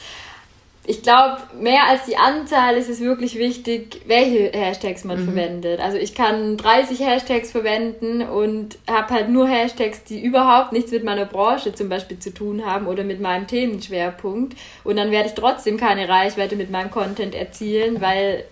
ich 0.84 1.02
glaube, 1.02 1.38
mehr 1.60 1.86
als 1.88 2.06
die 2.06 2.16
Anzahl 2.16 2.76
ist 2.76 2.88
es 2.88 2.98
wirklich 2.98 3.38
wichtig, 3.38 4.00
welche 4.06 4.50
Hashtags 4.52 5.04
man 5.04 5.20
mhm. 5.20 5.24
verwendet. 5.26 5.80
Also 5.80 5.96
ich 5.96 6.12
kann 6.12 6.56
30 6.56 6.98
Hashtags 6.98 7.52
verwenden 7.52 8.22
und 8.22 8.78
habe 8.90 9.14
halt 9.14 9.28
nur 9.28 9.46
Hashtags, 9.46 10.02
die 10.02 10.20
überhaupt 10.20 10.72
nichts 10.72 10.90
mit 10.90 11.04
meiner 11.04 11.24
Branche 11.24 11.72
zum 11.72 11.88
Beispiel 11.88 12.18
zu 12.18 12.34
tun 12.34 12.66
haben 12.66 12.88
oder 12.88 13.04
mit 13.04 13.20
meinem 13.20 13.46
Themenschwerpunkt. 13.46 14.58
Und 14.82 14.96
dann 14.96 15.12
werde 15.12 15.28
ich 15.28 15.34
trotzdem 15.34 15.76
keine 15.76 16.08
Reichweite 16.08 16.56
mit 16.56 16.70
meinem 16.72 16.90
Content 16.90 17.36
erzielen, 17.36 18.00
weil 18.00 18.44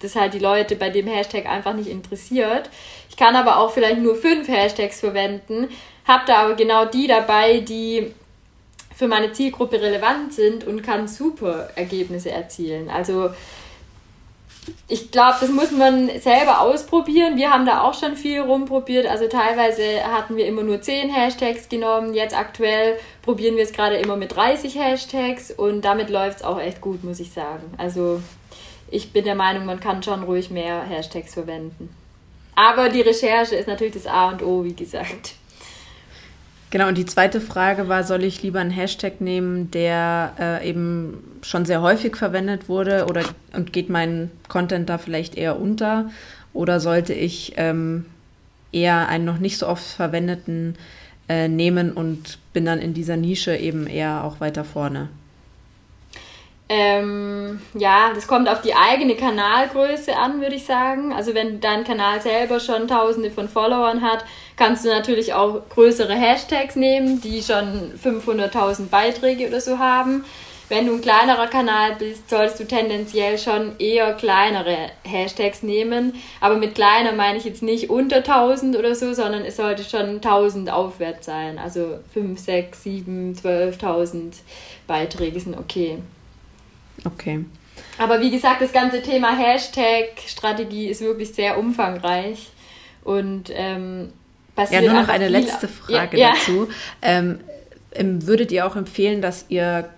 das 0.00 0.16
halt 0.16 0.34
die 0.34 0.40
Leute 0.40 0.74
bei 0.74 0.90
dem 0.90 1.06
Hashtag 1.06 1.46
einfach 1.46 1.74
nicht 1.74 1.88
interessiert. 1.88 2.70
Ich 3.08 3.16
kann 3.16 3.36
aber 3.36 3.58
auch 3.58 3.70
vielleicht 3.70 3.98
nur 3.98 4.16
fünf 4.16 4.48
Hashtags 4.48 4.98
verwenden, 4.98 5.68
habe 6.08 6.24
da 6.26 6.38
aber 6.38 6.54
genau 6.54 6.86
die 6.86 7.06
dabei, 7.06 7.60
die 7.60 8.12
für 8.98 9.06
meine 9.06 9.30
Zielgruppe 9.30 9.80
relevant 9.80 10.34
sind 10.34 10.66
und 10.66 10.82
kann 10.82 11.06
super 11.06 11.68
Ergebnisse 11.76 12.32
erzielen. 12.32 12.90
Also 12.90 13.30
ich 14.88 15.12
glaube, 15.12 15.36
das 15.40 15.50
muss 15.50 15.70
man 15.70 16.08
selber 16.18 16.62
ausprobieren. 16.62 17.36
Wir 17.36 17.50
haben 17.50 17.64
da 17.64 17.82
auch 17.82 17.94
schon 17.94 18.16
viel 18.16 18.40
rumprobiert. 18.40 19.06
Also 19.06 19.28
teilweise 19.28 20.02
hatten 20.04 20.36
wir 20.36 20.46
immer 20.46 20.64
nur 20.64 20.82
10 20.82 21.10
Hashtags 21.10 21.68
genommen. 21.68 22.12
Jetzt 22.12 22.36
aktuell 22.36 22.98
probieren 23.22 23.54
wir 23.54 23.62
es 23.62 23.72
gerade 23.72 23.94
immer 23.98 24.16
mit 24.16 24.34
30 24.34 24.74
Hashtags 24.74 25.52
und 25.52 25.82
damit 25.82 26.10
läuft 26.10 26.38
es 26.38 26.44
auch 26.44 26.60
echt 26.60 26.80
gut, 26.80 27.04
muss 27.04 27.20
ich 27.20 27.30
sagen. 27.30 27.72
Also 27.78 28.20
ich 28.90 29.12
bin 29.12 29.24
der 29.24 29.36
Meinung, 29.36 29.64
man 29.64 29.78
kann 29.78 30.02
schon 30.02 30.24
ruhig 30.24 30.50
mehr 30.50 30.82
Hashtags 30.82 31.34
verwenden. 31.34 31.94
Aber 32.56 32.88
die 32.88 33.02
Recherche 33.02 33.54
ist 33.54 33.68
natürlich 33.68 33.94
das 33.94 34.08
A 34.08 34.30
und 34.30 34.42
O, 34.42 34.64
wie 34.64 34.74
gesagt. 34.74 35.36
Genau, 36.70 36.88
und 36.88 36.98
die 36.98 37.06
zweite 37.06 37.40
Frage 37.40 37.88
war, 37.88 38.04
soll 38.04 38.24
ich 38.24 38.42
lieber 38.42 38.60
einen 38.60 38.70
Hashtag 38.70 39.22
nehmen, 39.22 39.70
der 39.70 40.34
äh, 40.38 40.68
eben 40.68 41.38
schon 41.42 41.64
sehr 41.64 41.80
häufig 41.80 42.14
verwendet 42.16 42.68
wurde 42.68 43.06
oder 43.06 43.22
und 43.54 43.72
geht 43.72 43.88
mein 43.88 44.30
Content 44.48 44.88
da 44.88 44.98
vielleicht 44.98 45.36
eher 45.36 45.58
unter? 45.58 46.10
Oder 46.52 46.80
sollte 46.80 47.14
ich 47.14 47.54
ähm, 47.56 48.04
eher 48.70 49.08
einen 49.08 49.24
noch 49.24 49.38
nicht 49.38 49.56
so 49.56 49.66
oft 49.66 49.84
verwendeten 49.84 50.76
äh, 51.28 51.48
nehmen 51.48 51.92
und 51.92 52.38
bin 52.52 52.66
dann 52.66 52.80
in 52.80 52.92
dieser 52.92 53.16
Nische 53.16 53.56
eben 53.56 53.86
eher 53.86 54.24
auch 54.24 54.40
weiter 54.40 54.64
vorne? 54.64 55.08
Ähm, 56.70 57.60
ja, 57.72 58.12
das 58.14 58.26
kommt 58.26 58.48
auf 58.48 58.60
die 58.60 58.74
eigene 58.74 59.16
Kanalgröße 59.16 60.14
an, 60.14 60.40
würde 60.42 60.56
ich 60.56 60.66
sagen. 60.66 61.14
Also 61.14 61.34
wenn 61.34 61.60
dein 61.60 61.84
Kanal 61.84 62.20
selber 62.20 62.60
schon 62.60 62.88
tausende 62.88 63.30
von 63.30 63.48
Followern 63.48 64.02
hat, 64.02 64.24
kannst 64.56 64.84
du 64.84 64.90
natürlich 64.90 65.32
auch 65.32 65.62
größere 65.70 66.14
Hashtags 66.14 66.76
nehmen, 66.76 67.22
die 67.22 67.42
schon 67.42 67.92
500.000 68.02 68.90
Beiträge 68.90 69.48
oder 69.48 69.62
so 69.62 69.78
haben. 69.78 70.24
Wenn 70.68 70.86
du 70.86 70.92
ein 70.92 71.00
kleinerer 71.00 71.46
Kanal 71.46 71.96
bist, 71.98 72.28
solltest 72.28 72.60
du 72.60 72.66
tendenziell 72.66 73.38
schon 73.38 73.78
eher 73.78 74.12
kleinere 74.12 74.90
Hashtags 75.02 75.62
nehmen. 75.62 76.16
Aber 76.42 76.56
mit 76.56 76.74
kleiner 76.74 77.12
meine 77.12 77.38
ich 77.38 77.44
jetzt 77.44 77.62
nicht 77.62 77.88
unter 77.88 78.16
1000 78.16 78.76
oder 78.76 78.94
so, 78.94 79.14
sondern 79.14 79.46
es 79.46 79.56
sollte 79.56 79.82
schon 79.82 80.16
1000 80.16 80.70
aufwärts 80.70 81.24
sein. 81.24 81.58
Also 81.58 82.00
5, 82.12 82.38
6, 82.38 82.82
7, 82.82 83.34
12.000 83.42 84.34
Beiträge 84.86 85.40
sind 85.40 85.56
okay. 85.56 86.00
Okay. 87.04 87.44
Aber 87.98 88.20
wie 88.20 88.30
gesagt, 88.30 88.62
das 88.62 88.72
ganze 88.72 89.02
Thema 89.02 89.36
Hashtag-Strategie 89.36 90.88
ist 90.88 91.00
wirklich 91.00 91.32
sehr 91.34 91.58
umfangreich 91.58 92.50
und 93.04 93.50
ähm. 93.52 94.12
Ja, 94.70 94.80
nur 94.80 94.92
noch 94.94 95.08
eine 95.08 95.28
letzte 95.28 95.68
Frage 95.68 96.18
ja, 96.18 96.32
dazu. 96.32 96.66
Ja. 97.00 97.20
Ähm, 97.20 97.38
würdet 97.94 98.50
ihr 98.50 98.66
auch 98.66 98.74
empfehlen, 98.74 99.22
dass 99.22 99.44
ihr, 99.48 99.88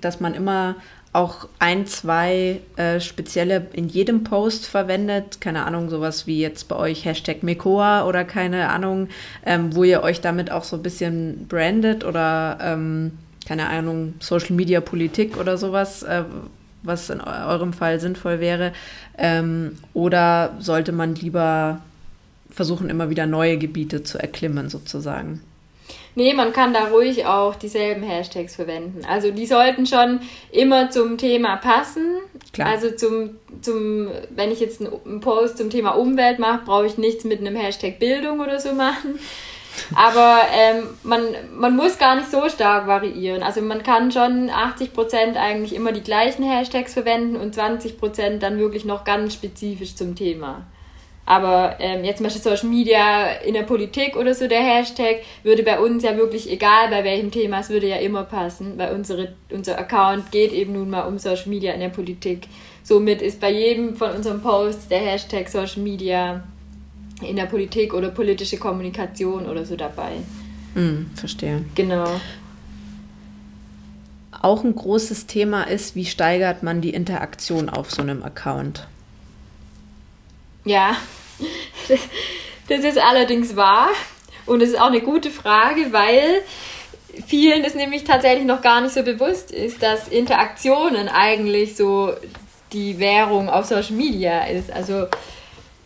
dass 0.00 0.20
man 0.20 0.34
immer 0.34 0.76
auch 1.12 1.48
ein, 1.58 1.86
zwei 1.86 2.60
äh, 2.76 3.00
spezielle 3.00 3.66
in 3.72 3.88
jedem 3.88 4.22
Post 4.22 4.66
verwendet, 4.66 5.40
keine 5.40 5.64
Ahnung, 5.64 5.88
sowas 5.88 6.26
wie 6.26 6.40
jetzt 6.40 6.68
bei 6.68 6.76
euch 6.76 7.04
Hashtag 7.04 7.42
Mekoa 7.42 8.06
oder 8.06 8.24
keine 8.24 8.68
Ahnung, 8.68 9.08
ähm, 9.44 9.74
wo 9.74 9.82
ihr 9.82 10.02
euch 10.02 10.20
damit 10.20 10.52
auch 10.52 10.62
so 10.62 10.76
ein 10.76 10.82
bisschen 10.82 11.48
brandet 11.48 12.04
oder 12.04 12.58
ähm, 12.60 13.12
keine 13.46 13.68
Ahnung, 13.68 14.14
Social 14.20 14.52
Media 14.52 14.80
Politik 14.80 15.36
oder 15.36 15.56
sowas, 15.56 16.02
äh, 16.02 16.24
was 16.82 17.10
in 17.10 17.20
eurem 17.20 17.72
Fall 17.72 18.00
sinnvoll 18.00 18.40
wäre? 18.40 18.72
Ähm, 19.18 19.78
oder 19.94 20.54
sollte 20.58 20.92
man 20.92 21.14
lieber 21.14 21.80
versuchen, 22.50 22.90
immer 22.90 23.10
wieder 23.10 23.26
neue 23.26 23.58
Gebiete 23.58 24.02
zu 24.02 24.18
erklimmen, 24.18 24.68
sozusagen? 24.68 25.40
Nee, 26.14 26.32
man 26.32 26.54
kann 26.54 26.72
da 26.72 26.86
ruhig 26.86 27.26
auch 27.26 27.56
dieselben 27.56 28.02
Hashtags 28.02 28.56
verwenden. 28.56 29.04
Also 29.06 29.30
die 29.30 29.44
sollten 29.44 29.84
schon 29.84 30.20
immer 30.50 30.90
zum 30.90 31.18
Thema 31.18 31.56
passen. 31.56 32.16
Klar. 32.54 32.68
Also 32.68 32.90
zum, 32.90 33.36
zum, 33.60 34.08
wenn 34.30 34.50
ich 34.50 34.60
jetzt 34.60 34.80
einen 34.80 35.20
Post 35.20 35.58
zum 35.58 35.68
Thema 35.68 35.90
Umwelt 35.90 36.38
mache, 36.38 36.64
brauche 36.64 36.86
ich 36.86 36.96
nichts 36.96 37.24
mit 37.24 37.40
einem 37.40 37.54
Hashtag 37.54 37.98
Bildung 37.98 38.40
oder 38.40 38.58
so 38.58 38.72
machen. 38.72 39.18
Aber 39.94 40.40
ähm, 40.52 40.84
man, 41.02 41.22
man 41.56 41.76
muss 41.76 41.98
gar 41.98 42.16
nicht 42.16 42.30
so 42.30 42.48
stark 42.48 42.86
variieren. 42.86 43.42
Also 43.42 43.60
man 43.60 43.82
kann 43.82 44.10
schon 44.10 44.50
80% 44.50 45.36
eigentlich 45.36 45.74
immer 45.74 45.92
die 45.92 46.02
gleichen 46.02 46.44
Hashtags 46.44 46.94
verwenden 46.94 47.36
und 47.36 47.56
20% 47.56 48.38
dann 48.38 48.58
wirklich 48.58 48.84
noch 48.84 49.04
ganz 49.04 49.34
spezifisch 49.34 49.94
zum 49.94 50.14
Thema. 50.14 50.66
Aber 51.28 51.76
ähm, 51.80 52.04
jetzt 52.04 52.18
zum 52.18 52.24
Beispiel 52.24 52.42
Social 52.42 52.68
Media 52.68 53.26
in 53.44 53.54
der 53.54 53.64
Politik 53.64 54.16
oder 54.16 54.32
so, 54.32 54.46
der 54.46 54.62
Hashtag 54.62 55.22
würde 55.42 55.64
bei 55.64 55.80
uns 55.80 56.04
ja 56.04 56.16
wirklich, 56.16 56.48
egal 56.48 56.88
bei 56.88 57.02
welchem 57.02 57.32
Thema, 57.32 57.58
es 57.58 57.68
würde 57.68 57.88
ja 57.88 57.96
immer 57.96 58.22
passen, 58.22 58.78
weil 58.78 58.94
unsere, 58.94 59.34
unser 59.50 59.76
Account 59.76 60.30
geht 60.30 60.52
eben 60.52 60.74
nun 60.74 60.88
mal 60.88 61.02
um 61.02 61.18
Social 61.18 61.48
Media 61.48 61.72
in 61.72 61.80
der 61.80 61.88
Politik. 61.88 62.46
Somit 62.84 63.22
ist 63.22 63.40
bei 63.40 63.50
jedem 63.50 63.96
von 63.96 64.12
unseren 64.12 64.40
Posts 64.40 64.86
der 64.86 65.00
Hashtag 65.00 65.48
Social 65.48 65.82
Media 65.82 66.44
in 67.22 67.36
der 67.36 67.46
Politik 67.46 67.94
oder 67.94 68.10
politische 68.10 68.58
Kommunikation 68.58 69.46
oder 69.46 69.64
so 69.64 69.76
dabei. 69.76 70.12
Hm, 70.74 71.10
verstehe. 71.14 71.64
Genau. 71.74 72.20
Auch 74.42 74.64
ein 74.64 74.74
großes 74.74 75.26
Thema 75.26 75.62
ist, 75.62 75.96
wie 75.96 76.04
steigert 76.04 76.62
man 76.62 76.80
die 76.80 76.90
Interaktion 76.90 77.70
auf 77.70 77.90
so 77.90 78.02
einem 78.02 78.22
Account? 78.22 78.86
Ja, 80.64 80.96
das 82.68 82.84
ist 82.84 82.98
allerdings 82.98 83.56
wahr 83.56 83.88
und 84.44 84.62
es 84.62 84.70
ist 84.70 84.80
auch 84.80 84.86
eine 84.86 85.00
gute 85.00 85.30
Frage, 85.30 85.92
weil 85.92 86.42
vielen 87.26 87.64
es 87.64 87.74
nämlich 87.74 88.04
tatsächlich 88.04 88.44
noch 88.44 88.62
gar 88.62 88.80
nicht 88.80 88.94
so 88.94 89.02
bewusst 89.02 89.50
ist, 89.50 89.82
dass 89.82 90.08
Interaktionen 90.08 91.08
eigentlich 91.08 91.76
so 91.76 92.12
die 92.72 92.98
Währung 92.98 93.48
auf 93.48 93.66
Social 93.66 93.94
Media 93.94 94.44
ist. 94.46 94.70
Also 94.70 95.06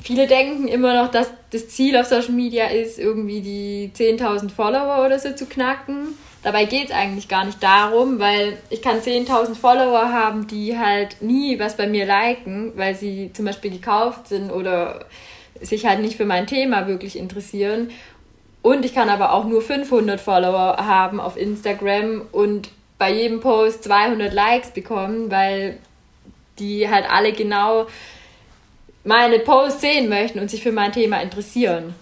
viele 0.02 0.26
denken 0.26 0.68
immer 0.68 1.02
noch, 1.02 1.10
dass 1.10 1.30
das 1.50 1.68
Ziel 1.68 1.96
auf 1.96 2.06
Social 2.06 2.32
Media 2.32 2.66
ist, 2.66 2.98
irgendwie 2.98 3.40
die 3.40 3.90
10.000 3.94 4.50
Follower 4.50 5.04
oder 5.04 5.18
so 5.18 5.32
zu 5.32 5.46
knacken. 5.46 6.18
Dabei 6.42 6.64
geht 6.64 6.86
es 6.86 6.94
eigentlich 6.94 7.28
gar 7.28 7.44
nicht 7.44 7.62
darum, 7.62 8.18
weil 8.18 8.56
ich 8.70 8.80
kann 8.80 9.00
10.000 9.00 9.54
Follower 9.54 10.12
haben, 10.12 10.46
die 10.46 10.78
halt 10.78 11.20
nie 11.20 11.58
was 11.58 11.76
bei 11.76 11.86
mir 11.86 12.06
liken, 12.06 12.72
weil 12.76 12.94
sie 12.94 13.30
zum 13.34 13.44
Beispiel 13.44 13.70
gekauft 13.70 14.28
sind 14.28 14.50
oder 14.50 15.04
sich 15.60 15.84
halt 15.84 16.00
nicht 16.00 16.16
für 16.16 16.24
mein 16.24 16.46
Thema 16.46 16.86
wirklich 16.86 17.18
interessieren. 17.18 17.90
Und 18.62 18.84
ich 18.84 18.94
kann 18.94 19.10
aber 19.10 19.32
auch 19.32 19.44
nur 19.44 19.60
500 19.60 20.20
Follower 20.20 20.76
haben 20.78 21.20
auf 21.20 21.36
Instagram 21.36 22.22
und 22.32 22.70
bei 22.98 23.12
jedem 23.12 23.40
Post 23.40 23.84
200 23.84 24.32
Likes 24.32 24.70
bekommen, 24.70 25.30
weil 25.30 25.78
die 26.58 26.88
halt 26.88 27.10
alle 27.10 27.32
genau 27.32 27.86
meine 29.04 29.38
Posts 29.38 29.80
sehen 29.80 30.08
möchten 30.08 30.38
und 30.38 30.50
sich 30.50 30.62
für 30.62 30.72
mein 30.72 30.92
Thema 30.92 31.20
interessieren. 31.20 31.94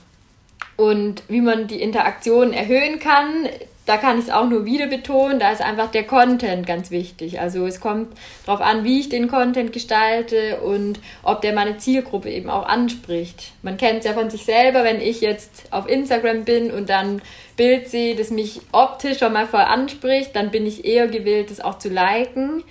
Und 0.76 1.22
wie 1.28 1.40
man 1.40 1.66
die 1.66 1.80
Interaktion 1.82 2.53
erhöhen 2.53 2.99
kann, 3.01 3.49
da 3.88 3.96
kann 3.96 4.18
ich 4.18 4.26
es 4.26 4.30
auch 4.30 4.46
nur 4.46 4.66
wieder 4.66 4.86
betonen, 4.86 5.40
da 5.40 5.51
ist 5.51 5.62
einfach 5.62 5.90
der 5.90 6.05
Content 6.05 6.66
ganz 6.66 6.90
wichtig. 6.90 7.40
Also 7.40 7.66
es 7.66 7.80
kommt 7.80 8.09
darauf 8.44 8.61
an, 8.61 8.84
wie 8.84 9.01
ich 9.01 9.09
den 9.09 9.28
Content 9.28 9.72
gestalte 9.72 10.61
und 10.61 11.01
ob 11.22 11.40
der 11.40 11.55
meine 11.55 11.78
Zielgruppe 11.78 12.30
eben 12.30 12.51
auch 12.51 12.68
anspricht. 12.68 13.53
Man 13.62 13.78
kennt 13.78 14.01
es 14.01 14.05
ja 14.05 14.12
von 14.12 14.28
sich 14.28 14.44
selber, 14.44 14.84
wenn 14.84 15.01
ich 15.01 15.22
jetzt 15.22 15.51
auf 15.70 15.88
Instagram 15.88 16.44
bin 16.44 16.70
und 16.70 16.90
dann 16.90 17.22
Bild 17.57 17.88
sehe, 17.88 18.14
das 18.14 18.28
mich 18.28 18.61
optisch 18.72 19.20
schon 19.20 19.32
mal 19.32 19.46
voll 19.46 19.61
anspricht, 19.61 20.36
dann 20.36 20.51
bin 20.51 20.66
ich 20.66 20.84
eher 20.84 21.09
gewillt, 21.09 21.51
das 21.51 21.62
auch 21.62 21.78
zu 21.78 21.88
liken. 21.88 22.62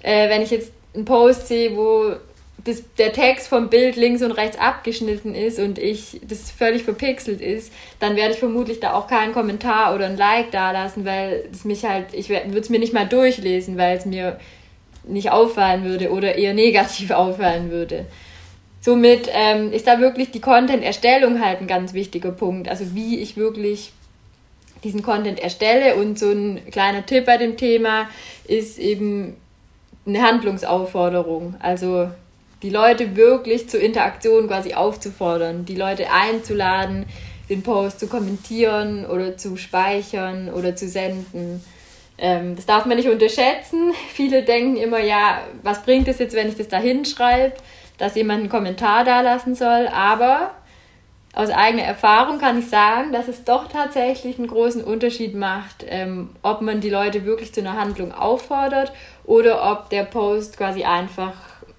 Äh, 0.00 0.30
wenn 0.30 0.40
ich 0.40 0.50
jetzt 0.50 0.72
einen 0.94 1.04
Post 1.04 1.48
sehe, 1.48 1.76
wo 1.76 2.16
das, 2.66 2.82
der 2.98 3.12
Text 3.12 3.46
vom 3.46 3.70
Bild 3.70 3.94
links 3.96 4.22
und 4.22 4.32
rechts 4.32 4.58
abgeschnitten 4.58 5.34
ist 5.34 5.60
und 5.60 5.78
ich 5.78 6.20
das 6.26 6.50
völlig 6.50 6.82
verpixelt 6.82 7.40
ist, 7.40 7.72
dann 8.00 8.16
werde 8.16 8.34
ich 8.34 8.40
vermutlich 8.40 8.80
da 8.80 8.94
auch 8.94 9.06
keinen 9.06 9.32
Kommentar 9.32 9.94
oder 9.94 10.06
ein 10.06 10.16
Like 10.16 10.50
da 10.50 10.72
lassen, 10.72 11.04
weil 11.04 11.48
es 11.52 11.64
mich 11.64 11.84
halt, 11.84 12.06
ich 12.12 12.28
würde 12.28 12.58
es 12.58 12.68
mir 12.68 12.80
nicht 12.80 12.92
mal 12.92 13.06
durchlesen, 13.06 13.78
weil 13.78 13.96
es 13.96 14.04
mir 14.04 14.38
nicht 15.04 15.30
auffallen 15.30 15.84
würde 15.84 16.10
oder 16.10 16.34
eher 16.34 16.54
negativ 16.54 17.10
auffallen 17.12 17.70
würde. 17.70 18.06
Somit 18.80 19.28
ähm, 19.32 19.72
ist 19.72 19.86
da 19.86 20.00
wirklich 20.00 20.32
die 20.32 20.40
Content-Erstellung 20.40 21.44
halt 21.44 21.60
ein 21.60 21.66
ganz 21.68 21.94
wichtiger 21.94 22.32
Punkt. 22.32 22.68
Also 22.68 22.94
wie 22.94 23.20
ich 23.20 23.36
wirklich 23.36 23.92
diesen 24.82 25.02
Content 25.02 25.40
erstelle 25.40 25.96
und 25.96 26.18
so 26.18 26.30
ein 26.30 26.60
kleiner 26.70 27.06
Tipp 27.06 27.26
bei 27.26 27.36
dem 27.36 27.56
Thema 27.56 28.08
ist 28.46 28.78
eben 28.78 29.36
eine 30.04 30.22
Handlungsaufforderung. 30.22 31.54
Also 31.60 32.08
die 32.62 32.70
Leute 32.70 33.16
wirklich 33.16 33.68
zur 33.68 33.80
Interaktion 33.80 34.48
quasi 34.48 34.74
aufzufordern, 34.74 35.64
die 35.64 35.76
Leute 35.76 36.10
einzuladen, 36.10 37.06
den 37.48 37.62
Post 37.62 38.00
zu 38.00 38.06
kommentieren 38.06 39.06
oder 39.06 39.36
zu 39.36 39.56
speichern 39.56 40.48
oder 40.52 40.74
zu 40.74 40.88
senden. 40.88 41.62
Ähm, 42.18 42.56
das 42.56 42.66
darf 42.66 42.86
man 42.86 42.96
nicht 42.96 43.08
unterschätzen. 43.08 43.92
Viele 44.12 44.42
denken 44.42 44.76
immer, 44.76 45.00
ja, 45.00 45.42
was 45.62 45.82
bringt 45.82 46.08
es 46.08 46.18
jetzt, 46.18 46.34
wenn 46.34 46.48
ich 46.48 46.56
das 46.56 46.68
da 46.68 46.78
hinschreibe, 46.78 47.54
dass 47.98 48.14
jemand 48.14 48.40
einen 48.40 48.48
Kommentar 48.48 49.04
da 49.04 49.20
lassen 49.20 49.54
soll. 49.54 49.88
Aber 49.88 50.52
aus 51.34 51.50
eigener 51.50 51.82
Erfahrung 51.82 52.38
kann 52.38 52.58
ich 52.58 52.68
sagen, 52.68 53.12
dass 53.12 53.28
es 53.28 53.44
doch 53.44 53.68
tatsächlich 53.68 54.38
einen 54.38 54.48
großen 54.48 54.82
Unterschied 54.82 55.34
macht, 55.34 55.84
ähm, 55.86 56.30
ob 56.42 56.62
man 56.62 56.80
die 56.80 56.88
Leute 56.88 57.26
wirklich 57.26 57.52
zu 57.52 57.60
einer 57.60 57.78
Handlung 57.78 58.12
auffordert 58.12 58.92
oder 59.24 59.70
ob 59.70 59.90
der 59.90 60.04
Post 60.04 60.56
quasi 60.56 60.84
einfach 60.84 61.34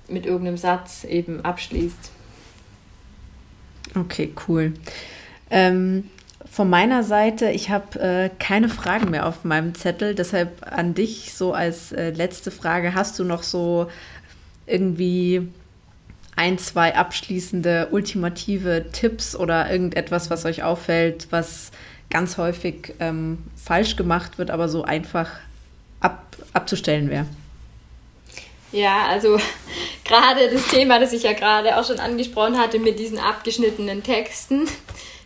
mit 0.09 0.25
irgendeinem 0.25 0.57
Satz 0.57 1.03
eben 1.03 1.43
abschließt. 1.43 2.11
Okay, 3.95 4.33
cool. 4.47 4.73
Ähm, 5.49 6.09
von 6.49 6.69
meiner 6.69 7.03
Seite, 7.03 7.51
ich 7.51 7.69
habe 7.69 7.99
äh, 7.99 8.29
keine 8.39 8.69
Fragen 8.69 9.11
mehr 9.11 9.25
auf 9.25 9.43
meinem 9.43 9.75
Zettel, 9.75 10.15
deshalb 10.15 10.65
an 10.65 10.93
dich 10.93 11.33
so 11.33 11.53
als 11.53 11.91
äh, 11.91 12.11
letzte 12.11 12.51
Frage, 12.51 12.95
hast 12.95 13.19
du 13.19 13.23
noch 13.23 13.43
so 13.43 13.87
irgendwie 14.65 15.47
ein, 16.35 16.57
zwei 16.57 16.95
abschließende, 16.95 17.89
ultimative 17.91 18.85
Tipps 18.91 19.35
oder 19.35 19.71
irgendetwas, 19.71 20.29
was 20.29 20.45
euch 20.45 20.63
auffällt, 20.63 21.27
was 21.31 21.71
ganz 22.09 22.37
häufig 22.37 22.93
ähm, 22.99 23.39
falsch 23.55 23.95
gemacht 23.95 24.37
wird, 24.37 24.51
aber 24.51 24.69
so 24.69 24.83
einfach 24.83 25.31
ab, 25.99 26.37
abzustellen 26.53 27.09
wäre? 27.09 27.25
Ja, 28.71 29.07
also 29.07 29.39
gerade 30.03 30.49
das 30.51 30.67
Thema, 30.67 30.99
das 30.99 31.13
ich 31.13 31.23
ja 31.23 31.33
gerade 31.33 31.77
auch 31.77 31.85
schon 31.85 31.99
angesprochen 31.99 32.57
hatte 32.57 32.79
mit 32.79 32.99
diesen 32.99 33.19
abgeschnittenen 33.19 34.03
Texten, 34.03 34.67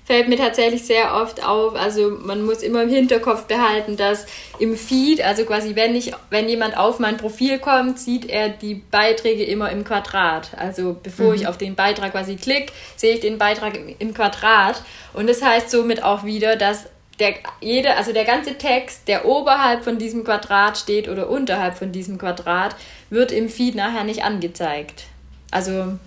fällt 0.06 0.28
mir 0.28 0.38
tatsächlich 0.38 0.86
sehr 0.86 1.16
oft 1.16 1.46
auf. 1.46 1.76
Also 1.76 2.10
man 2.10 2.44
muss 2.44 2.64
immer 2.64 2.84
im 2.84 2.90
Hinterkopf 2.90 3.46
behalten, 3.46 3.96
dass 3.96 4.26
im 4.60 4.76
Feed, 4.76 5.22
also 5.22 5.46
quasi 5.46 5.76
wenn 5.76 5.96
ich, 5.96 6.12
wenn 6.30 6.50
jemand 6.50 6.78
auf 6.78 7.00
mein 7.00 7.18
Profil 7.18 7.60
kommt, 7.60 7.98
sieht 7.98 8.30
er 8.30 8.50
die 8.50 8.76
Beiträge 8.76 9.46
immer 9.46 9.72
im 9.72 9.86
Quadrat. 9.86 10.50
Also 10.58 10.98
bevor 11.02 11.30
mhm. 11.30 11.36
ich 11.36 11.48
auf 11.48 11.58
den 11.58 11.76
Beitrag 11.76 12.12
quasi 12.12 12.36
klicke, 12.36 12.74
sehe 12.98 13.16
ich 13.16 13.20
den 13.22 13.38
Beitrag 13.38 13.78
im, 13.78 13.96
im 14.00 14.14
Quadrat. 14.14 14.84
Und 15.14 15.30
das 15.30 15.42
heißt 15.42 15.70
somit 15.72 16.04
auch 16.04 16.26
wieder, 16.26 16.58
dass 16.58 16.88
der, 17.22 17.36
jede, 17.62 17.96
also 17.96 18.14
der 18.14 18.26
ganze 18.26 18.58
Text, 18.58 19.08
der 19.08 19.26
oberhalb 19.26 19.84
von 19.84 20.00
diesem 20.00 20.24
Quadrat 20.24 20.78
steht 20.78 21.08
oder 21.08 21.30
unterhalb 21.30 21.78
von 21.78 21.92
diesem 21.92 22.18
Quadrat, 22.18 22.76
wird 23.12 23.32
im 23.32 23.48
Feed 23.48 23.76
nachher 23.76 24.04
nicht 24.04 24.24
angezeigt. 24.24 25.04
Also 25.52 26.00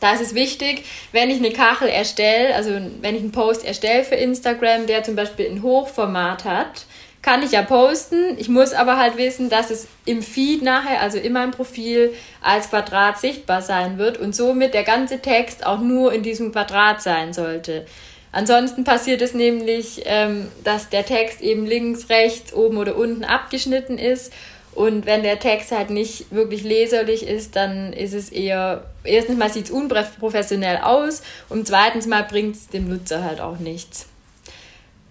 da 0.00 0.12
ist 0.12 0.20
es 0.20 0.34
wichtig, 0.34 0.84
wenn 1.12 1.30
ich 1.30 1.38
eine 1.38 1.52
Kachel 1.52 1.88
erstelle, 1.88 2.54
also 2.54 2.70
wenn 3.00 3.14
ich 3.14 3.22
einen 3.22 3.32
Post 3.32 3.64
erstelle 3.64 4.04
für 4.04 4.14
Instagram, 4.14 4.86
der 4.86 5.02
zum 5.04 5.16
Beispiel 5.16 5.50
ein 5.50 5.62
Hochformat 5.62 6.44
hat, 6.44 6.84
kann 7.22 7.42
ich 7.42 7.52
ja 7.52 7.62
posten. 7.62 8.36
Ich 8.38 8.48
muss 8.48 8.72
aber 8.72 8.98
halt 8.98 9.16
wissen, 9.16 9.50
dass 9.50 9.70
es 9.70 9.88
im 10.04 10.22
Feed 10.22 10.62
nachher, 10.62 11.00
also 11.00 11.18
in 11.18 11.32
meinem 11.32 11.50
Profil, 11.50 12.14
als 12.42 12.70
Quadrat 12.70 13.18
sichtbar 13.18 13.62
sein 13.62 13.98
wird 13.98 14.18
und 14.18 14.34
somit 14.34 14.74
der 14.74 14.84
ganze 14.84 15.20
Text 15.20 15.66
auch 15.66 15.80
nur 15.80 16.12
in 16.12 16.22
diesem 16.22 16.52
Quadrat 16.52 17.02
sein 17.02 17.32
sollte. 17.32 17.86
Ansonsten 18.32 18.84
passiert 18.84 19.22
es 19.22 19.34
nämlich, 19.34 20.02
ähm, 20.04 20.48
dass 20.62 20.88
der 20.88 21.04
Text 21.04 21.40
eben 21.40 21.66
links, 21.66 22.08
rechts, 22.08 22.52
oben 22.52 22.76
oder 22.76 22.96
unten 22.96 23.24
abgeschnitten 23.24 23.98
ist. 23.98 24.32
Und 24.72 25.04
wenn 25.04 25.24
der 25.24 25.40
Text 25.40 25.72
halt 25.72 25.90
nicht 25.90 26.30
wirklich 26.30 26.62
leserlich 26.62 27.26
ist, 27.26 27.56
dann 27.56 27.92
ist 27.92 28.14
es 28.14 28.30
eher, 28.30 28.84
erstens 29.02 29.36
mal 29.36 29.50
sieht 29.50 29.64
es 29.64 29.70
unprofessionell 29.70 30.78
aus 30.78 31.22
und 31.48 31.66
zweitens 31.66 32.06
mal 32.06 32.22
bringt 32.22 32.54
es 32.54 32.68
dem 32.68 32.88
Nutzer 32.88 33.24
halt 33.24 33.40
auch 33.40 33.58
nichts. 33.58 34.06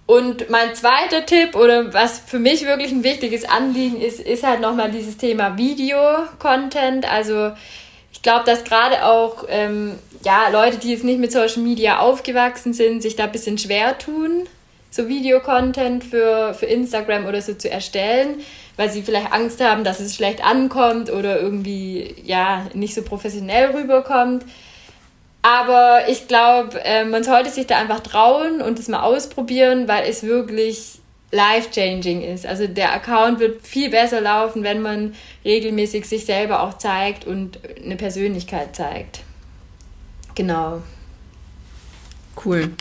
Und 0.06 0.50
mein 0.50 0.74
zweiter 0.74 1.26
Tipp 1.26 1.56
oder 1.56 1.94
was 1.94 2.18
für 2.18 2.40
mich 2.40 2.66
wirklich 2.66 2.92
ein 2.92 3.04
wichtiges 3.04 3.48
Anliegen 3.48 4.02
ist, 4.02 4.20
ist 4.20 4.44
halt 4.44 4.60
nochmal 4.60 4.90
dieses 4.90 5.18
Thema 5.18 5.56
Video-Content. 5.56 7.08
Also 7.12 7.52
ich 8.12 8.22
glaube, 8.22 8.46
dass 8.46 8.64
gerade 8.64 9.06
auch 9.06 9.46
ähm, 9.50 9.96
ja, 10.24 10.50
Leute, 10.50 10.78
die 10.78 10.92
jetzt 10.92 11.04
nicht 11.04 11.20
mit 11.20 11.32
Social 11.32 11.62
Media 11.62 12.00
aufgewachsen 12.00 12.74
sind, 12.74 13.02
sich 13.02 13.16
da 13.16 13.26
ein 13.26 13.32
bisschen 13.32 13.58
schwer 13.58 13.98
tun, 13.98 14.48
so 14.92 15.08
Videocontent 15.08 16.04
für, 16.04 16.54
für 16.54 16.66
Instagram 16.66 17.26
oder 17.26 17.42
so 17.42 17.54
zu 17.54 17.70
erstellen, 17.70 18.42
weil 18.76 18.90
sie 18.90 19.04
vielleicht 19.04 19.32
Angst 19.32 19.64
haben, 19.64 19.84
dass 19.84 20.00
es 20.00 20.16
schlecht 20.16 20.44
ankommt 20.44 21.12
oder 21.12 21.40
irgendwie 21.40 22.16
ja 22.24 22.66
nicht 22.74 22.96
so 22.96 23.04
professionell 23.04 23.72
rüberkommt. 23.72 24.44
Aber 25.42 26.02
ich 26.10 26.28
glaube, 26.28 26.84
äh, 26.84 27.06
man 27.06 27.24
sollte 27.24 27.50
sich 27.50 27.68
da 27.68 27.78
einfach 27.78 28.02
trauen 28.02 28.62
und 28.62 28.78
es 28.80 28.88
mal 28.88 29.04
ausprobieren, 29.04 29.88
weil 29.88 30.10
es 30.10 30.24
wirklich 30.24 31.00
life-changing 31.32 32.22
ist. 32.22 32.46
Also 32.46 32.68
der 32.68 32.94
Account 32.94 33.40
wird 33.40 33.66
viel 33.66 33.90
besser 33.90 34.22
laufen, 34.22 34.64
wenn 34.64 34.82
man 34.82 35.14
regelmäßig 35.46 36.06
sich 36.06 36.26
selber 36.26 36.64
auch 36.64 36.78
zeigt 36.78 37.26
und 37.26 37.60
eine 37.84 37.96
Persönlichkeit 37.96 38.76
zeigt. 38.76 39.22
Genau. 40.36 40.82
Cool. 42.44 42.72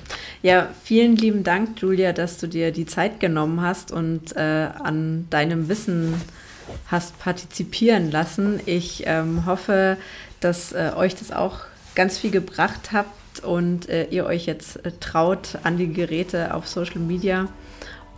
Ja, 0.42 0.68
vielen 0.84 1.16
lieben 1.16 1.42
Dank, 1.42 1.80
Julia, 1.80 2.12
dass 2.12 2.38
du 2.38 2.46
dir 2.46 2.70
die 2.70 2.86
Zeit 2.86 3.18
genommen 3.18 3.60
hast 3.60 3.90
und 3.90 4.36
äh, 4.36 4.40
an 4.40 5.26
deinem 5.30 5.68
Wissen 5.68 6.14
hast 6.86 7.18
partizipieren 7.18 8.10
lassen. 8.10 8.60
Ich 8.66 9.02
ähm, 9.06 9.46
hoffe, 9.46 9.96
dass 10.40 10.72
äh, 10.72 10.92
euch 10.94 11.16
das 11.16 11.32
auch 11.32 11.60
ganz 11.94 12.18
viel 12.18 12.30
gebracht 12.30 12.92
habt 12.92 13.40
und 13.40 13.88
äh, 13.88 14.04
ihr 14.10 14.26
euch 14.26 14.46
jetzt 14.46 14.84
äh, 14.84 14.92
traut 15.00 15.58
an 15.64 15.76
die 15.76 15.92
Geräte 15.92 16.54
auf 16.54 16.68
Social 16.68 17.00
Media. 17.00 17.48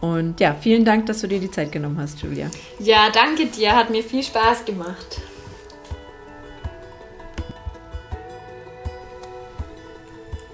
Und 0.01 0.40
ja, 0.40 0.57
vielen 0.59 0.84
Dank, 0.84 1.07
dass 1.07 1.20
du 1.20 1.26
dir 1.26 1.40
die 1.40 1.51
Zeit 1.51 1.72
genommen 1.72 1.98
hast, 2.01 2.22
Julia. 2.22 2.46
Ja, 2.78 3.11
danke 3.12 3.46
dir, 3.46 3.76
hat 3.76 3.90
mir 3.90 4.03
viel 4.03 4.22
Spaß 4.22 4.64
gemacht. 4.64 5.20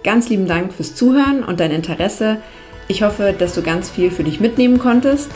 Ganz 0.02 0.28
lieben 0.28 0.46
Dank 0.46 0.72
fürs 0.72 0.94
Zuhören 0.94 1.42
und 1.42 1.58
dein 1.58 1.70
Interesse. 1.70 2.38
Ich 2.88 3.02
hoffe, 3.02 3.34
dass 3.36 3.54
du 3.54 3.62
ganz 3.62 3.90
viel 3.90 4.10
für 4.10 4.22
dich 4.22 4.38
mitnehmen 4.38 4.78
konntest. 4.78 5.30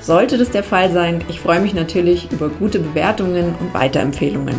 Sollte 0.00 0.36
das 0.36 0.50
der 0.50 0.64
Fall 0.64 0.92
sein, 0.92 1.22
ich 1.28 1.40
freue 1.40 1.60
mich 1.60 1.74
natürlich 1.74 2.30
über 2.30 2.48
gute 2.48 2.80
Bewertungen 2.80 3.54
und 3.58 3.72
Weiterempfehlungen. 3.72 4.56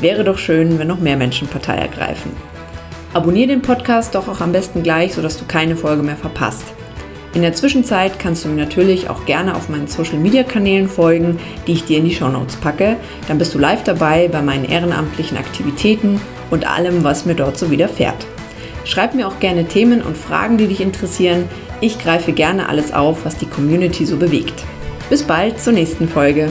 Wäre 0.00 0.24
doch 0.24 0.36
schön, 0.36 0.78
wenn 0.78 0.88
noch 0.88 0.98
mehr 0.98 1.16
Menschen 1.16 1.48
Partei 1.48 1.76
ergreifen. 1.76 2.32
Abonnier 3.14 3.46
den 3.46 3.62
Podcast 3.62 4.14
doch 4.14 4.28
auch 4.28 4.40
am 4.40 4.52
besten 4.52 4.82
gleich, 4.82 5.14
sodass 5.14 5.38
du 5.38 5.44
keine 5.46 5.76
Folge 5.76 6.02
mehr 6.02 6.16
verpasst. 6.16 6.64
In 7.34 7.42
der 7.42 7.52
Zwischenzeit 7.52 8.20
kannst 8.20 8.44
du 8.44 8.48
mir 8.48 8.64
natürlich 8.64 9.10
auch 9.10 9.26
gerne 9.26 9.56
auf 9.56 9.68
meinen 9.68 9.88
Social 9.88 10.18
Media 10.18 10.44
Kanälen 10.44 10.88
folgen, 10.88 11.40
die 11.66 11.72
ich 11.72 11.84
dir 11.84 11.98
in 11.98 12.04
die 12.04 12.14
Show 12.14 12.28
Notes 12.28 12.54
packe. 12.54 12.96
Dann 13.26 13.38
bist 13.38 13.52
du 13.54 13.58
live 13.58 13.82
dabei 13.82 14.28
bei 14.28 14.40
meinen 14.40 14.64
ehrenamtlichen 14.64 15.36
Aktivitäten 15.36 16.20
und 16.50 16.64
allem, 16.64 17.02
was 17.02 17.26
mir 17.26 17.34
dort 17.34 17.58
so 17.58 17.72
widerfährt. 17.72 18.24
Schreib 18.84 19.14
mir 19.14 19.26
auch 19.26 19.40
gerne 19.40 19.66
Themen 19.66 20.00
und 20.00 20.16
Fragen, 20.16 20.58
die 20.58 20.68
dich 20.68 20.80
interessieren. 20.80 21.48
Ich 21.80 21.98
greife 21.98 22.32
gerne 22.32 22.68
alles 22.68 22.92
auf, 22.92 23.24
was 23.24 23.36
die 23.36 23.46
Community 23.46 24.06
so 24.06 24.16
bewegt. 24.16 24.62
Bis 25.10 25.24
bald 25.24 25.60
zur 25.60 25.72
nächsten 25.72 26.08
Folge. 26.08 26.50